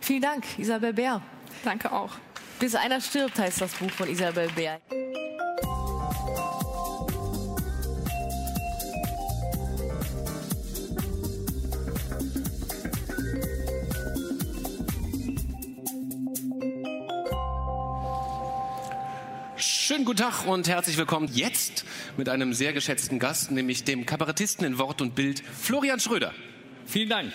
Vielen 0.00 0.22
Dank, 0.22 0.44
Isabel 0.58 0.92
Bär. 0.92 1.22
Danke 1.64 1.92
auch. 1.92 2.16
Bis 2.60 2.74
einer 2.74 3.00
stirbt 3.00 3.38
heißt 3.38 3.60
das 3.60 3.72
Buch 3.72 3.90
von 3.90 4.08
Isabel 4.08 4.48
Bär. 4.54 4.80
Schönen 19.56 20.04
guten 20.06 20.18
Tag 20.18 20.46
und 20.46 20.68
herzlich 20.68 20.96
willkommen 20.96 21.28
jetzt 21.32 21.84
mit 22.16 22.28
einem 22.28 22.52
sehr 22.52 22.72
geschätzten 22.72 23.18
Gast, 23.18 23.50
nämlich 23.50 23.84
dem 23.84 24.06
Kabarettisten 24.06 24.66
in 24.66 24.78
Wort 24.78 25.00
und 25.00 25.14
Bild 25.14 25.40
Florian 25.40 26.00
Schröder. 26.00 26.32
Vielen 26.86 27.08
Dank. 27.08 27.32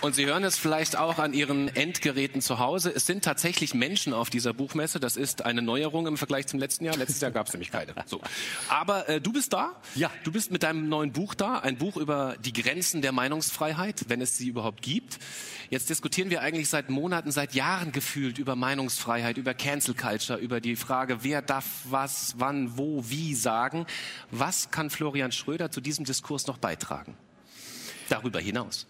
Und 0.00 0.14
Sie 0.14 0.26
hören 0.26 0.44
es 0.44 0.56
vielleicht 0.56 0.96
auch 0.96 1.18
an 1.18 1.32
Ihren 1.32 1.74
Endgeräten 1.74 2.40
zu 2.40 2.60
Hause. 2.60 2.92
Es 2.94 3.04
sind 3.04 3.24
tatsächlich 3.24 3.74
Menschen 3.74 4.12
auf 4.12 4.30
dieser 4.30 4.54
Buchmesse. 4.54 5.00
Das 5.00 5.16
ist 5.16 5.44
eine 5.44 5.60
Neuerung 5.60 6.06
im 6.06 6.16
Vergleich 6.16 6.46
zum 6.46 6.60
letzten 6.60 6.84
Jahr. 6.84 6.96
Letztes 6.96 7.20
Jahr 7.20 7.32
gab 7.32 7.48
es 7.48 7.52
nämlich 7.52 7.72
keine. 7.72 7.94
So. 8.06 8.20
Aber 8.68 9.08
äh, 9.08 9.20
du 9.20 9.32
bist 9.32 9.52
da. 9.52 9.72
Ja. 9.96 10.08
Du 10.22 10.30
bist 10.30 10.52
mit 10.52 10.62
deinem 10.62 10.88
neuen 10.88 11.10
Buch 11.10 11.34
da. 11.34 11.58
Ein 11.58 11.78
Buch 11.78 11.96
über 11.96 12.36
die 12.44 12.52
Grenzen 12.52 13.02
der 13.02 13.10
Meinungsfreiheit, 13.10 14.04
wenn 14.06 14.20
es 14.20 14.36
sie 14.36 14.46
überhaupt 14.46 14.82
gibt. 14.82 15.18
Jetzt 15.68 15.90
diskutieren 15.90 16.30
wir 16.30 16.42
eigentlich 16.42 16.68
seit 16.68 16.90
Monaten, 16.90 17.32
seit 17.32 17.54
Jahren 17.54 17.90
gefühlt 17.90 18.38
über 18.38 18.54
Meinungsfreiheit, 18.54 19.36
über 19.36 19.52
Cancel 19.52 19.94
Culture, 19.94 20.38
über 20.38 20.60
die 20.60 20.76
Frage, 20.76 21.24
wer 21.24 21.42
darf 21.42 21.64
was, 21.84 22.34
wann, 22.38 22.78
wo, 22.78 23.02
wie 23.08 23.34
sagen. 23.34 23.84
Was 24.30 24.70
kann 24.70 24.90
Florian 24.90 25.32
Schröder 25.32 25.72
zu 25.72 25.80
diesem 25.80 26.04
Diskurs 26.04 26.46
noch 26.46 26.58
beitragen? 26.58 27.16
Darüber 28.08 28.38
hinaus. 28.38 28.86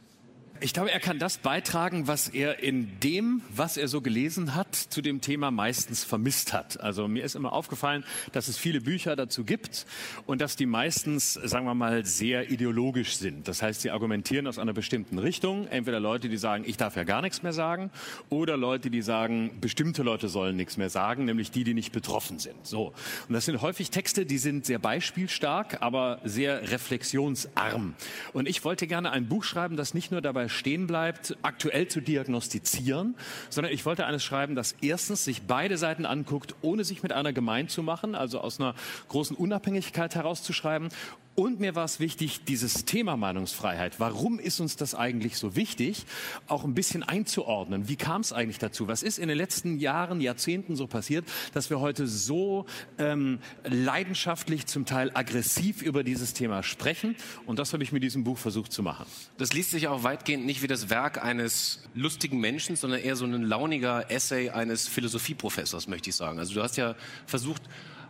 Ich 0.60 0.72
glaube, 0.72 0.90
er 0.90 0.98
kann 0.98 1.20
das 1.20 1.38
beitragen, 1.38 2.08
was 2.08 2.28
er 2.28 2.58
in 2.60 2.98
dem, 2.98 3.42
was 3.54 3.76
er 3.76 3.86
so 3.86 4.00
gelesen 4.00 4.56
hat, 4.56 4.74
zu 4.74 5.02
dem 5.02 5.20
Thema 5.20 5.52
meistens 5.52 6.02
vermisst 6.02 6.52
hat. 6.52 6.80
Also 6.80 7.06
mir 7.06 7.22
ist 7.22 7.36
immer 7.36 7.52
aufgefallen, 7.52 8.02
dass 8.32 8.48
es 8.48 8.58
viele 8.58 8.80
Bücher 8.80 9.14
dazu 9.14 9.44
gibt 9.44 9.86
und 10.26 10.40
dass 10.40 10.56
die 10.56 10.66
meistens, 10.66 11.34
sagen 11.34 11.66
wir 11.66 11.74
mal, 11.74 12.04
sehr 12.04 12.50
ideologisch 12.50 13.18
sind. 13.18 13.46
Das 13.46 13.62
heißt, 13.62 13.82
sie 13.82 13.92
argumentieren 13.92 14.48
aus 14.48 14.58
einer 14.58 14.72
bestimmten 14.72 15.20
Richtung. 15.20 15.68
Entweder 15.68 16.00
Leute, 16.00 16.28
die 16.28 16.36
sagen, 16.36 16.64
ich 16.66 16.76
darf 16.76 16.96
ja 16.96 17.04
gar 17.04 17.22
nichts 17.22 17.44
mehr 17.44 17.52
sagen, 17.52 17.92
oder 18.28 18.56
Leute, 18.56 18.90
die 18.90 19.02
sagen, 19.02 19.60
bestimmte 19.60 20.02
Leute 20.02 20.28
sollen 20.28 20.56
nichts 20.56 20.76
mehr 20.76 20.90
sagen, 20.90 21.24
nämlich 21.24 21.52
die, 21.52 21.62
die 21.62 21.74
nicht 21.74 21.92
betroffen 21.92 22.40
sind. 22.40 22.66
So. 22.66 22.92
Und 23.28 23.34
das 23.34 23.44
sind 23.44 23.62
häufig 23.62 23.90
Texte, 23.90 24.26
die 24.26 24.38
sind 24.38 24.66
sehr 24.66 24.80
beispielstark, 24.80 25.82
aber 25.82 26.20
sehr 26.24 26.72
reflexionsarm. 26.72 27.94
Und 28.32 28.48
ich 28.48 28.64
wollte 28.64 28.88
gerne 28.88 29.12
ein 29.12 29.28
Buch 29.28 29.44
schreiben, 29.44 29.76
das 29.76 29.94
nicht 29.94 30.10
nur 30.10 30.20
dabei 30.20 30.47
stehen 30.48 30.87
bleibt, 30.87 31.37
aktuell 31.42 31.88
zu 31.88 32.00
diagnostizieren, 32.00 33.14
sondern 33.50 33.72
ich 33.72 33.84
wollte 33.87 34.06
eines 34.06 34.24
schreiben, 34.24 34.54
das 34.54 34.74
erstens 34.80 35.24
sich 35.24 35.42
beide 35.42 35.78
Seiten 35.78 36.06
anguckt, 36.06 36.54
ohne 36.62 36.84
sich 36.84 37.02
mit 37.02 37.12
einer 37.12 37.32
gemein 37.32 37.68
zu 37.68 37.82
machen, 37.82 38.14
also 38.14 38.40
aus 38.40 38.61
einer 38.61 38.74
großen 39.08 39.37
Unabhängigkeit 39.37 40.14
herauszuschreiben 40.14 40.88
und 41.38 41.61
mir 41.61 41.77
war 41.77 41.85
es 41.85 42.01
wichtig, 42.01 42.40
dieses 42.48 42.85
Thema 42.85 43.16
Meinungsfreiheit, 43.16 44.01
warum 44.01 44.40
ist 44.40 44.59
uns 44.59 44.74
das 44.74 44.96
eigentlich 44.96 45.37
so 45.37 45.55
wichtig, 45.55 46.05
auch 46.48 46.64
ein 46.64 46.74
bisschen 46.74 47.05
einzuordnen. 47.05 47.88
Wie 47.88 47.94
kam 47.94 48.22
es 48.22 48.33
eigentlich 48.33 48.59
dazu? 48.59 48.88
Was 48.88 49.05
ist 49.05 49.20
in 49.20 49.29
den 49.29 49.38
letzten 49.38 49.79
Jahren, 49.79 50.20
Jahrzehnten 50.20 50.74
so 50.74 50.88
passiert, 50.88 51.24
dass 51.55 51.70
wir 51.70 51.79
heute 51.79 52.09
so 52.09 52.66
ähm, 52.98 53.38
leidenschaftlich, 53.62 54.66
zum 54.66 54.85
Teil 54.85 55.12
aggressiv 55.14 55.81
über 55.81 56.03
dieses 56.03 56.35
Thema 56.35 56.64
sprechen? 56.64 57.14
Und 57.46 57.61
das 57.61 57.72
habe 57.72 57.85
ich 57.85 57.92
mit 57.92 58.03
diesem 58.03 58.24
Buch 58.24 58.38
versucht 58.38 58.72
zu 58.72 58.83
machen. 58.83 59.07
Das 59.37 59.53
liest 59.53 59.70
sich 59.70 59.87
auch 59.87 60.03
weitgehend 60.03 60.44
nicht 60.44 60.62
wie 60.62 60.66
das 60.66 60.90
Werk 60.90 61.22
eines 61.24 61.85
lustigen 61.94 62.40
Menschen, 62.40 62.74
sondern 62.74 62.98
eher 62.98 63.14
so 63.14 63.27
ein 63.27 63.44
launiger 63.44 64.11
Essay 64.11 64.51
eines 64.51 64.88
Philosophieprofessors, 64.88 65.87
möchte 65.87 66.11
ich 66.11 66.16
sagen. 66.16 66.40
Also 66.40 66.53
du 66.55 66.64
hast 66.64 66.77
ja 66.77 66.96
versucht, 67.27 67.62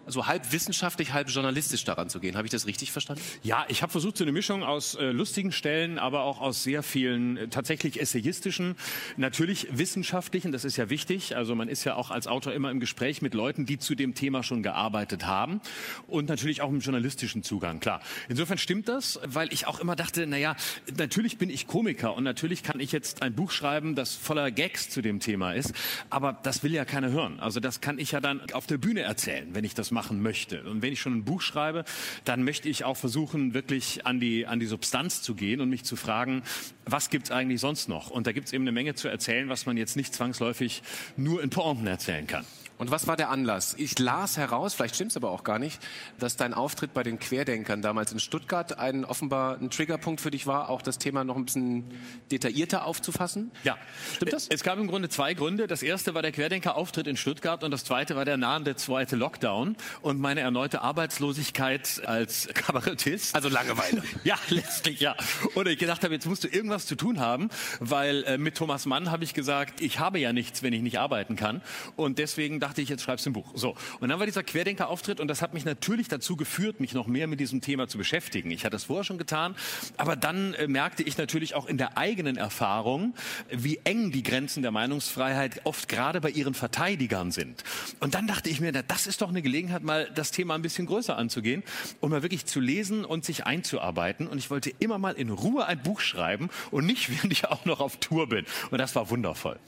so 0.09 0.27
halb 0.27 0.53
wissenschaftlich, 0.53 1.13
halb 1.13 1.29
journalistisch 1.29 1.85
daran 1.85 2.09
zu 2.09 2.21
gehen. 2.21 2.37
Habe 2.37 2.47
ich 2.47 2.51
das 2.51 2.67
richtig 2.67 2.93
verstanden? 2.93 3.23
Ja, 3.43 3.65
ich 3.69 3.83
habe 3.83 3.93
versucht, 3.93 4.17
so 4.17 4.25
eine 4.25 4.33
Mischung 4.33 4.63
aus 4.63 4.95
äh, 4.95 5.11
lustigen 5.11 5.53
Stellen, 5.53 5.99
aber 5.99 6.23
auch 6.23 6.41
aus 6.41 6.63
sehr 6.63 6.83
vielen 6.83 7.37
äh, 7.37 7.49
tatsächlich 7.49 8.01
essayistischen, 8.01 8.77
natürlich 9.17 9.69
wissenschaftlichen, 9.71 10.53
das 10.53 10.65
ist 10.65 10.77
ja 10.77 10.91
wichtig. 10.91 11.37
Also 11.37 11.55
man 11.55 11.69
ist 11.69 11.85
ja 11.85 11.95
auch 11.95 12.11
als 12.11 12.27
Autor 12.27 12.53
immer 12.53 12.71
im 12.71 12.81
Gespräch 12.81 13.23
mit 13.23 13.35
Leuten, 13.35 13.67
die 13.67 13.79
zu 13.79 13.95
dem 13.95 14.15
Thema 14.15 14.43
schon 14.43 14.63
gearbeitet 14.63 15.27
haben 15.27 15.61
und 16.07 16.29
natürlich 16.29 16.63
auch 16.63 16.71
im 16.71 16.81
journalistischen 16.81 17.43
Zugang, 17.43 17.81
klar. 17.81 18.01
Insofern 18.29 18.59
stimmt 18.59 18.89
das, 18.89 19.21
weil 19.27 19.53
ich 19.53 19.67
auch 19.67 19.81
immer 19.81 19.97
dachte, 19.97 20.27
naja, 20.27 20.57
natürlich 20.97 21.39
bin 21.39 21.51
ich 21.51 21.67
Komiker 21.67 22.15
und 22.15 22.25
natürlich 22.25 22.63
kann 22.63 22.81
ich 22.81 22.93
jetzt 22.93 23.23
ein 23.23 23.35
Buch 23.35 23.51
schreiben, 23.51 23.95
das 23.95 24.15
voller 24.15 24.51
Gags 24.51 24.91
zu 24.91 25.03
dem 25.03 25.21
Thema 25.21 25.53
ist, 25.53 25.73
aber 26.11 26.39
das 26.43 26.63
will 26.63 26.73
ja 26.73 26.85
keiner 26.85 27.11
hören. 27.11 27.41
Also 27.41 27.61
das 27.61 27.81
kann 27.81 27.99
ich 27.99 28.13
ja 28.13 28.21
dann 28.21 28.41
auf 28.53 28.67
der 28.67 28.79
Bühne 28.79 29.01
erzählen, 29.03 29.49
wenn 29.55 29.65
ich 29.65 29.75
das 29.75 29.91
mache 29.91 29.98
machen 29.99 30.23
möchte. 30.23 30.63
Und 30.63 30.81
wenn 30.81 30.93
ich 30.93 31.01
schon 31.01 31.15
ein 31.15 31.25
Buch 31.25 31.41
schreibe, 31.41 31.85
dann 32.25 32.45
möchte 32.45 32.69
ich 32.69 32.85
auch 32.85 32.97
versuchen, 32.97 33.53
wirklich 33.53 34.07
an 34.07 34.21
die, 34.21 34.47
an 34.47 34.61
die 34.61 34.67
Substanz 34.67 35.23
zu 35.23 35.35
gehen 35.35 35.61
und 35.61 35.71
mich 35.71 35.83
zu 35.83 35.97
fragen, 35.97 36.45
was 36.85 37.11
gibt 37.11 37.25
es 37.25 37.31
eigentlich 37.33 37.61
sonst 37.61 37.89
noch? 37.89 38.09
Und 38.09 38.29
da 38.29 38.31
gibt 38.31 38.47
es 38.47 38.53
eben 38.53 38.63
eine 38.63 38.71
Menge 38.71 38.95
zu 38.95 39.09
erzählen, 39.09 39.49
was 39.49 39.67
man 39.67 39.77
jetzt 39.77 39.97
nicht 39.97 40.15
zwangsläufig 40.15 40.85
nur 41.17 41.43
in 41.43 41.51
Pointen 41.51 41.89
erzählen 41.89 42.29
kann. 42.29 42.45
Und 42.79 42.91
was 42.93 43.07
war 43.07 43.17
der 43.17 43.31
Anlass? 43.31 43.75
Ich 43.77 43.99
las 43.99 44.37
heraus, 44.37 44.75
vielleicht 44.75 44.95
stimmt 44.95 45.11
es 45.11 45.17
aber 45.17 45.31
auch 45.31 45.43
gar 45.43 45.59
nicht, 45.59 45.81
dass 46.19 46.37
dein 46.37 46.55
Auftritt 46.55 46.95
bei 46.95 47.03
den 47.03 47.19
Querdenkern 47.19 47.83
damals 47.83 48.13
in 48.13 48.21
Stuttgart 48.21 48.79
ein 48.79 49.05
offenbar 49.05 49.59
ein 49.61 49.71
Triggerpunkt 49.71 50.21
für 50.21 50.31
dich 50.31 50.47
war, 50.47 50.69
auch 50.71 50.81
das 50.81 50.99
Thema 50.99 51.25
noch 51.25 51.37
ein 51.37 51.45
bisschen 51.45 51.85
detaillierter 52.31 52.85
aufzufassen. 52.85 53.51
Ja, 53.65 53.77
stimmt 54.15 54.33
das? 54.33 54.47
Es 54.49 54.63
gab 54.63 54.79
im 54.79 54.87
Grunde 54.87 55.09
zwei 55.09 55.35
Gründe. 55.35 55.67
Das 55.67 55.83
erste 55.83 56.15
war 56.15 56.23
der 56.23 56.31
Querdenker-Auftritt 56.31 57.09
in 57.09 57.17
Stuttgart 57.17 57.65
und 57.65 57.73
das 57.73 57.85
zweite 57.85 58.15
war 58.15 58.25
der 58.25 58.37
nahende 58.37 58.77
zweite 58.77 59.17
Lockdown 59.17 59.77
und 60.01 60.21
meine 60.21 60.41
erneute 60.41 60.81
Arbeitslosigkeit 60.81 62.03
als 62.07 62.49
Kabarettist. 62.55 63.35
Also 63.35 63.49
Langeweile. 63.49 64.03
ja, 64.25 64.37
letztlich 64.51 65.01
ja. 65.01 65.17
Und 65.55 65.67
ich 65.67 65.79
gedacht 65.79 66.05
habe, 66.05 66.15
jetzt 66.15 66.27
musst 66.27 66.45
du 66.45 66.49
irgendwas 66.49 66.87
zu 66.87 66.95
tun 66.95 67.19
haben, 67.19 67.49
weil 67.81 68.23
äh, 68.25 68.39
mit 68.39 68.57
Thomas 68.57 68.87
Mann 68.87 69.11
habe 69.11 69.25
ich 69.25 69.35
gesagt, 69.35 69.81
ich 69.81 69.99
habe 69.99 70.21
ja 70.21 70.33
nichts, 70.33 70.63
wenn 70.63 70.73
ich 70.73 70.83
nicht 70.83 71.01
arbeiten 71.01 71.35
kann 71.35 71.61
und 71.97 72.19
deswegen 72.19 72.61
dachte 72.69 72.83
ich, 72.83 72.91
jetzt 72.91 73.03
schreibst 73.03 73.25
du 73.25 73.31
ein 73.31 73.33
Buch. 73.33 73.51
So. 73.55 73.75
Und 73.99 74.11
dann 74.11 74.19
war 74.19 74.27
dieser 74.27 74.43
Querdenker-Auftritt 74.43 75.21
und 75.21 75.29
das 75.29 75.41
hat 75.41 75.55
mich 75.55 75.65
natürlich 75.65 76.09
dazu 76.09 76.37
geführt, 76.37 76.81
mich 76.81 76.93
noch 76.93 77.07
mehr 77.07 77.27
mit 77.27 77.41
diesem 77.41 77.63
Thema 77.63 77.89
zu 77.89 77.97
beschäftigen. 77.97 78.51
Ich 78.51 78.67
hatte 78.67 78.77
es 78.77 78.85
vorher 78.85 79.05
schon 79.05 79.17
getan, 79.17 79.57
aber 79.97 80.17
dann 80.17 80.53
äh, 80.55 80.69
merkte 80.69 81.03
ich 81.03 81.17
natürlich 81.17 81.55
auch 81.55 81.65
in 81.65 81.79
der 81.79 81.97
eigenen 81.97 82.37
Erfahrung, 82.37 83.15
wie 83.51 83.81
eng 83.85 84.11
die 84.11 84.23
Grenzen 84.23 84.61
der 84.61 84.71
Meinungsfreiheit 84.71 85.63
oft 85.65 85.89
gerade 85.89 86.21
bei 86.21 86.29
ihren 86.29 86.53
Verteidigern 86.53 87.31
sind. 87.31 87.65
Und 88.01 88.15
dann 88.15 88.27
dachte 88.27 88.51
ich 88.51 88.61
mir, 88.61 88.71
na, 88.71 88.83
das 88.83 89.07
ist 89.07 89.23
doch 89.23 89.31
eine 89.31 89.41
Gelegenheit, 89.41 89.83
mal 89.83 90.11
das 90.15 90.31
Thema 90.31 90.55
ein 90.55 90.63
bisschen 90.63 90.85
größer 90.85 91.17
anzugehen 91.17 91.63
und 92.01 92.11
mal 92.11 92.23
wirklich 92.23 92.45
zu 92.45 92.61
lesen 92.61 93.07
und 93.07 93.25
sich 93.25 93.47
einzuarbeiten. 93.47 94.27
Und 94.29 94.37
ich 94.37 94.51
wollte 94.51 94.71
immer 94.79 94.99
mal 94.99 95.15
in 95.15 95.31
Ruhe 95.31 95.65
ein 95.65 95.83
Buch 95.83 96.01
schreiben 96.01 96.51
und 96.71 96.85
nicht, 96.85 97.09
während 97.17 97.33
ich 97.33 97.47
auch 97.47 97.65
noch 97.65 97.81
auf 97.81 97.97
Tour 97.97 98.29
bin. 98.29 98.45
Und 98.71 98.77
das 98.77 98.95
war 98.95 99.09
wundervoll. 99.09 99.59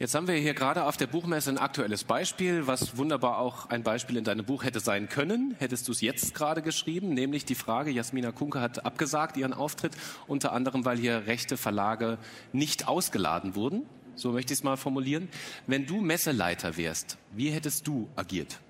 Jetzt 0.00 0.14
haben 0.14 0.28
wir 0.28 0.36
hier 0.36 0.54
gerade 0.54 0.84
auf 0.84 0.96
der 0.96 1.08
Buchmesse 1.08 1.50
ein 1.50 1.58
aktuelles 1.58 2.04
Beispiel, 2.04 2.68
was 2.68 2.96
wunderbar 2.96 3.38
auch 3.38 3.68
ein 3.68 3.82
Beispiel 3.82 4.16
in 4.16 4.22
deinem 4.22 4.44
Buch 4.44 4.62
hätte 4.62 4.78
sein 4.78 5.08
können. 5.08 5.56
Hättest 5.58 5.88
du 5.88 5.92
es 5.92 6.00
jetzt 6.00 6.36
gerade 6.36 6.62
geschrieben, 6.62 7.14
nämlich 7.14 7.44
die 7.44 7.56
Frage, 7.56 7.90
Jasmina 7.90 8.30
Kunke 8.30 8.60
hat 8.60 8.86
abgesagt 8.86 9.36
ihren 9.36 9.52
Auftritt, 9.52 9.96
unter 10.28 10.52
anderem, 10.52 10.84
weil 10.84 10.98
hier 10.98 11.26
rechte 11.26 11.56
Verlage 11.56 12.18
nicht 12.52 12.86
ausgeladen 12.86 13.56
wurden. 13.56 13.86
So 14.14 14.30
möchte 14.30 14.52
ich 14.52 14.60
es 14.60 14.62
mal 14.62 14.76
formulieren. 14.76 15.28
Wenn 15.66 15.84
du 15.84 16.00
Messeleiter 16.00 16.76
wärst, 16.76 17.18
wie 17.32 17.50
hättest 17.50 17.88
du 17.88 18.08
agiert? 18.14 18.60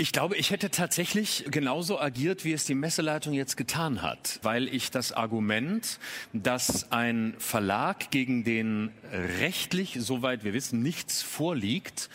Ich 0.00 0.12
glaube, 0.12 0.36
ich 0.36 0.52
hätte 0.52 0.70
tatsächlich 0.70 1.46
genauso 1.50 2.00
agiert, 2.00 2.44
wie 2.44 2.52
es 2.52 2.64
die 2.64 2.76
Messeleitung 2.76 3.32
jetzt 3.32 3.56
getan 3.56 4.00
hat, 4.00 4.38
weil 4.44 4.72
ich 4.72 4.92
das 4.92 5.10
Argument, 5.10 5.98
dass 6.32 6.92
ein 6.92 7.34
Verlag, 7.38 8.12
gegen 8.12 8.44
den 8.44 8.92
rechtlich, 9.40 9.96
soweit 9.98 10.44
wir 10.44 10.54
wissen, 10.54 10.84
nichts 10.84 11.22
vorliegt, 11.22 12.10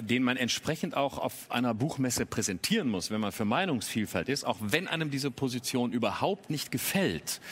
den 0.00 0.22
man 0.22 0.38
entsprechend 0.38 0.96
auch 0.96 1.18
auf 1.18 1.50
einer 1.50 1.74
Buchmesse 1.74 2.24
präsentieren 2.24 2.88
muss, 2.88 3.10
wenn 3.10 3.20
man 3.20 3.32
für 3.32 3.44
Meinungsvielfalt 3.44 4.30
ist, 4.30 4.44
auch 4.44 4.56
wenn 4.62 4.88
einem 4.88 5.10
diese 5.10 5.30
Position 5.30 5.92
überhaupt 5.92 6.48
nicht 6.48 6.70
gefällt, 6.70 7.42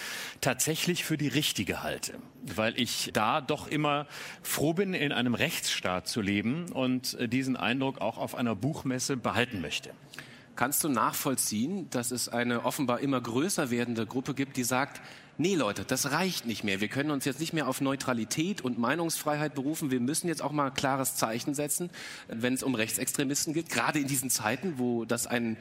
tatsächlich 0.41 1.05
für 1.05 1.18
die 1.18 1.28
richtige 1.28 1.82
halte 1.82 2.14
weil 2.57 2.78
ich 2.78 3.11
da 3.12 3.40
doch 3.40 3.68
immer 3.68 4.07
froh 4.42 4.72
bin, 4.74 4.95
in 4.95 5.12
einem 5.12 5.34
Rechtsstaat 5.34 6.09
zu 6.09 6.20
leben 6.20 6.70
und 6.72 7.14
äh, 7.14 7.28
diesen 7.28 7.57
Eindruck 7.57 8.01
auch 8.01 8.18
auf 8.18 8.34
einer 8.34 8.55
Buchmesse 8.55 9.16
behalten 9.16 9.61
möchte. 9.61 9.90
Kannst 10.57 10.84
du 10.84 10.88
nachvollziehen, 10.88 11.90
dass 11.90 12.12
es 12.12 12.28
eine 12.28 12.64
offenbar 12.64 13.01
immer 13.01 13.20
größer 13.20 13.70
werdende 13.70 14.07
Gruppe 14.07 14.34
gibt, 14.34 14.57
die 14.57 14.64
sagt, 14.64 15.01
nee 15.39 15.55
Leute, 15.55 15.85
das 15.85 16.11
reicht 16.11 16.47
nicht 16.47 16.64
mehr. 16.64 16.80
Wir 16.80 16.89
können 16.89 17.11
uns 17.11 17.24
jetzt 17.24 17.41
nicht 17.41 17.53
mehr 17.53 17.68
auf 17.68 17.80
Neutralität 17.80 18.61
und 18.61 18.78
Meinungsfreiheit 18.78 19.55
berufen. 19.55 19.91
Wir 19.91 20.01
müssen 20.01 20.28
jetzt 20.28 20.43
auch 20.43 20.53
mal 20.53 20.66
ein 20.66 20.74
klares 20.74 21.16
Zeichen 21.16 21.55
setzen, 21.55 21.91
wenn 22.28 22.55
es 22.55 22.62
um 22.62 22.74
Rechtsextremisten 22.74 23.55
geht. 23.55 23.68
Gerade 23.68 23.99
in 23.99 24.07
diesen 24.07 24.30
Zeiten, 24.30 24.78
wo 24.78 25.05
das 25.05 25.26
ein 25.26 25.57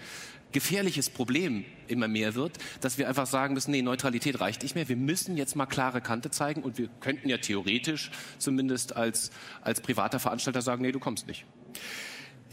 gefährliches 0.51 1.09
Problem 1.09 1.65
immer 1.87 2.07
mehr 2.07 2.35
wird, 2.35 2.57
dass 2.79 2.97
wir 2.97 3.09
einfach 3.09 3.25
sagen 3.25 3.55
müssen, 3.55 3.71
nee, 3.71 3.81
Neutralität 3.81 4.39
reicht 4.39 4.63
nicht 4.63 4.75
mehr. 4.75 4.87
Wir 4.87 4.95
müssen 4.95 5.35
jetzt 5.35 5.55
mal 5.55 5.65
klare 5.65 5.99
Kante 5.99 6.29
zeigen 6.29 6.61
und 6.63 6.77
wir 6.77 6.87
könnten 6.99 7.27
ja 7.27 7.37
theoretisch 7.37 8.11
zumindest 8.37 8.95
als, 8.95 9.31
als 9.61 9.81
privater 9.81 10.19
Veranstalter 10.19 10.61
sagen, 10.61 10.83
nee, 10.83 10.91
du 10.91 10.99
kommst 10.99 11.27
nicht. 11.27 11.45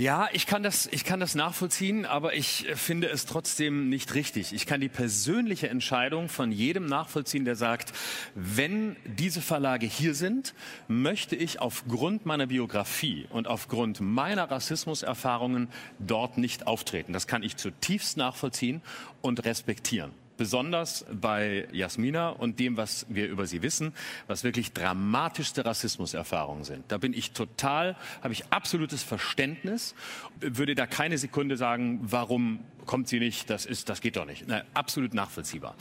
Ja, 0.01 0.31
ich 0.33 0.47
kann 0.47 0.63
das, 0.63 0.87
ich 0.91 1.05
kann 1.05 1.21
das 1.21 1.35
nachvollziehen, 1.35 2.07
aber 2.07 2.33
ich 2.33 2.67
finde 2.75 3.11
es 3.11 3.27
trotzdem 3.27 3.91
nicht 3.91 4.15
richtig. 4.15 4.55
Ich 4.55 4.65
kann 4.65 4.81
die 4.81 4.89
persönliche 4.89 5.69
Entscheidung 5.69 6.31
von 6.31 6.53
jedem 6.53 6.87
nachvollziehen, 6.87 7.45
der 7.45 7.55
sagt, 7.55 7.93
wenn 8.35 8.97
diese 9.05 9.43
Verlage 9.43 9.85
hier 9.85 10.15
sind, 10.15 10.55
möchte 10.89 11.37
ich 11.37 11.61
aufgrund 11.61 12.25
meiner 12.25 12.47
Biografie 12.47 13.27
und 13.29 13.47
aufgrund 13.47 14.01
meiner 14.01 14.51
Rassismuserfahrungen 14.51 15.69
dort 15.99 16.39
nicht 16.39 16.67
auftreten. 16.67 17.13
Das 17.13 17.27
kann 17.27 17.43
ich 17.43 17.59
zutiefst 17.59 18.17
nachvollziehen 18.17 18.81
und 19.21 19.45
respektieren 19.45 20.13
besonders 20.41 21.05
bei 21.13 21.69
Jasmina 21.71 22.31
und 22.31 22.59
dem, 22.61 22.79
was 22.79 23.05
wir 23.11 23.29
über 23.29 23.45
sie 23.45 23.61
wissen, 23.61 23.93
was 24.27 24.43
wirklich 24.43 24.73
dramatischste 24.73 25.67
Rassismuserfahrungen 25.67 26.65
sind. 26.65 26.85
Da 26.89 26.97
bin 26.97 27.13
ich 27.13 27.33
total, 27.33 27.95
habe 28.23 28.33
ich 28.33 28.47
absolutes 28.49 29.03
Verständnis, 29.03 29.95
würde 30.41 30.75
da 30.75 30.87
keine 30.87 31.19
Sekunde 31.19 31.59
sagen, 31.59 32.01
warum 32.05 32.61
kommt 32.91 33.07
sie 33.07 33.21
nicht, 33.21 33.49
das 33.49 33.67
ist, 33.67 33.89
das 33.89 34.01
geht 34.01 34.17
doch 34.17 34.27
nicht. 34.27 34.47
Na, 34.49 34.65
absolut 34.75 35.15
nachvollziehbar. 35.15 35.77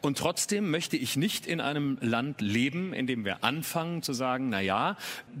Und 0.00 0.16
trotzdem 0.16 0.70
möchte 0.70 0.96
ich 0.96 1.14
nicht 1.14 1.46
in 1.46 1.60
einem 1.60 1.98
Land 2.00 2.40
leben, 2.40 2.94
in 2.94 3.06
dem 3.06 3.26
wir 3.26 3.44
anfangen 3.44 4.02
zu 4.02 4.14
sagen, 4.14 4.48
na 4.48 4.62
ja, 4.62 4.96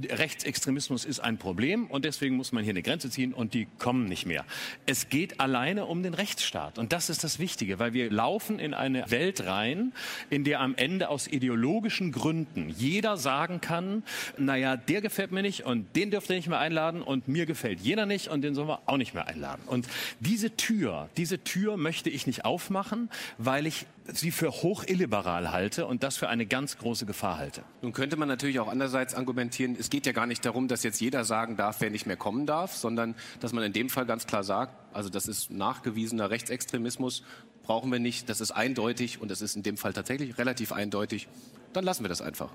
Rechtsextremismus 0.06 1.06
ist 1.06 1.20
ein 1.20 1.38
Problem 1.38 1.86
und 1.86 2.04
deswegen 2.04 2.36
muss 2.36 2.52
man 2.52 2.62
hier 2.62 2.72
eine 2.72 2.82
Grenze 2.82 3.08
ziehen 3.08 3.32
und 3.32 3.54
die 3.54 3.66
kommen 3.78 4.04
nicht 4.04 4.26
mehr. 4.26 4.44
Es 4.84 5.08
geht 5.08 5.40
alleine 5.40 5.86
um 5.86 6.02
den 6.02 6.12
Rechtsstaat 6.12 6.78
und 6.78 6.92
das 6.92 7.08
ist 7.08 7.24
das 7.24 7.38
Wichtige, 7.38 7.78
weil 7.78 7.94
wir 7.94 8.10
laufen 8.10 8.58
in 8.58 8.74
eine 8.74 9.10
Welt 9.10 9.46
rein, 9.46 9.94
in 10.28 10.44
der 10.44 10.60
am 10.60 10.74
Ende 10.74 11.08
aus 11.08 11.26
ideologischen 11.26 12.12
Gründen 12.12 12.68
jeder 12.68 13.16
sagen 13.16 13.62
kann, 13.62 14.02
na 14.36 14.56
ja, 14.56 14.76
der 14.76 15.00
gefällt 15.00 15.32
mir 15.32 15.40
nicht 15.40 15.64
und 15.64 15.96
den 15.96 16.10
dürft 16.10 16.28
ihr 16.28 16.36
nicht 16.36 16.48
mehr 16.48 16.58
einladen 16.58 17.00
und 17.00 17.28
mir 17.28 17.46
gefällt 17.46 17.80
jener 17.80 18.04
nicht 18.04 18.28
und 18.28 18.42
den 18.42 18.54
sollen 18.54 18.68
wir 18.68 18.82
auch 18.84 18.98
nicht 18.98 19.14
mehr 19.14 19.26
einladen. 19.26 19.62
Und 19.64 19.88
diese 20.20 20.54
Tür, 20.54 21.08
diese 21.16 21.42
Tür 21.42 21.76
möchte 21.76 22.10
ich 22.10 22.26
nicht 22.26 22.44
aufmachen, 22.44 23.10
weil 23.38 23.66
ich 23.66 23.86
sie 24.06 24.30
für 24.30 24.50
hoch 24.50 24.84
illiberal 24.86 25.50
halte 25.50 25.86
und 25.86 26.02
das 26.02 26.16
für 26.16 26.28
eine 26.28 26.46
ganz 26.46 26.78
große 26.78 27.06
Gefahr 27.06 27.38
halte. 27.38 27.62
Nun 27.82 27.92
könnte 27.92 28.16
man 28.16 28.28
natürlich 28.28 28.60
auch 28.60 28.68
andererseits 28.68 29.14
argumentieren, 29.14 29.76
es 29.78 29.90
geht 29.90 30.06
ja 30.06 30.12
gar 30.12 30.26
nicht 30.26 30.44
darum, 30.44 30.68
dass 30.68 30.82
jetzt 30.82 31.00
jeder 31.00 31.24
sagen 31.24 31.56
darf, 31.56 31.80
wer 31.80 31.90
nicht 31.90 32.06
mehr 32.06 32.16
kommen 32.16 32.46
darf, 32.46 32.74
sondern 32.74 33.14
dass 33.40 33.52
man 33.52 33.64
in 33.64 33.72
dem 33.72 33.88
Fall 33.88 34.06
ganz 34.06 34.26
klar 34.26 34.44
sagt, 34.44 34.74
also 34.94 35.08
das 35.08 35.26
ist 35.26 35.50
nachgewiesener 35.50 36.30
Rechtsextremismus, 36.30 37.22
brauchen 37.62 37.90
wir 37.90 37.98
nicht, 37.98 38.28
das 38.28 38.40
ist 38.40 38.50
eindeutig 38.50 39.20
und 39.20 39.30
das 39.30 39.40
ist 39.40 39.56
in 39.56 39.62
dem 39.62 39.76
Fall 39.76 39.92
tatsächlich 39.92 40.38
relativ 40.38 40.72
eindeutig, 40.72 41.28
dann 41.72 41.84
lassen 41.84 42.04
wir 42.04 42.08
das 42.08 42.20
einfach. 42.20 42.50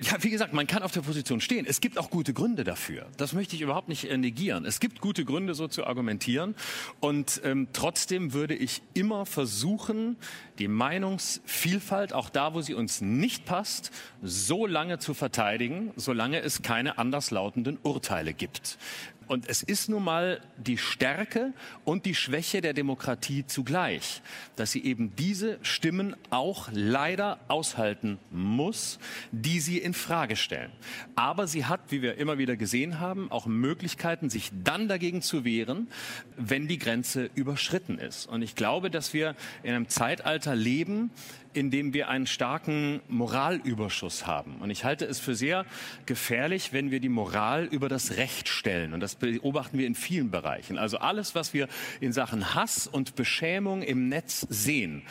Ja, 0.00 0.20
wie 0.22 0.30
gesagt, 0.30 0.52
man 0.52 0.66
kann 0.66 0.82
auf 0.82 0.90
der 0.90 1.02
Position 1.02 1.40
stehen. 1.40 1.66
Es 1.68 1.80
gibt 1.80 1.98
auch 1.98 2.10
gute 2.10 2.32
Gründe 2.32 2.64
dafür. 2.64 3.06
Das 3.16 3.32
möchte 3.32 3.54
ich 3.54 3.62
überhaupt 3.62 3.88
nicht 3.88 4.10
äh, 4.10 4.16
negieren. 4.16 4.64
Es 4.64 4.80
gibt 4.80 5.00
gute 5.00 5.24
Gründe, 5.24 5.54
so 5.54 5.68
zu 5.68 5.86
argumentieren. 5.86 6.56
Und 6.98 7.40
ähm, 7.44 7.68
trotzdem 7.72 8.32
würde 8.32 8.56
ich 8.56 8.82
immer 8.94 9.24
versuchen, 9.24 10.16
die 10.58 10.66
Meinungsvielfalt, 10.66 12.12
auch 12.12 12.28
da, 12.28 12.54
wo 12.54 12.60
sie 12.60 12.74
uns 12.74 13.02
nicht 13.02 13.44
passt, 13.44 13.92
so 14.20 14.66
lange 14.66 14.98
zu 14.98 15.14
verteidigen, 15.14 15.92
solange 15.94 16.40
es 16.40 16.62
keine 16.62 16.98
anderslautenden 16.98 17.78
Urteile 17.80 18.34
gibt. 18.34 18.78
Und 19.26 19.48
es 19.48 19.62
ist 19.62 19.88
nun 19.88 20.04
mal 20.04 20.40
die 20.56 20.78
Stärke 20.78 21.52
und 21.84 22.06
die 22.06 22.14
Schwäche 22.14 22.60
der 22.60 22.72
Demokratie 22.74 23.46
zugleich, 23.46 24.22
dass 24.56 24.72
sie 24.72 24.84
eben 24.84 25.14
diese 25.16 25.58
Stimmen 25.62 26.16
auch 26.30 26.68
leider 26.72 27.38
aushalten 27.48 28.18
muss, 28.30 28.98
die 29.32 29.60
sie 29.60 29.78
in 29.78 29.94
Frage 29.94 30.36
stellen. 30.36 30.70
Aber 31.16 31.46
sie 31.46 31.64
hat, 31.64 31.80
wie 31.88 32.02
wir 32.02 32.16
immer 32.18 32.38
wieder 32.38 32.56
gesehen 32.56 33.00
haben, 33.00 33.30
auch 33.30 33.46
Möglichkeiten, 33.46 34.30
sich 34.30 34.50
dann 34.64 34.88
dagegen 34.88 35.22
zu 35.22 35.44
wehren, 35.44 35.88
wenn 36.36 36.68
die 36.68 36.78
Grenze 36.78 37.30
überschritten 37.34 37.98
ist. 37.98 38.26
Und 38.26 38.42
ich 38.42 38.54
glaube, 38.54 38.90
dass 38.90 39.14
wir 39.14 39.34
in 39.62 39.74
einem 39.74 39.88
Zeitalter 39.88 40.54
leben, 40.54 41.10
in 41.54 41.70
dem 41.70 41.94
wir 41.94 42.08
einen 42.08 42.26
starken 42.26 43.00
Moralüberschuss 43.08 44.26
haben. 44.26 44.56
Und 44.60 44.70
ich 44.70 44.84
halte 44.84 45.04
es 45.06 45.20
für 45.20 45.34
sehr 45.34 45.64
gefährlich, 46.06 46.72
wenn 46.72 46.90
wir 46.90 47.00
die 47.00 47.08
Moral 47.08 47.64
über 47.64 47.88
das 47.88 48.16
Recht 48.16 48.48
stellen. 48.48 48.92
Und 48.92 49.00
das 49.00 49.14
beobachten 49.14 49.78
wir 49.78 49.86
in 49.86 49.94
vielen 49.94 50.30
Bereichen. 50.30 50.78
Also 50.78 50.98
alles, 50.98 51.34
was 51.34 51.54
wir 51.54 51.68
in 52.00 52.12
Sachen 52.12 52.54
Hass 52.54 52.86
und 52.86 53.14
Beschämung 53.14 53.82
im 53.82 54.08
Netz 54.08 54.46
sehen, 54.50 55.02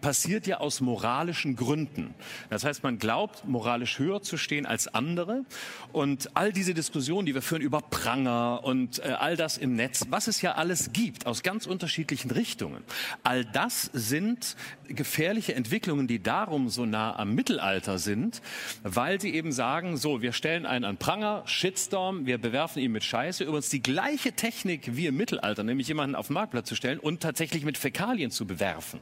passiert 0.00 0.46
ja 0.46 0.58
aus 0.58 0.80
moralischen 0.80 1.56
Gründen. 1.56 2.14
Das 2.48 2.64
heißt, 2.64 2.82
man 2.82 2.98
glaubt, 2.98 3.46
moralisch 3.46 3.98
höher 3.98 4.22
zu 4.22 4.36
stehen 4.36 4.66
als 4.66 4.88
andere. 4.88 5.44
Und 5.92 6.36
all 6.36 6.52
diese 6.52 6.74
Diskussionen, 6.74 7.26
die 7.26 7.34
wir 7.34 7.42
führen 7.42 7.62
über 7.62 7.80
Pranger 7.80 8.60
und 8.64 8.98
äh, 9.00 9.12
all 9.18 9.36
das 9.36 9.58
im 9.58 9.74
Netz, 9.76 10.06
was 10.10 10.28
es 10.28 10.42
ja 10.42 10.52
alles 10.52 10.92
gibt, 10.92 11.26
aus 11.26 11.42
ganz 11.42 11.66
unterschiedlichen 11.66 12.30
Richtungen, 12.30 12.82
all 13.22 13.44
das 13.44 13.90
sind 13.92 14.56
gefährliche 14.88 15.54
Entwicklungen, 15.54 16.06
die 16.06 16.22
darum 16.22 16.68
so 16.68 16.86
nah 16.86 17.16
am 17.16 17.34
Mittelalter 17.34 17.98
sind, 17.98 18.42
weil 18.82 19.20
sie 19.20 19.34
eben 19.34 19.52
sagen, 19.52 19.96
so, 19.96 20.22
wir 20.22 20.32
stellen 20.32 20.66
einen 20.66 20.84
an 20.84 20.96
Pranger, 20.96 21.42
Shitstorm, 21.46 22.26
wir 22.26 22.38
bewerfen 22.38 22.80
ihn 22.80 22.92
mit 22.92 23.04
Scheiße, 23.04 23.44
übrigens 23.44 23.68
die 23.68 23.82
gleiche 23.82 24.32
Technik 24.32 24.96
wie 24.96 25.06
im 25.06 25.16
Mittelalter, 25.16 25.62
nämlich 25.62 25.88
jemanden 25.88 26.16
auf 26.16 26.28
den 26.28 26.34
Marktplatz 26.34 26.68
zu 26.68 26.74
stellen 26.74 26.98
und 26.98 27.20
tatsächlich 27.20 27.64
mit 27.64 27.78
Fäkalien 27.78 28.30
zu 28.30 28.46
bewerfen. 28.46 29.00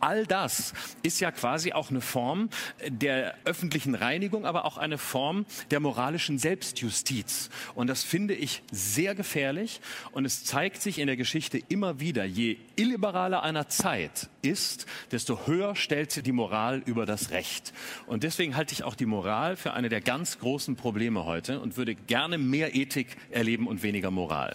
All 0.00 0.26
das 0.26 0.39
ist 1.02 1.20
ja 1.20 1.30
quasi 1.30 1.72
auch 1.72 1.90
eine 1.90 2.00
Form 2.00 2.48
der 2.86 3.34
öffentlichen 3.44 3.94
Reinigung, 3.94 4.46
aber 4.46 4.64
auch 4.64 4.78
eine 4.78 4.98
Form 4.98 5.46
der 5.70 5.80
moralischen 5.80 6.38
Selbstjustiz. 6.38 7.50
Und 7.74 7.88
das 7.88 8.04
finde 8.04 8.34
ich 8.34 8.62
sehr 8.70 9.14
gefährlich. 9.14 9.80
Und 10.12 10.24
es 10.24 10.44
zeigt 10.44 10.82
sich 10.82 10.98
in 10.98 11.06
der 11.06 11.16
Geschichte 11.16 11.58
immer 11.68 12.00
wieder, 12.00 12.24
je 12.24 12.56
illiberaler 12.76 13.42
einer 13.42 13.68
Zeit 13.68 14.28
ist, 14.42 14.86
desto 15.12 15.46
höher 15.46 15.76
stellt 15.76 16.12
sie 16.12 16.22
die 16.22 16.32
Moral 16.32 16.82
über 16.86 17.06
das 17.06 17.30
Recht. 17.30 17.72
Und 18.06 18.22
deswegen 18.22 18.56
halte 18.56 18.72
ich 18.72 18.84
auch 18.84 18.94
die 18.94 19.06
Moral 19.06 19.56
für 19.56 19.72
eine 19.72 19.88
der 19.88 20.00
ganz 20.00 20.38
großen 20.38 20.76
Probleme 20.76 21.24
heute 21.24 21.60
und 21.60 21.76
würde 21.76 21.94
gerne 21.94 22.38
mehr 22.38 22.74
Ethik 22.74 23.16
erleben 23.30 23.66
und 23.66 23.82
weniger 23.82 24.10
Moral. 24.10 24.54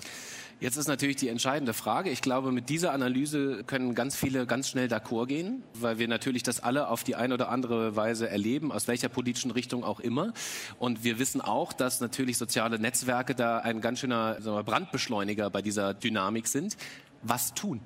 Jetzt 0.62 0.78
ist 0.78 0.88
natürlich 0.88 1.18
die 1.18 1.28
entscheidende 1.28 1.74
Frage. 1.74 2.10
Ich 2.10 2.22
glaube, 2.22 2.53
mit 2.53 2.70
dieser 2.70 2.93
Analyse 2.93 3.66
können 3.66 3.93
ganz 3.93 4.16
viele 4.16 4.45
ganz 4.45 4.70
schnell 4.70 4.88
d'accord 4.88 5.28
gehen, 5.28 5.64
weil 5.74 5.99
wir 5.99 6.08
natürlich 6.08 6.43
das 6.43 6.62
alle 6.62 6.88
auf 6.88 7.03
die 7.03 7.16
eine 7.16 7.34
oder 7.34 7.49
andere 7.49 7.97
Weise 7.97 8.30
erleben, 8.30 8.72
aus 8.72 8.88
welcher 8.88 9.10
politischen 9.10 9.51
Richtung 9.51 9.84
auch 9.84 9.99
immer. 9.99 10.34
Und 10.80 11.03
wir 11.03 11.20
wissen 11.20 11.41
auch, 11.41 11.74
dass 11.74 11.99
natürlich 11.99 12.38
soziale 12.38 12.80
Netzwerke 12.80 13.36
da 13.36 13.60
ein 13.60 13.82
ganz 13.82 13.99
schöner 13.99 14.36
Brandbeschleuniger 14.64 15.49
bei 15.49 15.62
dieser 15.62 15.93
Dynamik 15.93 16.47
sind. 16.47 16.78
Was 17.22 17.53
tun? 17.53 17.82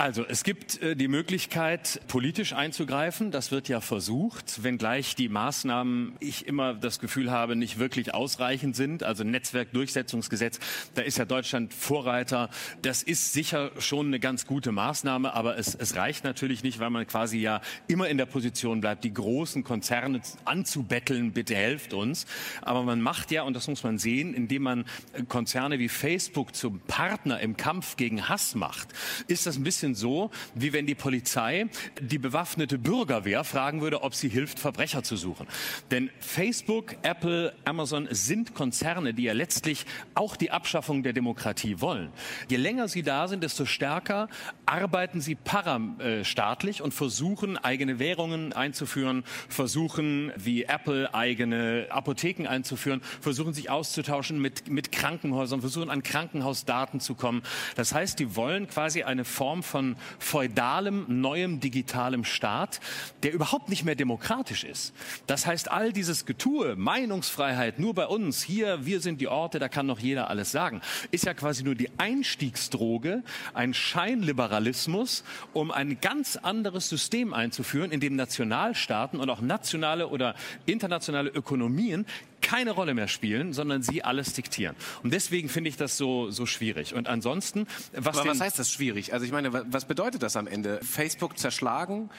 Also 0.00 0.24
es 0.24 0.44
gibt 0.44 0.80
äh, 0.80 0.94
die 0.94 1.08
Möglichkeit, 1.08 2.00
politisch 2.06 2.52
einzugreifen. 2.52 3.32
Das 3.32 3.50
wird 3.50 3.68
ja 3.68 3.80
versucht, 3.80 4.62
wenngleich 4.62 5.16
die 5.16 5.28
Maßnahmen, 5.28 6.14
ich 6.20 6.46
immer 6.46 6.72
das 6.72 7.00
Gefühl 7.00 7.32
habe, 7.32 7.56
nicht 7.56 7.80
wirklich 7.80 8.14
ausreichend 8.14 8.76
sind. 8.76 9.02
Also 9.02 9.24
Netzwerkdurchsetzungsgesetz, 9.24 10.60
da 10.94 11.02
ist 11.02 11.18
ja 11.18 11.24
Deutschland 11.24 11.74
Vorreiter. 11.74 12.48
Das 12.80 13.02
ist 13.02 13.32
sicher 13.32 13.72
schon 13.80 14.06
eine 14.06 14.20
ganz 14.20 14.46
gute 14.46 14.70
Maßnahme, 14.70 15.34
aber 15.34 15.58
es, 15.58 15.74
es 15.74 15.96
reicht 15.96 16.22
natürlich 16.22 16.62
nicht, 16.62 16.78
weil 16.78 16.90
man 16.90 17.04
quasi 17.08 17.38
ja 17.38 17.60
immer 17.88 18.08
in 18.08 18.18
der 18.18 18.26
Position 18.26 18.80
bleibt, 18.80 19.02
die 19.02 19.12
großen 19.12 19.64
Konzerne 19.64 20.20
anzubetteln, 20.44 21.32
bitte 21.32 21.56
helft 21.56 21.92
uns. 21.92 22.24
Aber 22.62 22.84
man 22.84 23.00
macht 23.00 23.32
ja, 23.32 23.42
und 23.42 23.54
das 23.54 23.66
muss 23.66 23.82
man 23.82 23.98
sehen, 23.98 24.32
indem 24.32 24.62
man 24.62 24.84
Konzerne 25.26 25.80
wie 25.80 25.88
Facebook 25.88 26.54
zum 26.54 26.78
Partner 26.82 27.40
im 27.40 27.56
Kampf 27.56 27.96
gegen 27.96 28.28
Hass 28.28 28.54
macht, 28.54 28.90
ist 29.26 29.44
das 29.46 29.56
ein 29.56 29.64
bisschen 29.64 29.87
bisschen 29.88 29.94
so, 29.94 30.30
wie 30.54 30.72
wenn 30.72 30.86
die 30.86 30.94
Polizei 30.94 31.66
die 32.00 32.18
bewaffnete 32.18 32.78
Bürgerwehr 32.78 33.44
fragen 33.44 33.80
würde, 33.80 34.02
ob 34.02 34.14
sie 34.14 34.28
hilft, 34.28 34.58
Verbrecher 34.58 35.02
zu 35.02 35.16
suchen. 35.16 35.46
Denn 35.90 36.10
Facebook, 36.20 36.96
Apple, 37.02 37.54
Amazon 37.64 38.08
sind 38.10 38.54
Konzerne, 38.54 39.14
die 39.14 39.24
ja 39.24 39.32
letztlich 39.32 39.86
auch 40.14 40.36
die 40.36 40.50
Abschaffung 40.50 41.02
der 41.02 41.12
Demokratie 41.12 41.80
wollen. 41.80 42.10
Je 42.48 42.56
länger 42.56 42.88
sie 42.88 43.02
da 43.02 43.28
sind, 43.28 43.42
desto 43.42 43.64
stärker 43.64 44.28
arbeiten 44.66 45.20
sie 45.20 45.34
parastaatlich 45.34 46.82
und 46.82 46.94
versuchen, 46.94 47.56
eigene 47.56 47.98
Währungen 47.98 48.52
einzuführen, 48.52 49.24
versuchen, 49.48 50.32
wie 50.36 50.64
Apple, 50.64 51.14
eigene 51.14 51.86
Apotheken 51.90 52.46
einzuführen, 52.46 53.00
versuchen, 53.20 53.52
sich 53.52 53.70
auszutauschen 53.70 54.40
mit, 54.40 54.68
mit 54.68 54.92
Krankenhäusern, 54.92 55.60
versuchen, 55.60 55.90
an 55.90 56.02
Krankenhausdaten 56.02 57.00
zu 57.00 57.14
kommen. 57.14 57.42
Das 57.76 57.94
heißt, 57.94 58.18
die 58.18 58.36
wollen 58.36 58.68
quasi 58.68 59.02
eine 59.02 59.24
Form 59.24 59.62
von 59.62 59.77
von 59.78 59.94
feudalem, 60.18 61.04
neuem, 61.20 61.60
digitalem 61.60 62.24
Staat, 62.24 62.80
der 63.22 63.32
überhaupt 63.32 63.68
nicht 63.68 63.84
mehr 63.84 63.94
demokratisch 63.94 64.64
ist. 64.64 64.92
Das 65.28 65.46
heißt, 65.46 65.70
all 65.70 65.92
dieses 65.92 66.26
Getue, 66.26 66.74
Meinungsfreiheit 66.74 67.78
nur 67.78 67.94
bei 67.94 68.06
uns, 68.08 68.42
hier, 68.42 68.84
wir 68.84 69.00
sind 69.00 69.20
die 69.20 69.28
Orte, 69.28 69.60
da 69.60 69.68
kann 69.68 69.86
noch 69.86 70.00
jeder 70.00 70.30
alles 70.30 70.50
sagen, 70.50 70.80
ist 71.12 71.26
ja 71.26 71.34
quasi 71.34 71.62
nur 71.62 71.76
die 71.76 71.90
Einstiegsdroge, 71.96 73.22
ein 73.54 73.72
Scheinliberalismus, 73.72 75.22
um 75.52 75.70
ein 75.70 76.00
ganz 76.00 76.34
anderes 76.34 76.88
System 76.88 77.32
einzuführen, 77.32 77.92
in 77.92 78.00
dem 78.00 78.16
Nationalstaaten 78.16 79.20
und 79.20 79.30
auch 79.30 79.40
nationale 79.40 80.08
oder 80.08 80.34
internationale 80.66 81.30
Ökonomien 81.30 82.04
keine 82.40 82.70
Rolle 82.72 82.94
mehr 82.94 83.08
spielen, 83.08 83.52
sondern 83.52 83.82
sie 83.82 84.04
alles 84.04 84.32
diktieren. 84.32 84.76
Und 85.02 85.12
deswegen 85.12 85.48
finde 85.48 85.70
ich 85.70 85.76
das 85.76 85.96
so, 85.96 86.30
so 86.30 86.46
schwierig. 86.46 86.94
Und 86.94 87.08
ansonsten, 87.08 87.66
was, 87.92 88.24
was 88.24 88.40
heißt 88.40 88.58
das 88.58 88.72
schwierig? 88.72 89.12
Also 89.12 89.26
ich 89.26 89.32
meine, 89.32 89.52
was 89.52 89.84
bedeutet 89.84 90.22
das 90.22 90.36
am 90.36 90.46
Ende? 90.46 90.80
Facebook 90.82 91.38
zerschlagen, 91.38 92.10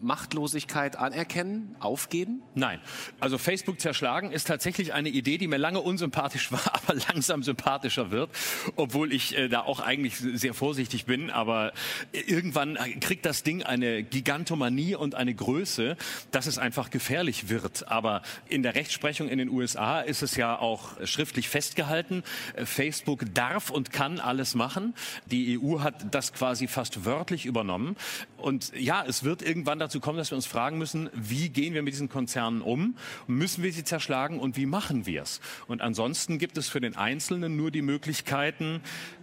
Machtlosigkeit 0.00 0.96
anerkennen, 0.96 1.76
aufgeben? 1.80 2.42
Nein. 2.54 2.80
Also 3.20 3.38
Facebook 3.38 3.80
zerschlagen 3.80 4.30
ist 4.30 4.46
tatsächlich 4.46 4.92
eine 4.92 5.08
Idee, 5.08 5.38
die 5.38 5.46
mir 5.46 5.58
lange 5.58 5.80
unsympathisch 5.80 6.52
war, 6.52 6.62
aber 6.74 6.94
langsam 7.08 7.42
sympathischer 7.42 8.10
wird, 8.10 8.30
obwohl 8.76 9.12
ich 9.12 9.36
äh, 9.36 9.48
da 9.48 9.60
auch 9.62 9.80
eigentlich 9.80 10.16
sehr 10.16 10.54
vorsichtig 10.54 11.04
bin. 11.06 11.30
Aber 11.30 11.72
irgendwann 12.12 12.78
kriegt 13.00 13.26
das 13.26 13.42
Ding 13.42 13.62
eine 13.62 14.02
Gigantomanie 14.02 14.94
und 14.94 15.14
eine 15.14 15.34
Größe, 15.34 15.96
dass 16.30 16.46
es 16.46 16.58
einfach 16.58 16.90
gefährlich 16.90 17.48
wird. 17.48 17.88
Aber 17.88 18.22
in 18.48 18.62
der 18.62 18.74
Rechtsprechung 18.74 19.28
in 19.28 19.38
den 19.38 19.48
USA 19.48 20.00
ist 20.00 20.22
es 20.22 20.36
ja 20.36 20.58
auch 20.58 21.04
schriftlich 21.04 21.48
festgehalten. 21.48 22.22
Äh, 22.54 22.66
Facebook 22.66 23.24
darf 23.34 23.70
und 23.70 23.92
kann 23.92 24.20
alles 24.20 24.54
machen. 24.54 24.94
Die 25.26 25.58
EU 25.58 25.80
hat 25.80 26.14
das 26.14 26.32
quasi 26.32 26.66
fast 26.66 27.04
wörtlich 27.04 27.46
übernommen. 27.46 27.96
Und 28.40 28.72
ja, 28.76 29.04
es 29.06 29.24
wird 29.24 29.42
irgendwann 29.42 29.78
dazu 29.78 30.00
kommen, 30.00 30.18
dass 30.18 30.30
wir 30.30 30.36
uns 30.36 30.46
fragen 30.46 30.78
müssen, 30.78 31.10
wie 31.14 31.48
gehen 31.48 31.74
wir 31.74 31.82
mit 31.82 31.92
diesen 31.92 32.08
Konzernen 32.08 32.62
um? 32.62 32.96
Müssen 33.26 33.62
wir 33.62 33.72
sie 33.72 33.84
zerschlagen 33.84 34.38
und 34.38 34.56
wie 34.56 34.66
machen 34.66 35.06
wir 35.06 35.22
es? 35.22 35.40
Und 35.66 35.82
ansonsten 35.82 36.38
gibt 36.38 36.58
es 36.58 36.68
für 36.68 36.80
den 36.80 36.96
Einzelnen 36.96 37.56
nur 37.56 37.70
die 37.70 37.82
Möglichkeiten, 37.82 38.80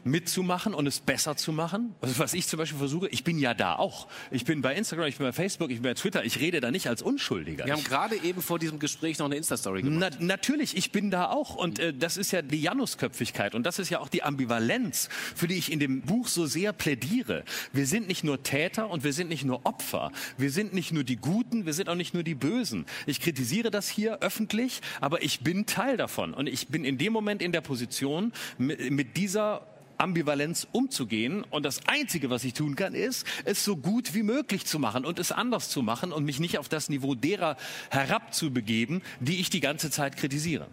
mitzumachen 0.08 0.74
und 0.74 0.88
es 0.88 1.00
besser 1.00 1.36
zu 1.36 1.52
machen. 1.52 1.96
Also 2.02 2.20
was 2.20 2.34
ich 2.34 2.48
zum 2.48 2.58
Beispiel 2.58 2.78
versuche, 2.78 3.08
ich 3.10 3.24
bin 3.24 3.38
ja 3.38 3.54
da 3.54 3.76
auch. 3.76 4.08
Ich 4.32 4.46
bin 4.46 4.62
bei 4.62 4.76
Instagram, 4.76 5.08
ich 5.08 5.18
bin 5.18 5.28
bei 5.28 5.34
Facebook, 5.34 5.70
ich 5.70 5.82
bin 5.82 5.92
bei 5.92 5.94
Twitter. 5.94 6.26
Ich 6.26 6.40
rede 6.40 6.60
da 6.60 6.72
nicht 6.72 6.88
als 6.88 7.02
Unschuldiger. 7.02 7.66
Wir 7.66 7.74
haben 7.74 7.84
gerade 7.84 8.16
eben 8.18 8.42
vor 8.42 8.60
diesem 8.60 8.80
Gespräch 8.80 9.20
noch 9.20 9.26
eine 9.26 9.36
Insta-Story 9.36 9.84
gemacht. 9.84 10.18
Na, 10.20 10.26
natürlich, 10.26 10.76
ich 10.76 10.92
bin 10.92 11.12
da 11.12 11.30
auch. 11.30 11.56
Und 11.56 11.80
äh, 11.80 11.94
das 11.94 12.18
ist 12.18 12.32
ja 12.32 12.42
die 12.42 12.62
Janusköpfigkeit. 12.62 13.56
Und 13.56 13.66
das 13.66 13.80
ist 13.80 13.90
ja 13.90 14.00
auch 14.00 14.10
die 14.10 14.24
Ambivalenz, 14.24 15.10
für 15.36 15.48
die 15.48 15.56
ich 15.56 15.72
in 15.72 15.80
dem 15.80 16.02
Buch 16.02 16.28
so 16.28 16.46
sehr 16.46 16.74
plädiere. 16.74 17.44
Wir 17.74 17.86
sind 17.86 18.08
nicht 18.08 18.24
nur 18.24 18.44
Täter 18.44 18.90
und 18.90 19.04
wir 19.04 19.14
sind 19.14 19.30
nicht 19.30 19.46
nur 19.46 19.66
Opfer. 19.66 20.12
Wir 20.38 20.52
sind 20.52 20.74
nicht 20.74 20.92
nur 20.92 21.04
die 21.04 21.18
Guten, 21.18 21.66
wir 21.66 21.74
sind 21.74 21.90
auch 21.90 21.96
nicht 21.96 22.14
nur 22.14 22.24
die 22.24 22.36
Bösen. 22.36 22.86
Ich 23.06 23.20
kritisiere 23.20 23.72
das 23.72 23.90
hier 23.90 24.20
öffentlich, 24.20 24.82
aber 25.02 25.24
ich 25.24 25.42
bin 25.42 25.66
Teil 25.66 25.98
davon. 25.98 26.34
Und 26.34 26.48
ich 26.48 26.68
bin 26.68 26.86
in 26.86 26.98
dem 26.98 27.14
Moment 27.14 27.42
in 27.42 27.52
der 27.52 27.62
Position, 27.62 28.34
mit, 28.58 28.92
mit 28.92 29.18
dieser 29.18 29.66
Ambivalenz 29.98 30.68
umzugehen. 30.72 31.44
Und 31.50 31.64
das 31.64 31.88
Einzige, 31.88 32.30
was 32.30 32.44
ich 32.44 32.54
tun 32.54 32.76
kann, 32.76 32.94
ist, 32.94 33.26
es 33.46 33.64
so 33.64 33.76
gut 33.76 34.14
wie 34.14 34.24
möglich 34.24 34.66
zu 34.66 34.80
machen 34.80 35.06
und 35.06 35.20
es 35.20 35.32
anders 35.32 35.70
zu 35.70 35.82
machen 35.82 36.12
und 36.12 36.26
mich 36.26 36.40
nicht 36.40 36.58
auf 36.58 36.70
das 36.70 36.90
Niveau 36.90 37.16
derer 37.16 37.58
herabzubegeben, 37.90 39.02
die 39.20 39.40
ich 39.40 39.50
die 39.50 39.60
ganze 39.60 39.90
Zeit 39.90 40.18
kritisiere. 40.18 40.68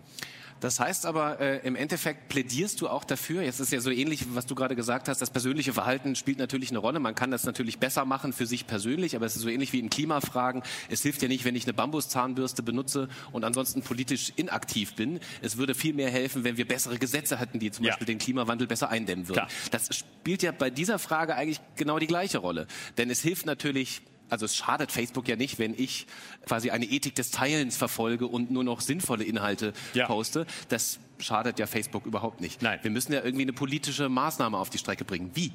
Das 0.60 0.80
heißt 0.80 1.06
aber, 1.06 1.40
äh, 1.40 1.66
im 1.66 1.76
Endeffekt 1.76 2.28
plädierst 2.28 2.80
du 2.80 2.88
auch 2.88 3.04
dafür, 3.04 3.42
jetzt 3.42 3.60
ist 3.60 3.72
ja 3.72 3.80
so 3.80 3.90
ähnlich, 3.90 4.24
was 4.34 4.46
du 4.46 4.54
gerade 4.54 4.76
gesagt 4.76 5.08
hast, 5.08 5.20
das 5.20 5.30
persönliche 5.30 5.72
Verhalten 5.72 6.14
spielt 6.16 6.38
natürlich 6.38 6.70
eine 6.70 6.78
Rolle. 6.78 7.00
Man 7.00 7.14
kann 7.14 7.30
das 7.30 7.44
natürlich 7.44 7.78
besser 7.78 8.04
machen 8.04 8.32
für 8.32 8.46
sich 8.46 8.66
persönlich, 8.66 9.14
aber 9.16 9.26
es 9.26 9.36
ist 9.36 9.42
so 9.42 9.48
ähnlich 9.48 9.72
wie 9.72 9.78
in 9.78 9.90
Klimafragen. 9.90 10.62
Es 10.88 11.02
hilft 11.02 11.22
ja 11.22 11.28
nicht, 11.28 11.44
wenn 11.44 11.54
ich 11.54 11.64
eine 11.64 11.74
Bambuszahnbürste 11.74 12.62
benutze 12.62 13.08
und 13.32 13.44
ansonsten 13.44 13.82
politisch 13.82 14.32
inaktiv 14.36 14.94
bin. 14.94 15.20
Es 15.42 15.56
würde 15.56 15.74
viel 15.74 15.94
mehr 15.94 16.10
helfen, 16.10 16.44
wenn 16.44 16.56
wir 16.56 16.66
bessere 16.66 16.98
Gesetze 16.98 17.38
hätten, 17.38 17.58
die 17.58 17.70
zum 17.70 17.84
ja. 17.84 17.90
Beispiel 17.90 18.06
den 18.06 18.18
Klimawandel 18.18 18.66
besser 18.66 18.88
eindämmen 18.88 19.28
würden. 19.28 19.46
Klar. 19.46 19.48
Das 19.70 19.94
spielt 19.94 20.42
ja 20.42 20.52
bei 20.52 20.70
dieser 20.70 20.98
Frage 20.98 21.34
eigentlich 21.34 21.60
genau 21.76 21.98
die 21.98 22.06
gleiche 22.06 22.38
Rolle. 22.38 22.66
Denn 22.96 23.10
es 23.10 23.20
hilft 23.20 23.46
natürlich 23.46 24.02
also 24.34 24.46
es 24.46 24.56
schadet 24.56 24.90
Facebook 24.90 25.28
ja 25.28 25.36
nicht, 25.36 25.60
wenn 25.60 25.74
ich 25.78 26.08
quasi 26.44 26.70
eine 26.70 26.86
Ethik 26.86 27.14
des 27.14 27.30
Teilens 27.30 27.76
verfolge 27.76 28.26
und 28.26 28.50
nur 28.50 28.64
noch 28.64 28.80
sinnvolle 28.80 29.22
Inhalte 29.22 29.72
ja. 29.94 30.06
poste. 30.06 30.44
Das 30.68 30.98
schadet 31.20 31.60
ja 31.60 31.68
Facebook 31.68 32.04
überhaupt 32.04 32.40
nicht. 32.40 32.60
Nein. 32.60 32.80
Wir 32.82 32.90
müssen 32.90 33.12
ja 33.12 33.22
irgendwie 33.22 33.44
eine 33.44 33.52
politische 33.52 34.08
Maßnahme 34.08 34.58
auf 34.58 34.70
die 34.70 34.78
Strecke 34.78 35.04
bringen. 35.04 35.30
Wie? 35.34 35.52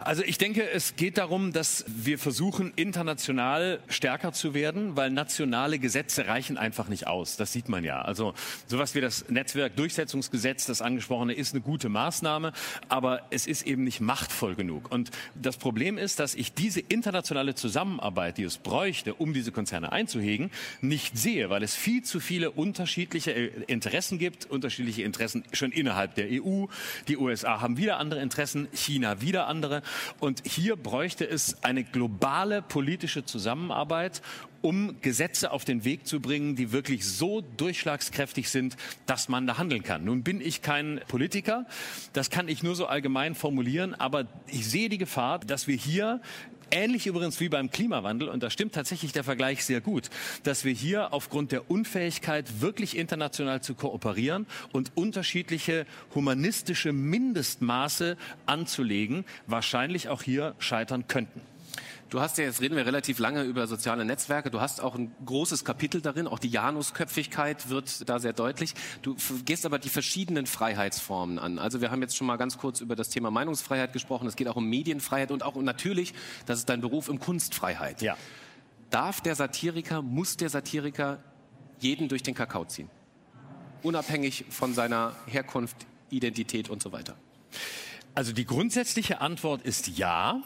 Also 0.00 0.22
ich 0.22 0.38
denke, 0.38 0.70
es 0.70 0.94
geht 0.94 1.18
darum, 1.18 1.52
dass 1.52 1.84
wir 1.88 2.20
versuchen, 2.20 2.72
international 2.76 3.80
stärker 3.88 4.32
zu 4.32 4.54
werden, 4.54 4.96
weil 4.96 5.10
nationale 5.10 5.80
Gesetze 5.80 6.28
reichen 6.28 6.56
einfach 6.56 6.86
nicht 6.88 7.08
aus. 7.08 7.36
Das 7.36 7.52
sieht 7.52 7.68
man 7.68 7.82
ja. 7.82 8.00
Also 8.00 8.32
sowas 8.68 8.94
wie 8.94 9.00
das 9.00 9.28
Netzwerkdurchsetzungsgesetz, 9.28 10.66
das 10.66 10.82
angesprochene, 10.82 11.32
ist 11.32 11.52
eine 11.52 11.62
gute 11.62 11.88
Maßnahme, 11.88 12.52
aber 12.88 13.22
es 13.30 13.48
ist 13.48 13.66
eben 13.66 13.82
nicht 13.82 14.00
machtvoll 14.00 14.54
genug. 14.54 14.92
Und 14.92 15.10
das 15.34 15.56
Problem 15.56 15.98
ist, 15.98 16.20
dass 16.20 16.36
ich 16.36 16.54
diese 16.54 16.78
internationale 16.78 17.56
Zusammenarbeit, 17.56 18.38
die 18.38 18.44
es 18.44 18.58
bräuchte, 18.58 19.14
um 19.14 19.32
diese 19.32 19.50
Konzerne 19.50 19.90
einzuhegen, 19.90 20.52
nicht 20.80 21.18
sehe, 21.18 21.50
weil 21.50 21.64
es 21.64 21.74
viel 21.74 22.04
zu 22.04 22.20
viele 22.20 22.52
unterschiedliche 22.52 23.32
Interessen 23.32 24.18
gibt, 24.18 24.46
unterschiedliche 24.46 25.02
Interessen 25.02 25.42
schon 25.52 25.72
innerhalb 25.72 26.14
der 26.14 26.28
EU. 26.30 26.66
Die 27.08 27.16
USA 27.16 27.60
haben 27.60 27.76
wieder 27.78 27.98
andere 27.98 28.22
Interessen, 28.22 28.68
China 28.72 29.20
wieder 29.20 29.48
andere. 29.48 29.82
Und 30.20 30.42
hier 30.46 30.76
bräuchte 30.76 31.28
es 31.28 31.62
eine 31.62 31.84
globale 31.84 32.62
politische 32.62 33.24
Zusammenarbeit, 33.24 34.22
um 34.60 35.00
Gesetze 35.00 35.52
auf 35.52 35.64
den 35.64 35.84
Weg 35.84 36.06
zu 36.06 36.20
bringen, 36.20 36.56
die 36.56 36.72
wirklich 36.72 37.06
so 37.06 37.42
durchschlagskräftig 37.56 38.50
sind, 38.50 38.76
dass 39.06 39.28
man 39.28 39.46
da 39.46 39.58
handeln 39.58 39.82
kann. 39.82 40.04
Nun 40.04 40.22
bin 40.22 40.40
ich 40.40 40.62
kein 40.62 41.00
Politiker, 41.08 41.66
das 42.12 42.30
kann 42.30 42.48
ich 42.48 42.62
nur 42.62 42.74
so 42.74 42.86
allgemein 42.86 43.34
formulieren, 43.34 43.94
aber 43.94 44.26
ich 44.48 44.66
sehe 44.68 44.88
die 44.88 44.98
Gefahr, 44.98 45.38
dass 45.38 45.68
wir 45.68 45.76
hier 45.76 46.20
Ähnlich 46.70 47.06
übrigens 47.06 47.40
wie 47.40 47.48
beim 47.48 47.70
Klimawandel, 47.70 48.28
und 48.28 48.42
da 48.42 48.50
stimmt 48.50 48.74
tatsächlich 48.74 49.12
der 49.12 49.24
Vergleich 49.24 49.64
sehr 49.64 49.80
gut, 49.80 50.10
dass 50.42 50.64
wir 50.64 50.72
hier 50.72 51.14
aufgrund 51.14 51.50
der 51.50 51.70
Unfähigkeit, 51.70 52.60
wirklich 52.60 52.96
international 52.96 53.62
zu 53.62 53.74
kooperieren 53.74 54.46
und 54.72 54.92
unterschiedliche 54.94 55.86
humanistische 56.14 56.92
Mindestmaße 56.92 58.16
anzulegen, 58.46 59.24
wahrscheinlich 59.46 60.08
auch 60.08 60.22
hier 60.22 60.54
scheitern 60.58 61.08
könnten. 61.08 61.40
Du 62.10 62.20
hast 62.20 62.38
ja, 62.38 62.44
jetzt 62.44 62.62
reden 62.62 62.74
wir 62.74 62.86
relativ 62.86 63.18
lange 63.18 63.42
über 63.42 63.66
soziale 63.66 64.02
Netzwerke. 64.02 64.50
Du 64.50 64.62
hast 64.62 64.80
auch 64.80 64.94
ein 64.94 65.14
großes 65.26 65.66
Kapitel 65.66 66.00
darin. 66.00 66.26
Auch 66.26 66.38
die 66.38 66.48
Janusköpfigkeit 66.48 67.68
wird 67.68 68.08
da 68.08 68.18
sehr 68.18 68.32
deutlich. 68.32 68.72
Du 69.02 69.14
gehst 69.44 69.66
aber 69.66 69.78
die 69.78 69.90
verschiedenen 69.90 70.46
Freiheitsformen 70.46 71.38
an. 71.38 71.58
Also 71.58 71.82
wir 71.82 71.90
haben 71.90 72.00
jetzt 72.00 72.16
schon 72.16 72.26
mal 72.26 72.36
ganz 72.36 72.56
kurz 72.56 72.80
über 72.80 72.96
das 72.96 73.10
Thema 73.10 73.30
Meinungsfreiheit 73.30 73.92
gesprochen. 73.92 74.26
Es 74.26 74.36
geht 74.36 74.48
auch 74.48 74.56
um 74.56 74.70
Medienfreiheit 74.70 75.30
und 75.30 75.42
auch 75.42 75.54
um 75.54 75.64
natürlich, 75.64 76.14
das 76.46 76.60
ist 76.60 76.70
dein 76.70 76.80
Beruf, 76.80 77.10
um 77.10 77.18
Kunstfreiheit. 77.18 78.00
Ja. 78.00 78.16
Darf 78.88 79.20
der 79.20 79.34
Satiriker, 79.34 80.00
muss 80.00 80.38
der 80.38 80.48
Satiriker 80.48 81.22
jeden 81.78 82.08
durch 82.08 82.22
den 82.22 82.34
Kakao 82.34 82.64
ziehen? 82.64 82.88
Unabhängig 83.82 84.46
von 84.48 84.72
seiner 84.72 85.14
Herkunft, 85.26 85.76
Identität 86.08 86.70
und 86.70 86.82
so 86.82 86.90
weiter. 86.90 87.16
Also 88.14 88.32
die 88.32 88.46
grundsätzliche 88.46 89.20
Antwort 89.20 89.60
ist 89.60 89.88
ja. 89.98 90.42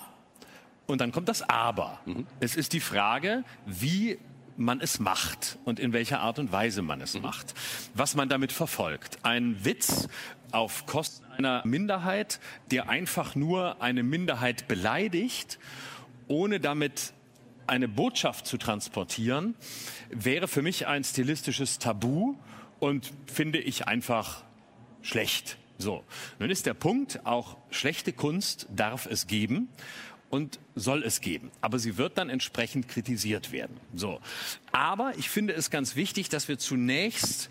Und 0.87 1.01
dann 1.01 1.12
kommt 1.12 1.28
das 1.28 1.49
Aber. 1.49 2.01
Mhm. 2.07 2.26
Es 2.41 2.57
ist 2.57 2.72
die 2.72 2.80
Frage, 2.80 3.45
wie 3.66 4.18
man 4.57 4.80
es 4.80 5.01
macht 5.01 5.59
und 5.64 5.80
in 5.80 5.93
welcher 5.93 6.20
Art 6.20 6.39
und 6.39 6.53
Weise 6.53 6.83
man 6.83 6.99
Mhm. 6.99 7.05
es 7.05 7.20
macht. 7.20 7.55
Was 7.95 8.14
man 8.14 8.28
damit 8.28 8.53
verfolgt. 8.53 9.18
Ein 9.22 9.64
Witz 9.64 10.09
auf 10.51 10.87
Kosten 10.87 11.24
einer 11.33 11.62
Minderheit, 11.64 12.41
der 12.70 12.89
einfach 12.89 13.35
nur 13.35 13.80
eine 13.80 14.03
Minderheit 14.03 14.68
beleidigt, 14.68 15.59
ohne 16.28 16.61
damit 16.61 17.14
eine 17.66 17.89
Botschaft 17.89 18.47
zu 18.47 18.59
transportieren, 18.59 19.55
wäre 20.11 20.49
für 20.49 20.62
mich 20.62 20.87
ein 20.87 21.05
stilistisches 21.05 21.78
Tabu 21.78 22.35
und 22.80 23.12
finde 23.26 23.59
ich 23.59 23.87
einfach 23.89 24.45
schlecht. 25.01 25.57
So, 25.78 26.05
nun 26.39 26.51
ist 26.51 26.66
der 26.66 26.74
Punkt, 26.74 27.24
auch 27.24 27.57
schlechte 27.70 28.12
Kunst 28.12 28.66
darf 28.74 29.07
es 29.07 29.26
geben 29.26 29.68
und 30.33 30.59
soll 30.74 31.03
es 31.05 31.20
geben. 31.20 31.51
Aber 31.61 31.78
sie 31.78 31.99
wird 31.99 32.16
dann 32.16 32.30
entsprechend 32.30 32.89
kritisiert 32.89 33.53
werden. 33.53 33.76
So. 33.95 34.18
Aber 34.72 35.12
ich 35.18 35.28
finde 35.28 35.53
es 35.53 35.68
ganz 35.68 35.95
wichtig, 35.95 36.30
dass 36.30 36.49
wir 36.49 36.59
zunächst 36.59 37.51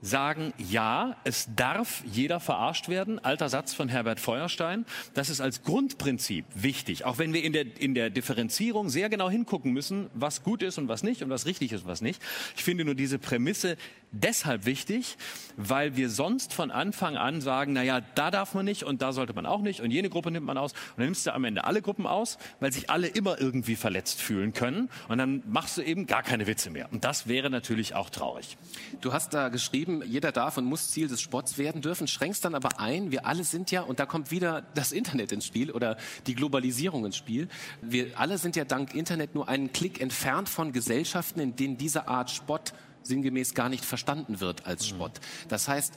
sagen, 0.00 0.52
ja, 0.58 1.16
es 1.24 1.48
darf 1.56 2.02
jeder 2.04 2.40
verarscht 2.40 2.88
werden. 2.88 3.18
Alter 3.24 3.48
Satz 3.48 3.74
von 3.74 3.88
Herbert 3.88 4.20
Feuerstein. 4.20 4.86
Das 5.14 5.28
ist 5.28 5.40
als 5.40 5.62
Grundprinzip 5.62 6.44
wichtig. 6.54 7.04
Auch 7.04 7.18
wenn 7.18 7.32
wir 7.32 7.42
in 7.42 7.52
der, 7.52 7.64
in 7.80 7.94
der 7.94 8.10
Differenzierung 8.10 8.88
sehr 8.88 9.08
genau 9.08 9.28
hingucken 9.28 9.72
müssen, 9.72 10.08
was 10.14 10.42
gut 10.42 10.62
ist 10.62 10.78
und 10.78 10.88
was 10.88 11.02
nicht 11.02 11.22
und 11.22 11.30
was 11.30 11.46
richtig 11.46 11.72
ist 11.72 11.82
und 11.82 11.88
was 11.88 12.00
nicht. 12.00 12.22
Ich 12.56 12.64
finde 12.64 12.84
nur 12.84 12.94
diese 12.94 13.18
Prämisse 13.18 13.76
deshalb 14.12 14.64
wichtig, 14.64 15.16
weil 15.56 15.96
wir 15.96 16.08
sonst 16.10 16.52
von 16.52 16.70
Anfang 16.70 17.16
an 17.16 17.40
sagen, 17.40 17.72
na 17.72 17.82
ja, 17.82 18.00
da 18.00 18.30
darf 18.30 18.54
man 18.54 18.64
nicht 18.64 18.84
und 18.84 19.02
da 19.02 19.12
sollte 19.12 19.32
man 19.34 19.46
auch 19.46 19.60
nicht 19.60 19.80
und 19.80 19.90
jene 19.90 20.08
Gruppe 20.08 20.30
nimmt 20.30 20.46
man 20.46 20.58
aus 20.58 20.72
und 20.72 20.98
dann 20.98 21.06
nimmst 21.06 21.26
du 21.26 21.34
am 21.34 21.44
Ende 21.44 21.64
alle 21.64 21.82
Gruppen 21.82 22.06
aus, 22.06 22.38
weil 22.60 22.72
sich 22.72 22.90
alle 22.90 23.08
immer 23.08 23.40
irgendwie 23.40 23.76
verletzt 23.76 24.20
fühlen 24.20 24.52
können 24.52 24.88
und 25.08 25.18
dann 25.18 25.42
machst 25.46 25.76
du 25.76 25.82
eben 25.82 26.06
gar 26.06 26.22
keine 26.22 26.46
Witze 26.46 26.70
mehr. 26.70 26.90
Und 26.92 27.04
das 27.04 27.28
wäre 27.28 27.50
natürlich 27.50 27.94
auch 27.94 28.10
traurig. 28.10 28.56
Du 29.00 29.12
hast 29.12 29.34
da 29.34 29.48
geschrieben, 29.48 29.87
jeder 30.02 30.32
darf 30.32 30.56
und 30.56 30.64
muss 30.64 30.90
Ziel 30.90 31.08
des 31.08 31.20
Sports 31.20 31.58
werden 31.58 31.82
dürfen, 31.82 32.06
schränkst 32.06 32.44
dann 32.44 32.54
aber 32.54 32.80
ein, 32.80 33.10
wir 33.10 33.26
alle 33.26 33.44
sind 33.44 33.70
ja, 33.70 33.82
und 33.82 33.98
da 33.98 34.06
kommt 34.06 34.30
wieder 34.30 34.62
das 34.74 34.92
Internet 34.92 35.32
ins 35.32 35.46
Spiel 35.46 35.70
oder 35.70 35.96
die 36.26 36.34
Globalisierung 36.34 37.04
ins 37.04 37.16
Spiel, 37.16 37.48
wir 37.80 38.18
alle 38.18 38.38
sind 38.38 38.56
ja 38.56 38.64
dank 38.64 38.94
Internet 38.94 39.34
nur 39.34 39.48
einen 39.48 39.72
Klick 39.72 40.00
entfernt 40.00 40.48
von 40.48 40.72
Gesellschaften, 40.72 41.40
in 41.40 41.56
denen 41.56 41.78
diese 41.78 42.08
Art 42.08 42.30
Spott 42.30 42.72
sinngemäß 43.02 43.54
gar 43.54 43.68
nicht 43.68 43.84
verstanden 43.84 44.40
wird 44.40 44.66
als 44.66 44.86
Spott. 44.86 45.20
Das 45.48 45.68
heißt, 45.68 45.94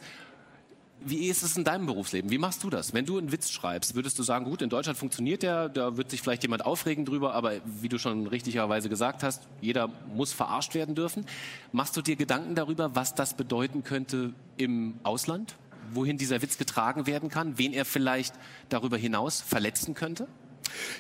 wie 1.04 1.28
ist 1.28 1.44
es 1.44 1.58
in 1.58 1.64
deinem 1.64 1.86
Berufsleben? 1.86 2.30
Wie 2.30 2.38
machst 2.38 2.64
du 2.64 2.70
das? 2.70 2.94
Wenn 2.94 3.06
du 3.06 3.18
einen 3.18 3.32
Witz 3.32 3.50
schreibst, 3.52 3.96
würdest 3.96 4.20
du 4.20 4.24
sagen, 4.24 4.46
gut, 4.46 4.62
in 4.62 4.70
Deutschland 4.70 4.98
funktioniert 4.98 5.44
der, 5.44 5.70
da 5.70 5.98
wird 5.98 6.12
sich 6.12 6.22
vielleicht 6.22 6.44
jemand 6.44 6.66
aufregen 6.66 7.06
drüber, 7.06 7.34
aber 7.34 7.54
wie 7.66 7.90
du 7.90 7.98
schon 7.98 8.28
richtigerweise 8.28 8.90
gesagt 8.90 9.24
hast, 9.24 9.48
jeder 9.62 9.90
muss 10.14 10.32
verarscht 10.34 10.76
werden 10.76 10.96
dürfen. 10.96 11.26
Machst 11.72 11.98
du 11.98 12.02
dir 12.02 12.16
Gedanken 12.16 12.56
darüber, 12.56 12.96
was 12.96 13.16
das 13.16 13.34
bedeuten 13.34 13.84
könnte 13.84 14.34
im 14.58 15.00
Ausland? 15.04 15.56
Wohin 15.94 16.18
dieser 16.18 16.42
Witz 16.42 16.58
getragen 16.58 17.08
werden 17.08 17.30
kann? 17.30 17.58
Wen 17.58 17.74
er 17.74 17.86
vielleicht 17.86 18.36
darüber 18.70 18.98
hinaus 18.98 19.42
verletzen 19.42 19.94
könnte? 19.94 20.28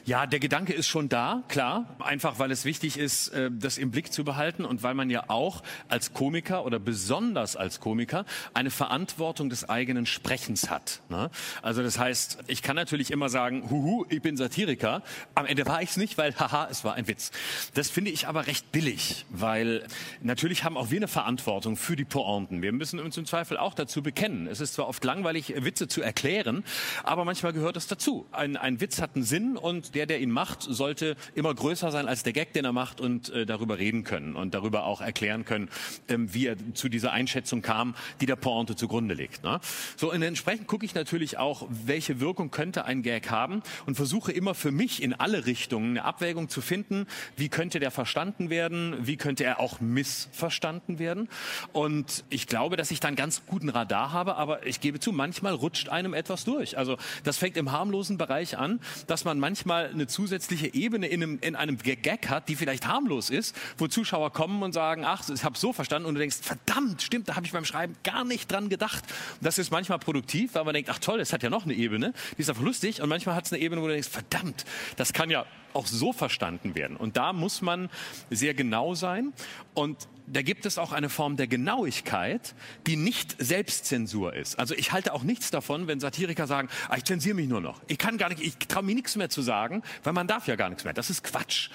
Ja, 0.05 0.25
der 0.25 0.39
Gedanke 0.39 0.73
ist 0.73 0.87
schon 0.87 1.09
da, 1.09 1.43
klar. 1.47 1.95
Einfach 1.99 2.39
weil 2.39 2.51
es 2.51 2.65
wichtig 2.65 2.97
ist, 2.97 3.29
äh, 3.29 3.49
das 3.51 3.77
im 3.77 3.91
Blick 3.91 4.11
zu 4.13 4.23
behalten 4.23 4.65
und 4.65 4.83
weil 4.83 4.93
man 4.93 5.09
ja 5.09 5.25
auch 5.27 5.63
als 5.87 6.13
Komiker 6.13 6.65
oder 6.65 6.79
besonders 6.79 7.55
als 7.55 7.79
Komiker 7.79 8.25
eine 8.53 8.71
Verantwortung 8.71 9.49
des 9.49 9.67
eigenen 9.69 10.05
Sprechens 10.05 10.69
hat. 10.69 11.01
ne? 11.09 11.29
Also 11.61 11.83
das 11.83 11.97
heißt, 11.97 12.39
ich 12.47 12.61
kann 12.61 12.75
natürlich 12.75 13.11
immer 13.11 13.29
sagen, 13.29 13.69
huhu, 13.69 14.05
ich 14.09 14.21
bin 14.21 14.37
Satiriker. 14.37 15.03
Am 15.35 15.45
Ende 15.45 15.65
war 15.65 15.81
ich 15.81 15.91
es 15.91 15.97
nicht, 15.97 16.17
weil 16.17 16.35
haha, 16.35 16.67
es 16.69 16.83
war 16.83 16.95
ein 16.95 17.07
Witz. 17.07 17.31
Das 17.73 17.89
finde 17.89 18.11
ich 18.11 18.27
aber 18.27 18.47
recht 18.47 18.71
billig, 18.71 19.25
weil 19.29 19.85
natürlich 20.21 20.63
haben 20.63 20.77
auch 20.77 20.91
wir 20.91 20.99
eine 20.99 21.07
Verantwortung 21.07 21.77
für 21.77 21.95
die 21.95 22.05
Pointen. 22.05 22.61
Wir 22.61 22.71
müssen 22.71 22.99
uns 22.99 23.17
im 23.17 23.25
Zweifel 23.25 23.57
auch 23.57 23.73
dazu 23.73 24.01
bekennen. 24.01 24.47
Es 24.47 24.59
ist 24.59 24.73
zwar 24.73 24.87
oft 24.87 25.03
langweilig, 25.03 25.53
Witze 25.63 25.87
zu 25.87 26.01
erklären, 26.01 26.63
aber 27.03 27.25
manchmal 27.25 27.53
gehört 27.53 27.77
es 27.77 27.87
dazu. 27.87 28.27
Ein, 28.31 28.57
ein 28.57 28.81
Witz 28.81 29.01
hat 29.01 29.15
einen 29.15 29.23
Sinn 29.23 29.57
und 29.61 29.95
der, 29.95 30.05
der 30.05 30.19
ihn 30.19 30.31
macht, 30.31 30.61
sollte 30.61 31.15
immer 31.35 31.53
größer 31.53 31.91
sein 31.91 32.07
als 32.07 32.23
der 32.23 32.33
Gag, 32.33 32.53
den 32.53 32.65
er 32.65 32.73
macht 32.73 33.01
und 33.01 33.29
äh, 33.29 33.45
darüber 33.45 33.77
reden 33.77 34.03
können 34.03 34.35
und 34.35 34.53
darüber 34.53 34.85
auch 34.85 35.01
erklären 35.01 35.45
können, 35.45 35.69
ähm, 36.07 36.33
wie 36.33 36.47
er 36.47 36.55
zu 36.73 36.89
dieser 36.89 37.11
Einschätzung 37.11 37.61
kam, 37.61 37.95
die 38.19 38.25
der 38.25 38.35
Pointe 38.35 38.75
zugrunde 38.75 39.13
liegt. 39.13 39.43
Ne? 39.43 39.59
So, 39.97 40.11
und 40.11 40.21
entsprechend 40.21 40.67
gucke 40.67 40.85
ich 40.85 40.93
natürlich 40.93 41.37
auch, 41.37 41.67
welche 41.69 42.19
Wirkung 42.19 42.51
könnte 42.51 42.85
ein 42.85 43.03
Gag 43.03 43.29
haben 43.29 43.61
und 43.85 43.95
versuche 43.95 44.31
immer 44.31 44.55
für 44.55 44.71
mich 44.71 45.01
in 45.01 45.13
alle 45.13 45.45
Richtungen 45.45 45.91
eine 45.91 46.05
Abwägung 46.05 46.49
zu 46.49 46.61
finden, 46.61 47.07
wie 47.35 47.49
könnte 47.49 47.79
der 47.79 47.91
verstanden 47.91 48.49
werden, 48.49 48.95
wie 49.01 49.17
könnte 49.17 49.43
er 49.43 49.59
auch 49.59 49.79
missverstanden 49.79 50.99
werden. 50.99 51.29
Und 51.73 52.23
ich 52.29 52.47
glaube, 52.47 52.77
dass 52.77 52.91
ich 52.91 52.99
da 52.99 53.07
einen 53.07 53.17
ganz 53.17 53.43
guten 53.45 53.69
Radar 53.69 54.11
habe, 54.11 54.35
aber 54.35 54.65
ich 54.65 54.81
gebe 54.81 54.99
zu, 54.99 55.11
manchmal 55.11 55.53
rutscht 55.53 55.89
einem 55.89 56.13
etwas 56.13 56.43
durch. 56.43 56.77
Also 56.77 56.97
das 57.23 57.37
fängt 57.37 57.57
im 57.57 57.71
harmlosen 57.71 58.17
Bereich 58.17 58.57
an, 58.57 58.79
dass 59.07 59.25
man 59.25 59.39
manchmal 59.41 59.89
eine 59.89 60.07
zusätzliche 60.07 60.73
Ebene 60.73 61.07
in 61.07 61.21
einem, 61.21 61.39
in 61.41 61.57
einem 61.57 61.77
Gag 61.77 62.29
hat, 62.29 62.47
die 62.47 62.55
vielleicht 62.55 62.87
harmlos 62.87 63.29
ist, 63.29 63.53
wo 63.77 63.87
Zuschauer 63.87 64.31
kommen 64.31 64.63
und 64.63 64.71
sagen, 64.71 65.03
ach, 65.03 65.27
ich 65.27 65.43
habe 65.43 65.57
so 65.57 65.73
verstanden 65.73 66.07
und 66.07 66.15
du 66.15 66.19
denkst, 66.19 66.37
verdammt, 66.41 67.01
stimmt, 67.01 67.27
da 67.27 67.35
habe 67.35 67.45
ich 67.45 67.51
beim 67.51 67.65
Schreiben 67.65 67.97
gar 68.03 68.23
nicht 68.23 68.49
dran 68.49 68.69
gedacht. 68.69 69.03
Das 69.41 69.57
ist 69.57 69.71
manchmal 69.71 69.99
produktiv, 69.99 70.55
weil 70.55 70.63
man 70.63 70.73
denkt, 70.73 70.89
ach 70.89 70.99
toll, 70.99 71.19
es 71.19 71.33
hat 71.33 71.43
ja 71.43 71.49
noch 71.49 71.65
eine 71.65 71.73
Ebene, 71.73 72.13
die 72.37 72.41
ist 72.41 72.49
einfach 72.49 72.63
lustig 72.63 73.01
und 73.01 73.09
manchmal 73.09 73.35
hat 73.35 73.47
es 73.47 73.51
eine 73.51 73.61
Ebene, 73.61 73.81
wo 73.81 73.87
du 73.87 73.93
denkst, 73.93 74.09
verdammt, 74.09 74.63
das 74.95 75.11
kann 75.11 75.29
ja 75.29 75.45
auch 75.73 75.87
so 75.87 76.13
verstanden 76.13 76.75
werden. 76.75 76.97
Und 76.97 77.17
da 77.17 77.33
muss 77.33 77.61
man 77.61 77.89
sehr 78.29 78.53
genau 78.53 78.93
sein 78.93 79.33
und 79.73 80.07
da 80.31 80.41
gibt 80.41 80.65
es 80.65 80.77
auch 80.77 80.91
eine 80.91 81.09
Form 81.09 81.35
der 81.35 81.47
Genauigkeit, 81.47 82.55
die 82.87 82.95
nicht 82.95 83.35
Selbstzensur 83.39 84.33
ist. 84.33 84.57
Also 84.57 84.73
ich 84.75 84.91
halte 84.91 85.13
auch 85.13 85.23
nichts 85.23 85.51
davon, 85.51 85.87
wenn 85.87 85.99
Satiriker 85.99 86.47
sagen, 86.47 86.69
ah, 86.89 86.97
ich 86.97 87.03
zensiere 87.03 87.35
mich 87.35 87.47
nur 87.47 87.61
noch. 87.61 87.81
Ich 87.87 87.97
kann 87.97 88.17
gar 88.17 88.29
nicht, 88.29 88.41
ich 88.41 88.57
traue 88.57 88.83
mir 88.83 88.95
nichts 88.95 89.15
mehr 89.15 89.29
zu 89.29 89.41
sagen, 89.41 89.83
weil 90.03 90.13
man 90.13 90.27
darf 90.27 90.47
ja 90.47 90.55
gar 90.55 90.69
nichts 90.69 90.83
mehr. 90.83 90.93
Das 90.93 91.09
ist 91.09 91.23
Quatsch. 91.23 91.69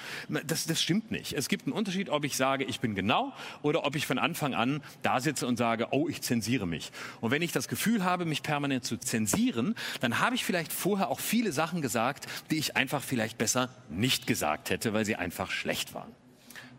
Das, 0.47 0.67
das 0.67 0.83
stimmt 0.83 1.11
nicht. 1.11 1.35
Es 1.35 1.49
gibt 1.49 1.67
einen 1.67 1.73
Unterschied, 1.73 2.09
ob 2.09 2.25
ich 2.25 2.37
sage, 2.37 2.65
ich 2.65 2.81
bin 2.81 2.95
genau 2.95 3.33
oder 3.63 3.85
ob 3.85 3.95
ich 3.95 4.07
von 4.07 4.19
Anfang 4.19 4.55
an 4.55 4.83
da 5.03 5.21
sitze 5.21 5.47
und 5.47 5.57
sage, 5.57 5.89
oh, 5.91 6.09
ich 6.09 6.23
zensiere 6.23 6.67
mich. 6.67 6.93
Und 7.21 7.31
wenn 7.31 7.43
ich 7.43 7.53
das 7.53 7.69
Gefühl 7.69 8.05
habe, 8.05 8.25
mich 8.25 8.43
permanent 8.43 8.85
zu 8.85 8.97
zensieren, 8.97 9.75
dann 10.01 10.19
habe 10.19 10.35
ich 10.35 10.45
vielleicht 10.45 10.73
vorher 10.73 11.09
auch 11.09 11.21
viele 11.21 11.53
Sachen 11.53 11.83
gesagt, 11.83 12.27
die 12.51 12.57
ich 12.57 12.77
einfach 12.77 13.03
vielleicht 13.03 13.39
besser 13.39 13.69
nicht 13.91 14.27
gesagt 14.27 14.71
hätte, 14.71 14.93
weil 14.93 15.05
sie 15.05 15.17
einfach 15.17 15.51
schlecht 15.51 15.95
waren. 15.95 16.13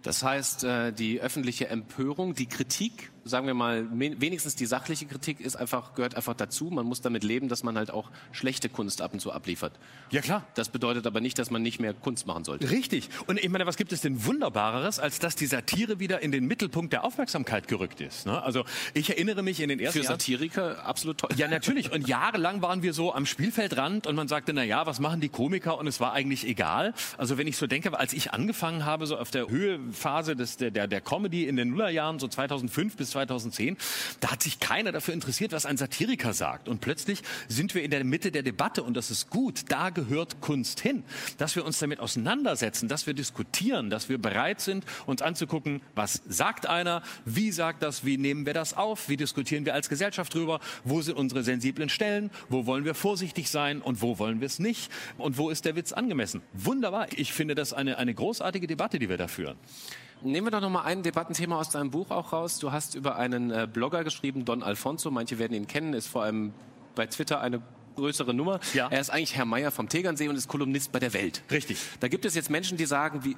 Das 0.04 0.24
heißt, 0.24 0.64
äh, 0.64 0.92
die 0.94 1.22
öffentliche 1.22 1.68
Empörung, 1.70 2.34
die 2.34 2.48
Kritik, 2.48 3.12
sagen 3.28 3.48
wir 3.48 3.54
mal, 3.54 3.88
wenigstens 3.92 4.56
die 4.56 4.66
sachliche 4.66 5.06
Kritik 5.06 5.40
ist 5.40 5.56
einfach, 5.56 5.94
gehört 5.94 6.16
einfach 6.16 6.34
dazu. 6.34 6.66
Man 6.66 6.86
muss 6.86 7.02
damit 7.02 7.24
leben, 7.24 7.50
dass 7.50 7.64
man 7.64 7.78
halt 7.78 7.92
auch 7.92 8.10
schlechte 8.32 8.70
Kunst 8.70 9.02
ab 9.02 9.14
und 9.14 9.20
zu 9.20 9.32
abliefert. 9.32 9.74
Ja, 10.10 10.22
klar. 10.22 10.46
Das 10.56 10.70
bedeutet 10.70 11.06
aber 11.08 11.22
nicht, 11.22 11.38
dass 11.40 11.52
man 11.52 11.62
nicht 11.62 11.80
mehr 11.80 11.94
Kunst 11.94 12.28
machen 12.28 12.44
sollte. 12.44 12.70
Richtig. 12.70 13.10
Und 13.28 13.40
ich 13.40 13.50
meine, 13.50 13.66
was 13.66 13.78
gibt 13.78 13.92
es 13.92 14.02
denn 14.02 14.26
Wunderbareres, 14.26 15.00
als 15.00 15.20
dass 15.20 15.36
die 15.36 15.46
Satire 15.46 16.00
wieder 16.00 16.22
in 16.22 16.32
den 16.32 16.46
Mittelpunkt 16.46 16.94
der 16.94 17.04
Aufmerksamkeit 17.04 17.68
gerückt 17.68 18.02
ist? 18.02 18.26
Ne? 18.26 18.42
Also 18.42 18.66
ich 18.94 19.10
erinnere 19.10 19.44
mich 19.44 19.60
in 19.60 19.70
den 19.70 19.80
ersten 19.80 20.00
Für 20.00 20.06
Jahren... 20.06 20.20
Satiriker 20.20 20.86
absolut 20.86 21.18
toll. 21.20 21.30
Ja, 21.36 21.48
natürlich. 21.48 21.92
Und 21.92 22.08
jahrelang 22.08 22.62
waren 22.62 22.84
wir 22.84 22.94
so 22.94 23.14
am 23.14 23.26
Spielfeldrand 23.26 24.08
und 24.08 24.16
man 24.16 24.28
sagte, 24.28 24.54
na 24.54 24.64
ja, 24.64 24.86
was 24.86 25.00
machen 25.00 25.22
die 25.22 25.30
Komiker? 25.30 25.78
Und 25.78 25.88
es 25.88 26.00
war 26.00 26.14
eigentlich 26.14 26.48
egal. 26.48 26.94
Also 27.18 27.38
wenn 27.38 27.48
ich 27.48 27.58
so 27.58 27.68
denke, 27.68 27.98
als 27.98 28.14
ich 28.14 28.34
angefangen 28.34 28.86
habe, 28.86 29.06
so 29.08 29.18
auf 29.18 29.32
der 29.32 29.48
Höhephase 29.48 30.36
des, 30.36 30.58
der, 30.58 30.72
der, 30.72 30.88
der 30.88 31.02
Comedy 31.02 31.46
in 31.46 31.56
den 31.56 31.70
Nullerjahren, 31.70 32.20
so 32.20 32.28
2005 32.28 32.96
bis 32.96 33.12
2010, 33.18 33.78
da 34.20 34.32
hat 34.32 34.44
sich 34.44 34.60
keiner 34.60 34.92
dafür 34.92 35.14
interessiert, 35.14 35.52
was 35.52 35.66
ein 35.66 35.78
Satiriker 35.78 36.34
sagt. 36.34 36.70
Und 36.70 36.82
plötzlich 36.82 37.24
sind 37.48 37.74
wir 37.74 37.84
in 37.84 37.92
der 37.92 38.04
Mitte 38.04 38.32
der 38.32 38.44
Debatte 38.44 38.84
und 38.84 38.96
das 38.96 39.10
ist 39.10 39.30
gut. 39.30 39.66
Da 39.70 39.90
gehört 39.90 40.40
Kunst 40.42 40.80
hin. 40.80 41.04
Dass 41.38 41.56
wir 41.56 41.66
uns 41.66 41.80
damit 41.80 42.00
auseinandersetzen, 42.00 42.88
dass 42.88 43.08
wir 43.08 43.14
diskutieren, 43.14 43.90
dass 43.90 44.10
wir 44.10 44.18
bereit 44.20 44.62
sind, 44.62 44.86
uns 45.06 45.22
anzugucken, 45.22 45.82
was 45.96 46.22
sagt 46.28 46.68
einer, 46.68 47.02
wie 47.26 47.52
sagt 47.52 47.82
das, 47.82 48.06
wie 48.06 48.18
nehmen 48.18 48.46
wir 48.46 48.54
das 48.54 48.76
auf, 48.76 49.10
wie 49.10 49.18
diskutieren 49.18 49.66
wir 49.66 49.74
als 49.74 49.90
Gesellschaft 49.90 50.34
drüber, 50.34 50.60
wo 50.84 51.02
sind 51.02 51.18
unsere 51.18 51.44
sensiblen 51.44 51.90
Stellen, 51.90 52.30
wo 52.50 52.66
wollen 52.66 52.86
wir 52.86 52.94
vorsichtig 52.94 53.50
sein 53.50 53.82
und 53.82 54.02
wo 54.02 54.20
wollen 54.20 54.42
wir 54.42 54.46
es 54.46 54.60
nicht 54.60 54.92
und 55.18 55.38
wo 55.38 55.50
ist 55.50 55.66
der 55.66 55.76
Witz 55.76 55.92
angemessen. 55.92 56.42
Wunderbar. 56.54 57.08
Ich 57.16 57.34
finde 57.34 57.56
das 57.56 57.74
eine, 57.74 57.98
eine 57.98 58.14
großartige 58.14 58.68
Debatte, 58.68 59.00
die 59.00 59.10
wir 59.10 59.18
da 59.18 59.28
führen. 59.28 59.58
Nehmen 60.22 60.48
wir 60.48 60.52
doch 60.52 60.62
noch 60.62 60.70
mal 60.70 60.84
ein 60.84 61.04
Debattenthema 61.04 61.60
aus 61.60 61.70
deinem 61.70 61.92
Buch 61.92 62.10
auch 62.10 62.34
raus. 62.34 62.60
Du 62.60 62.72
hast 62.72 62.96
über 62.96 63.18
einen 63.18 63.52
äh, 63.52 63.68
Blogger 63.72 64.04
geschrieben, 64.04 64.46
Don 64.46 64.64
Alfonso. 64.64 65.12
Manche 65.12 65.38
werden 65.38 65.54
ihn 65.54 65.68
kennen, 65.68 65.94
ist 65.94 66.08
vor 66.08 66.24
allem 66.24 66.54
bei 66.96 67.06
Twitter 67.06 67.40
eine 67.40 67.62
größere 67.98 68.34
Nummer. 68.34 68.60
Ja. 68.74 68.88
Er 68.88 69.02
ist 69.02 69.10
eigentlich 69.10 69.36
Herr 69.36 69.46
Meier 69.46 69.72
vom 69.72 69.90
Tegernsee 69.90 70.30
und 70.30 70.36
ist 70.36 70.48
Kolumnist 70.48 70.92
bei 70.92 71.00
der 71.00 71.14
Welt. 71.14 71.44
Richtig. 71.52 71.78
Da 72.00 72.08
gibt 72.08 72.26
es 72.26 72.36
jetzt 72.36 72.50
Menschen, 72.50 72.78
die 72.78 72.86
sagen, 72.86 73.26
wie, 73.26 73.36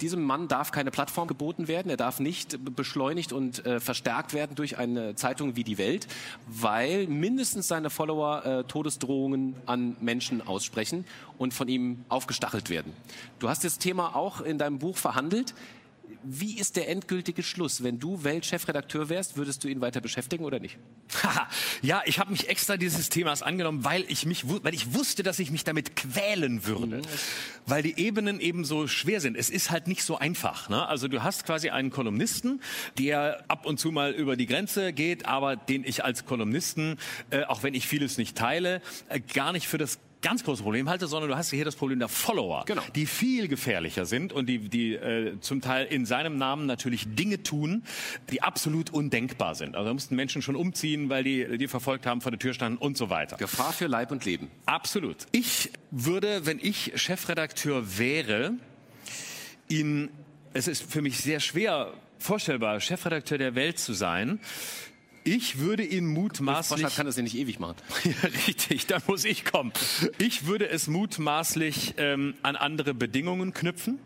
diesem 0.00 0.22
Mann 0.22 0.48
darf 0.48 0.70
keine 0.70 0.90
Plattform 0.90 1.26
geboten 1.26 1.66
werden, 1.66 1.90
er 1.90 1.96
darf 1.96 2.20
nicht 2.20 2.58
beschleunigt 2.76 3.32
und 3.32 3.64
äh, 3.66 3.80
verstärkt 3.80 4.34
werden 4.34 4.54
durch 4.54 4.78
eine 4.78 5.16
Zeitung 5.16 5.56
wie 5.56 5.64
die 5.64 5.78
Welt, 5.78 6.06
weil 6.46 7.06
mindestens 7.08 7.68
seine 7.68 7.90
Follower 7.90 8.44
äh, 8.44 8.64
Todesdrohungen 8.64 9.56
an 9.66 9.96
Menschen 10.00 10.46
aussprechen 10.46 11.04
und 11.38 11.54
von 11.54 11.68
ihm 11.68 12.04
aufgestachelt 12.08 12.70
werden. 12.70 12.92
Du 13.38 13.48
hast 13.48 13.64
das 13.64 13.78
Thema 13.78 14.14
auch 14.14 14.40
in 14.40 14.58
deinem 14.58 14.78
Buch 14.78 14.96
verhandelt. 14.96 15.54
Wie 16.24 16.58
ist 16.58 16.76
der 16.76 16.88
endgültige 16.88 17.42
Schluss? 17.42 17.82
Wenn 17.82 17.98
du 17.98 18.24
Weltchefredakteur 18.24 19.08
wärst, 19.08 19.36
würdest 19.36 19.64
du 19.64 19.68
ihn 19.68 19.80
weiter 19.80 20.00
beschäftigen 20.00 20.44
oder 20.44 20.60
nicht? 20.60 20.78
Ja, 21.82 22.02
ich 22.06 22.18
habe 22.18 22.30
mich 22.30 22.48
extra 22.48 22.76
dieses 22.76 23.08
Themas 23.08 23.42
angenommen, 23.42 23.84
weil 23.84 24.04
ich 24.08 24.24
mich, 24.24 24.44
weil 24.46 24.74
ich 24.74 24.94
wusste, 24.94 25.22
dass 25.22 25.38
ich 25.38 25.50
mich 25.50 25.64
damit 25.64 25.96
quälen 25.96 26.64
würde, 26.64 27.02
weil 27.66 27.82
die 27.82 27.98
Ebenen 27.98 28.40
eben 28.40 28.64
so 28.64 28.86
schwer 28.86 29.20
sind. 29.20 29.36
Es 29.36 29.50
ist 29.50 29.70
halt 29.70 29.88
nicht 29.88 30.04
so 30.04 30.16
einfach. 30.16 30.68
Ne? 30.68 30.86
Also 30.86 31.08
du 31.08 31.22
hast 31.22 31.44
quasi 31.44 31.70
einen 31.70 31.90
Kolumnisten, 31.90 32.60
der 32.98 33.44
ab 33.48 33.66
und 33.66 33.78
zu 33.80 33.90
mal 33.90 34.12
über 34.12 34.36
die 34.36 34.46
Grenze 34.46 34.92
geht, 34.92 35.26
aber 35.26 35.56
den 35.56 35.84
ich 35.84 36.04
als 36.04 36.24
Kolumnisten, 36.24 36.98
äh, 37.30 37.44
auch 37.44 37.62
wenn 37.62 37.74
ich 37.74 37.88
vieles 37.88 38.16
nicht 38.16 38.36
teile, 38.36 38.80
äh, 39.08 39.20
gar 39.20 39.52
nicht 39.52 39.66
für 39.66 39.78
das 39.78 39.98
ganz 40.22 40.44
große 40.44 40.62
Problem 40.62 40.88
halte, 40.88 41.06
sondern 41.06 41.30
du 41.30 41.36
hast 41.36 41.50
hier 41.50 41.64
das 41.64 41.76
Problem 41.76 41.98
der 41.98 42.08
Follower, 42.08 42.64
Genau. 42.66 42.82
die 42.94 43.06
viel 43.06 43.48
gefährlicher 43.48 44.06
sind 44.06 44.32
und 44.32 44.46
die, 44.46 44.58
die 44.70 44.94
äh, 44.94 45.38
zum 45.40 45.60
Teil 45.60 45.86
in 45.86 46.06
seinem 46.06 46.38
Namen 46.38 46.66
natürlich 46.66 47.14
Dinge 47.14 47.42
tun, 47.42 47.82
die 48.30 48.42
absolut 48.42 48.90
undenkbar 48.90 49.54
sind. 49.54 49.74
Also 49.76 49.88
da 49.88 49.92
mussten 49.92 50.16
Menschen 50.16 50.40
schon 50.40 50.56
umziehen, 50.56 51.08
weil 51.10 51.24
die 51.24 51.58
die 51.58 51.68
verfolgt 51.68 52.06
haben, 52.06 52.20
vor 52.20 52.30
der 52.30 52.38
Tür 52.38 52.54
standen 52.54 52.78
und 52.78 52.96
so 52.96 53.10
weiter. 53.10 53.36
Gefahr 53.36 53.72
für 53.72 53.86
Leib 53.86 54.10
und 54.12 54.24
Leben. 54.24 54.48
Absolut. 54.66 55.16
Ich 55.32 55.70
würde, 55.90 56.46
wenn 56.46 56.58
ich 56.60 56.92
Chefredakteur 56.94 57.98
wäre, 57.98 58.52
ihn, 59.68 60.08
es 60.54 60.68
ist 60.68 60.90
für 60.90 61.02
mich 61.02 61.18
sehr 61.18 61.40
schwer 61.40 61.92
vorstellbar, 62.18 62.80
Chefredakteur 62.80 63.38
der 63.38 63.54
Welt 63.54 63.78
zu 63.78 63.92
sein. 63.92 64.38
Ich 65.24 65.58
würde 65.58 65.84
ihn 65.84 66.06
mutmaßlich 66.06 66.80
Froschert 66.80 66.96
kann 66.96 67.06
das 67.06 67.16
ja 67.16 67.22
nicht 67.22 67.36
ewig 67.36 67.60
machen. 67.60 67.76
ja, 68.04 68.28
richtig, 68.46 68.86
da 68.86 68.98
muss 69.06 69.24
ich 69.24 69.44
kommen. 69.44 69.72
Ich 70.18 70.46
würde 70.46 70.68
es 70.68 70.88
mutmaßlich 70.88 71.94
ähm, 71.98 72.34
an 72.42 72.56
andere 72.56 72.94
Bedingungen 72.94 73.52
knüpfen. 73.52 73.98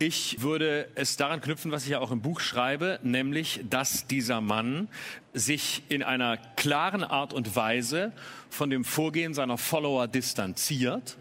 Ich 0.00 0.42
würde 0.42 0.88
es 0.94 1.16
daran 1.16 1.40
knüpfen, 1.40 1.72
was 1.72 1.82
ich 1.82 1.90
ja 1.90 1.98
auch 1.98 2.12
im 2.12 2.20
Buch 2.20 2.38
schreibe, 2.38 3.00
nämlich, 3.02 3.64
dass 3.68 4.06
dieser 4.06 4.40
Mann 4.40 4.86
sich 5.34 5.82
in 5.88 6.04
einer 6.04 6.36
klaren 6.36 7.02
Art 7.02 7.32
und 7.32 7.56
Weise 7.56 8.12
von 8.48 8.70
dem 8.70 8.84
Vorgehen 8.84 9.34
seiner 9.34 9.58
Follower 9.58 10.06
distanziert. 10.06 11.16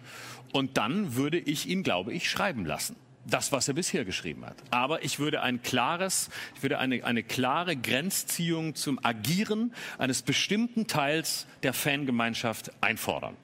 Und 0.54 0.78
dann 0.78 1.16
würde 1.16 1.40
ich 1.40 1.68
ihn, 1.68 1.82
glaube 1.82 2.14
ich, 2.14 2.30
schreiben 2.30 2.66
lassen. 2.66 2.96
Das, 3.30 3.52
was 3.52 3.68
er 3.68 3.74
bisher 3.74 4.06
geschrieben 4.06 4.46
hat. 4.46 4.56
Aber 4.72 5.04
ich 5.04 5.20
würde 5.20 5.42
ein 5.42 5.62
klares, 5.62 6.30
ich 6.56 6.64
würde 6.64 6.80
eine, 6.80 7.04
eine 7.04 7.24
klare 7.24 7.76
Grenzziehung 7.76 8.74
zum 8.76 9.04
Agieren 9.04 9.74
eines 9.98 10.22
bestimmten 10.22 10.88
Teils 10.88 11.46
der 11.64 11.74
Fangemeinschaft 11.74 12.72
einfordern. 12.82 13.36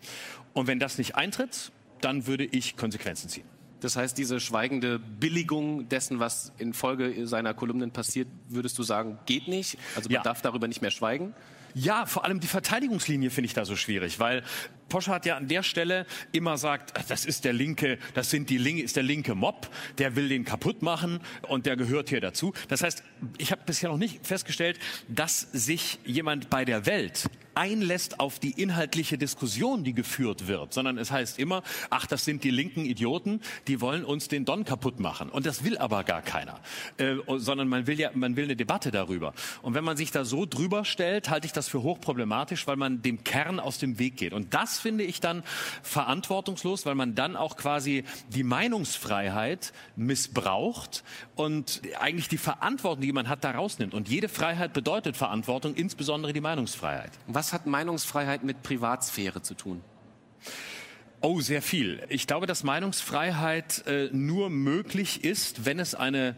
Und 0.54 0.68
wenn 0.68 0.80
das 0.80 0.98
nicht 0.98 1.16
eintritt, 1.16 1.72
dann 2.02 2.28
würde 2.28 2.46
ich 2.46 2.78
Konsequenzen 2.78 3.28
ziehen. 3.30 3.46
Das 3.82 3.98
heißt, 3.98 4.18
diese 4.18 4.40
schweigende 4.40 4.98
Billigung 5.00 5.90
dessen, 5.90 6.20
was 6.20 6.54
in 6.58 6.74
Folge 6.74 7.28
seiner 7.28 7.54
Kolumnen 7.54 7.92
passiert, 7.92 8.30
würdest 8.48 8.78
du 8.80 8.84
sagen, 8.84 9.20
geht 9.26 9.50
nicht? 9.50 9.78
Also 9.96 10.08
man 10.08 10.16
Ja. 10.16 10.22
darf 10.22 10.42
darüber 10.42 10.70
nicht 10.70 10.82
mehr 10.82 10.92
schweigen? 10.92 11.34
Ja, 11.76 12.06
vor 12.06 12.24
allem 12.24 12.40
die 12.40 12.48
Verteidigungslinie 12.48 13.30
finde 13.32 13.48
ich 13.48 13.54
da 13.54 13.66
so 13.66 13.76
schwierig, 13.76 14.20
weil 14.20 14.44
Porsche 14.90 15.12
hat 15.12 15.26
ja 15.26 15.38
an 15.38 15.48
der 15.48 15.64
Stelle 15.64 16.06
immer 16.32 16.58
sagt, 16.58 16.94
das 17.10 17.26
ist 17.26 17.46
der 17.46 17.54
linke, 17.54 17.98
das 18.14 18.30
sind 18.30 18.50
die 18.50 18.58
linke, 18.58 18.84
ist 18.84 18.96
der 18.96 19.04
linke 19.04 19.36
Mob, 19.36 19.70
der 19.98 20.16
will 20.16 20.30
den 20.30 20.46
kaputt 20.46 20.82
machen 20.82 21.20
und 21.48 21.66
der 21.66 21.76
gehört 21.76 22.10
hier 22.10 22.22
dazu. 22.22 22.54
Das 22.68 22.84
heißt, 22.84 23.04
ich 23.38 23.52
habe 23.52 23.62
bisher 23.66 23.90
noch 23.90 23.98
nicht 23.98 24.26
festgestellt, 24.26 24.80
dass 25.08 25.42
sich 25.52 26.00
jemand 26.06 26.50
bei 26.50 26.66
der 26.66 26.86
Welt 26.86 27.30
einlässt 27.56 28.20
auf 28.20 28.40
die 28.40 28.62
inhaltliche 28.62 29.18
Diskussion, 29.18 29.84
die 29.84 29.94
geführt 29.94 30.48
wird, 30.48 30.74
sondern 30.74 30.98
es 30.98 31.12
heißt 31.12 31.40
immer, 31.40 31.64
ach, 31.90 32.06
das 32.06 32.26
sind 32.26 32.44
die 32.44 32.50
linken 32.50 32.86
Idioten, 32.86 33.42
die 33.68 33.82
wollen 33.82 34.04
uns 34.06 34.28
den 34.28 34.46
Don 34.46 34.66
kaputt 34.66 35.00
machen. 35.00 35.30
Und 35.30 35.46
das 35.46 35.64
will 35.64 35.78
aber 35.78 36.04
gar 36.04 36.22
keiner, 36.22 36.60
äh, 36.98 37.16
sondern 37.38 37.68
man 37.68 37.88
will 37.88 38.00
ja, 38.00 38.12
man 38.14 38.36
will 38.36 38.46
eine 38.46 38.56
Debatte 38.56 38.92
darüber. 38.92 39.34
Und 39.62 39.74
wenn 39.74 39.84
man 39.84 39.98
sich 39.98 40.12
da 40.12 40.26
so 40.26 40.46
drüber 40.46 40.86
stellt, 40.86 41.30
halte 41.30 41.46
ich 41.46 41.54
das 41.54 41.68
für 41.68 41.84
hochproblematisch, 41.84 42.68
weil 42.68 42.76
man 42.76 43.02
dem 43.02 43.24
Kern 43.24 43.60
aus 43.60 43.78
dem 43.78 44.00
Weg 44.00 44.18
geht. 44.18 44.34
Und 44.34 44.54
das 44.54 44.73
finde 44.80 45.04
ich 45.04 45.20
dann 45.20 45.44
verantwortungslos, 45.82 46.86
weil 46.86 46.96
man 46.96 47.16
dann 47.16 47.36
auch 47.36 47.58
quasi 47.58 48.04
die 48.30 48.44
Meinungsfreiheit 48.44 49.74
missbraucht 49.96 51.04
und 51.36 51.82
eigentlich 52.00 52.28
die 52.28 52.38
Verantwortung, 52.38 53.02
die 53.02 53.12
man 53.12 53.30
hat, 53.30 53.44
da 53.44 53.52
rausnimmt. 53.52 53.94
Und 53.94 54.10
jede 54.10 54.30
Freiheit 54.30 54.74
bedeutet 54.74 55.18
Verantwortung, 55.18 55.76
insbesondere 55.76 56.34
die 56.34 56.42
Meinungsfreiheit. 56.42 57.12
Was 57.28 57.54
hat 57.54 57.66
Meinungsfreiheit 57.66 58.44
mit 58.44 58.64
Privatsphäre 58.64 59.42
zu 59.42 59.54
tun? 59.54 59.82
Oh, 61.26 61.40
sehr 61.40 61.62
viel. 61.62 62.04
Ich 62.10 62.28
glaube, 62.28 62.48
dass 62.48 62.64
Meinungsfreiheit 62.64 63.88
äh, 63.88 64.10
nur 64.12 64.50
möglich 64.50 65.24
ist, 65.24 65.66
wenn 65.66 65.80
es 65.80 65.96
eine 65.96 66.36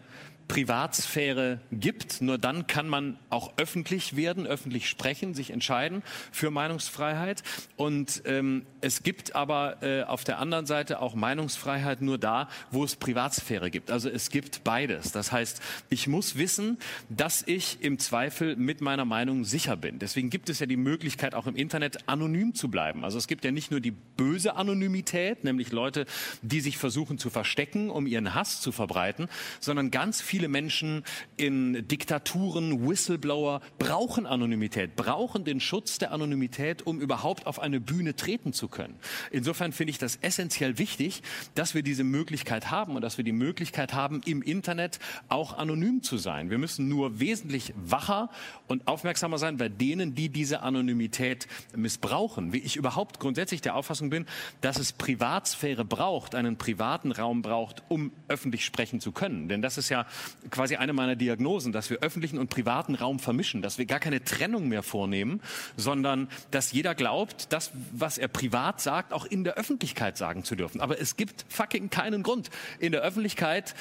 Privatsphäre 0.48 1.60
gibt. 1.72 2.22
Nur 2.22 2.38
dann 2.38 2.68
kann 2.68 2.88
man 2.88 3.18
auch 3.30 3.54
öffentlich 3.58 4.16
werden, 4.16 4.46
öffentlich 4.46 4.90
sprechen, 4.90 5.34
sich 5.34 5.52
entscheiden 5.52 6.04
für 6.32 6.52
Meinungsfreiheit. 6.52 7.44
Und 7.76 8.22
ähm, 8.26 8.66
es 8.82 9.04
gibt 9.04 9.36
aber 9.36 9.82
äh, 9.84 10.04
auf 10.04 10.24
der 10.24 10.40
anderen 10.40 10.66
Seite 10.66 11.02
auch 11.02 11.16
Meinungsfreiheit 11.16 12.02
nur 12.02 12.18
da, 12.18 12.48
wo 12.72 12.84
es 12.84 12.96
Privatsphäre 12.96 13.72
gibt. 13.72 13.92
Also 13.92 14.10
es 14.10 14.30
gibt 14.30 14.64
beides. 14.64 15.12
Das 15.12 15.32
heißt, 15.32 15.62
ich 15.90 16.08
muss 16.08 16.38
wissen, 16.38 16.78
dass 17.10 17.44
ich 17.46 17.82
im 17.82 18.00
Zweifel 18.00 18.56
mit 18.56 18.82
meiner 18.82 19.06
Meinung 19.06 19.44
sicher 19.44 19.76
bin. 19.76 20.00
Deswegen 20.00 20.30
gibt 20.30 20.50
es 20.50 20.60
ja 20.60 20.66
die 20.66 20.78
Möglichkeit, 20.78 21.36
auch 21.36 21.48
im 21.48 21.56
Internet 21.56 22.08
anonym 22.08 22.54
zu 22.54 22.70
bleiben. 22.70 23.04
Also 23.04 23.18
es 23.18 23.28
gibt 23.28 23.44
ja 23.46 23.52
nicht 23.52 23.72
nur 23.72 23.80
die 23.80 23.92
böse 23.92 24.56
Anonymität, 24.56 25.44
nämlich 25.44 25.72
Leute, 25.72 26.06
die 26.42 26.62
sich 26.62 26.78
versuchen 26.78 27.18
zu 27.18 27.30
verstecken, 27.30 27.90
um 27.90 28.08
ihren 28.08 28.36
Hass 28.36 28.62
zu 28.62 28.72
verbreiten, 28.72 29.28
sondern 29.60 29.92
ganz 29.92 30.22
viele 30.36 30.50
Menschen 30.50 31.06
in 31.38 31.88
Diktaturen, 31.88 32.90
Whistleblower 32.90 33.62
brauchen 33.80 34.26
Anonymität, 34.26 34.98
brauchen 34.98 35.46
den 35.46 35.62
Schutz 35.62 35.98
der 35.98 36.12
Anonymität, 36.12 36.86
um 36.86 37.00
überhaupt 37.00 37.48
auf 37.48 37.58
eine 37.58 37.80
Bühne 37.80 38.18
treten 38.18 38.52
zu 38.52 38.68
können. 38.68 39.00
Insofern 39.32 39.72
finde 39.72 39.92
ich 39.92 39.98
das 39.98 40.18
essentiell 40.18 40.78
wichtig, 40.78 41.24
dass 41.54 41.74
wir 41.74 41.84
diese 41.84 42.04
Möglichkeit 42.04 42.70
haben 42.70 42.98
und 42.98 43.02
dass 43.02 43.16
wir 43.16 43.24
die 43.24 43.32
Möglichkeit 43.32 43.94
haben, 43.94 44.20
im 44.26 44.42
Internet 44.42 45.00
auch 45.30 45.58
anonym 45.58 46.04
zu 46.04 46.18
sein. 46.18 46.50
Wir 46.50 46.58
müssen 46.58 46.90
nur 46.90 47.22
wesentlich 47.22 47.74
wacher 47.78 48.30
und 48.68 48.90
aufmerksamer 48.90 49.38
sein 49.38 49.56
bei 49.56 49.70
denen, 49.70 50.16
die 50.16 50.28
diese 50.28 50.64
Anonymität 50.64 51.48
missbrauchen. 51.74 52.52
Wie 52.52 52.58
ich 52.58 52.76
überhaupt 52.76 53.22
grundsätzlich 53.22 53.62
der 53.62 53.78
Auffassung 53.78 54.10
bin, 54.10 54.26
dass 54.60 54.80
es 54.80 54.92
Privatsphäre 54.92 55.86
braucht, 55.86 56.36
einen 56.36 56.58
privaten 56.58 57.14
Raum 57.14 57.42
braucht, 57.42 57.84
um 57.88 58.12
öffentlich 58.28 58.66
sprechen 58.66 59.00
zu 59.00 59.14
können. 59.14 59.48
Denn 59.48 59.62
das 59.62 59.78
ist 59.78 59.88
ja 59.88 60.06
quasi 60.50 60.76
eine 60.76 60.94
meiner 60.94 61.16
Diagnosen, 61.16 61.72
dass 61.72 61.90
wir 61.90 62.00
öffentlichen 62.00 62.38
und 62.38 62.50
privaten 62.50 62.96
Raum 62.96 63.20
vermischen, 63.20 63.62
dass 63.62 63.78
wir 63.78 63.86
gar 63.86 64.00
keine 64.00 64.24
Trennung 64.24 64.68
mehr 64.68 64.84
vornehmen, 64.84 65.42
sondern 65.78 66.28
dass 66.52 66.72
jeder 66.72 66.96
glaubt, 66.96 67.52
das, 67.52 67.72
was 67.92 68.18
er 68.18 68.28
privat 68.28 68.82
sagt, 68.82 69.14
auch 69.14 69.26
in 69.26 69.44
der 69.44 69.56
Öffentlichkeit 69.56 70.18
sagen 70.18 70.44
zu 70.44 70.56
dürfen. 70.56 70.82
Aber 70.82 71.00
es 71.00 71.16
gibt 71.16 71.46
fucking 71.50 71.90
keinen 71.90 72.24
Grund, 72.24 72.50
in 72.80 72.92
der 72.92 73.02
Öffentlichkeit 73.02 73.76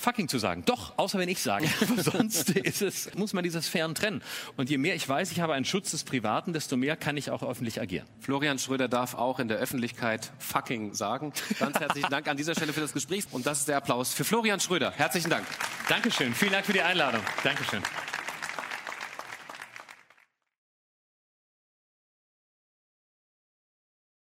fucking 0.00 0.28
zu 0.28 0.38
sagen. 0.38 0.64
Doch, 0.66 0.92
außer 0.96 1.18
wenn 1.18 1.28
ich 1.28 1.40
sage. 1.40 1.68
Aber 1.80 2.02
sonst 2.02 2.50
ist 2.50 2.82
es, 2.82 3.14
muss 3.14 3.32
man 3.32 3.44
dieses 3.44 3.68
Fern 3.68 3.94
trennen. 3.94 4.22
Und 4.56 4.70
je 4.70 4.78
mehr 4.78 4.94
ich 4.94 5.08
weiß, 5.08 5.30
ich 5.32 5.40
habe 5.40 5.54
einen 5.54 5.64
Schutz 5.64 5.90
des 5.92 6.04
Privaten, 6.04 6.52
desto 6.52 6.76
mehr 6.76 6.96
kann 6.96 7.16
ich 7.16 7.30
auch 7.30 7.42
öffentlich 7.42 7.80
agieren. 7.80 8.06
Florian 8.20 8.58
Schröder 8.58 8.88
darf 8.88 9.14
auch 9.14 9.38
in 9.38 9.48
der 9.48 9.58
Öffentlichkeit 9.58 10.32
fucking 10.38 10.94
sagen. 10.94 11.32
Ganz 11.58 11.78
herzlichen 11.78 12.10
Dank 12.10 12.28
an 12.28 12.36
dieser 12.36 12.54
Stelle 12.54 12.72
für 12.72 12.80
das 12.80 12.92
Gespräch. 12.92 13.24
Und 13.30 13.46
das 13.46 13.60
ist 13.60 13.68
der 13.68 13.76
Applaus 13.76 14.12
für 14.12 14.24
Florian 14.24 14.60
Schröder. 14.60 14.92
Herzlichen 14.92 15.30
Dank. 15.30 15.46
Dankeschön. 15.88 16.34
Vielen 16.34 16.52
Dank 16.52 16.66
für 16.66 16.72
die 16.72 16.82
Einladung. 16.82 17.20
Dankeschön. 17.44 17.82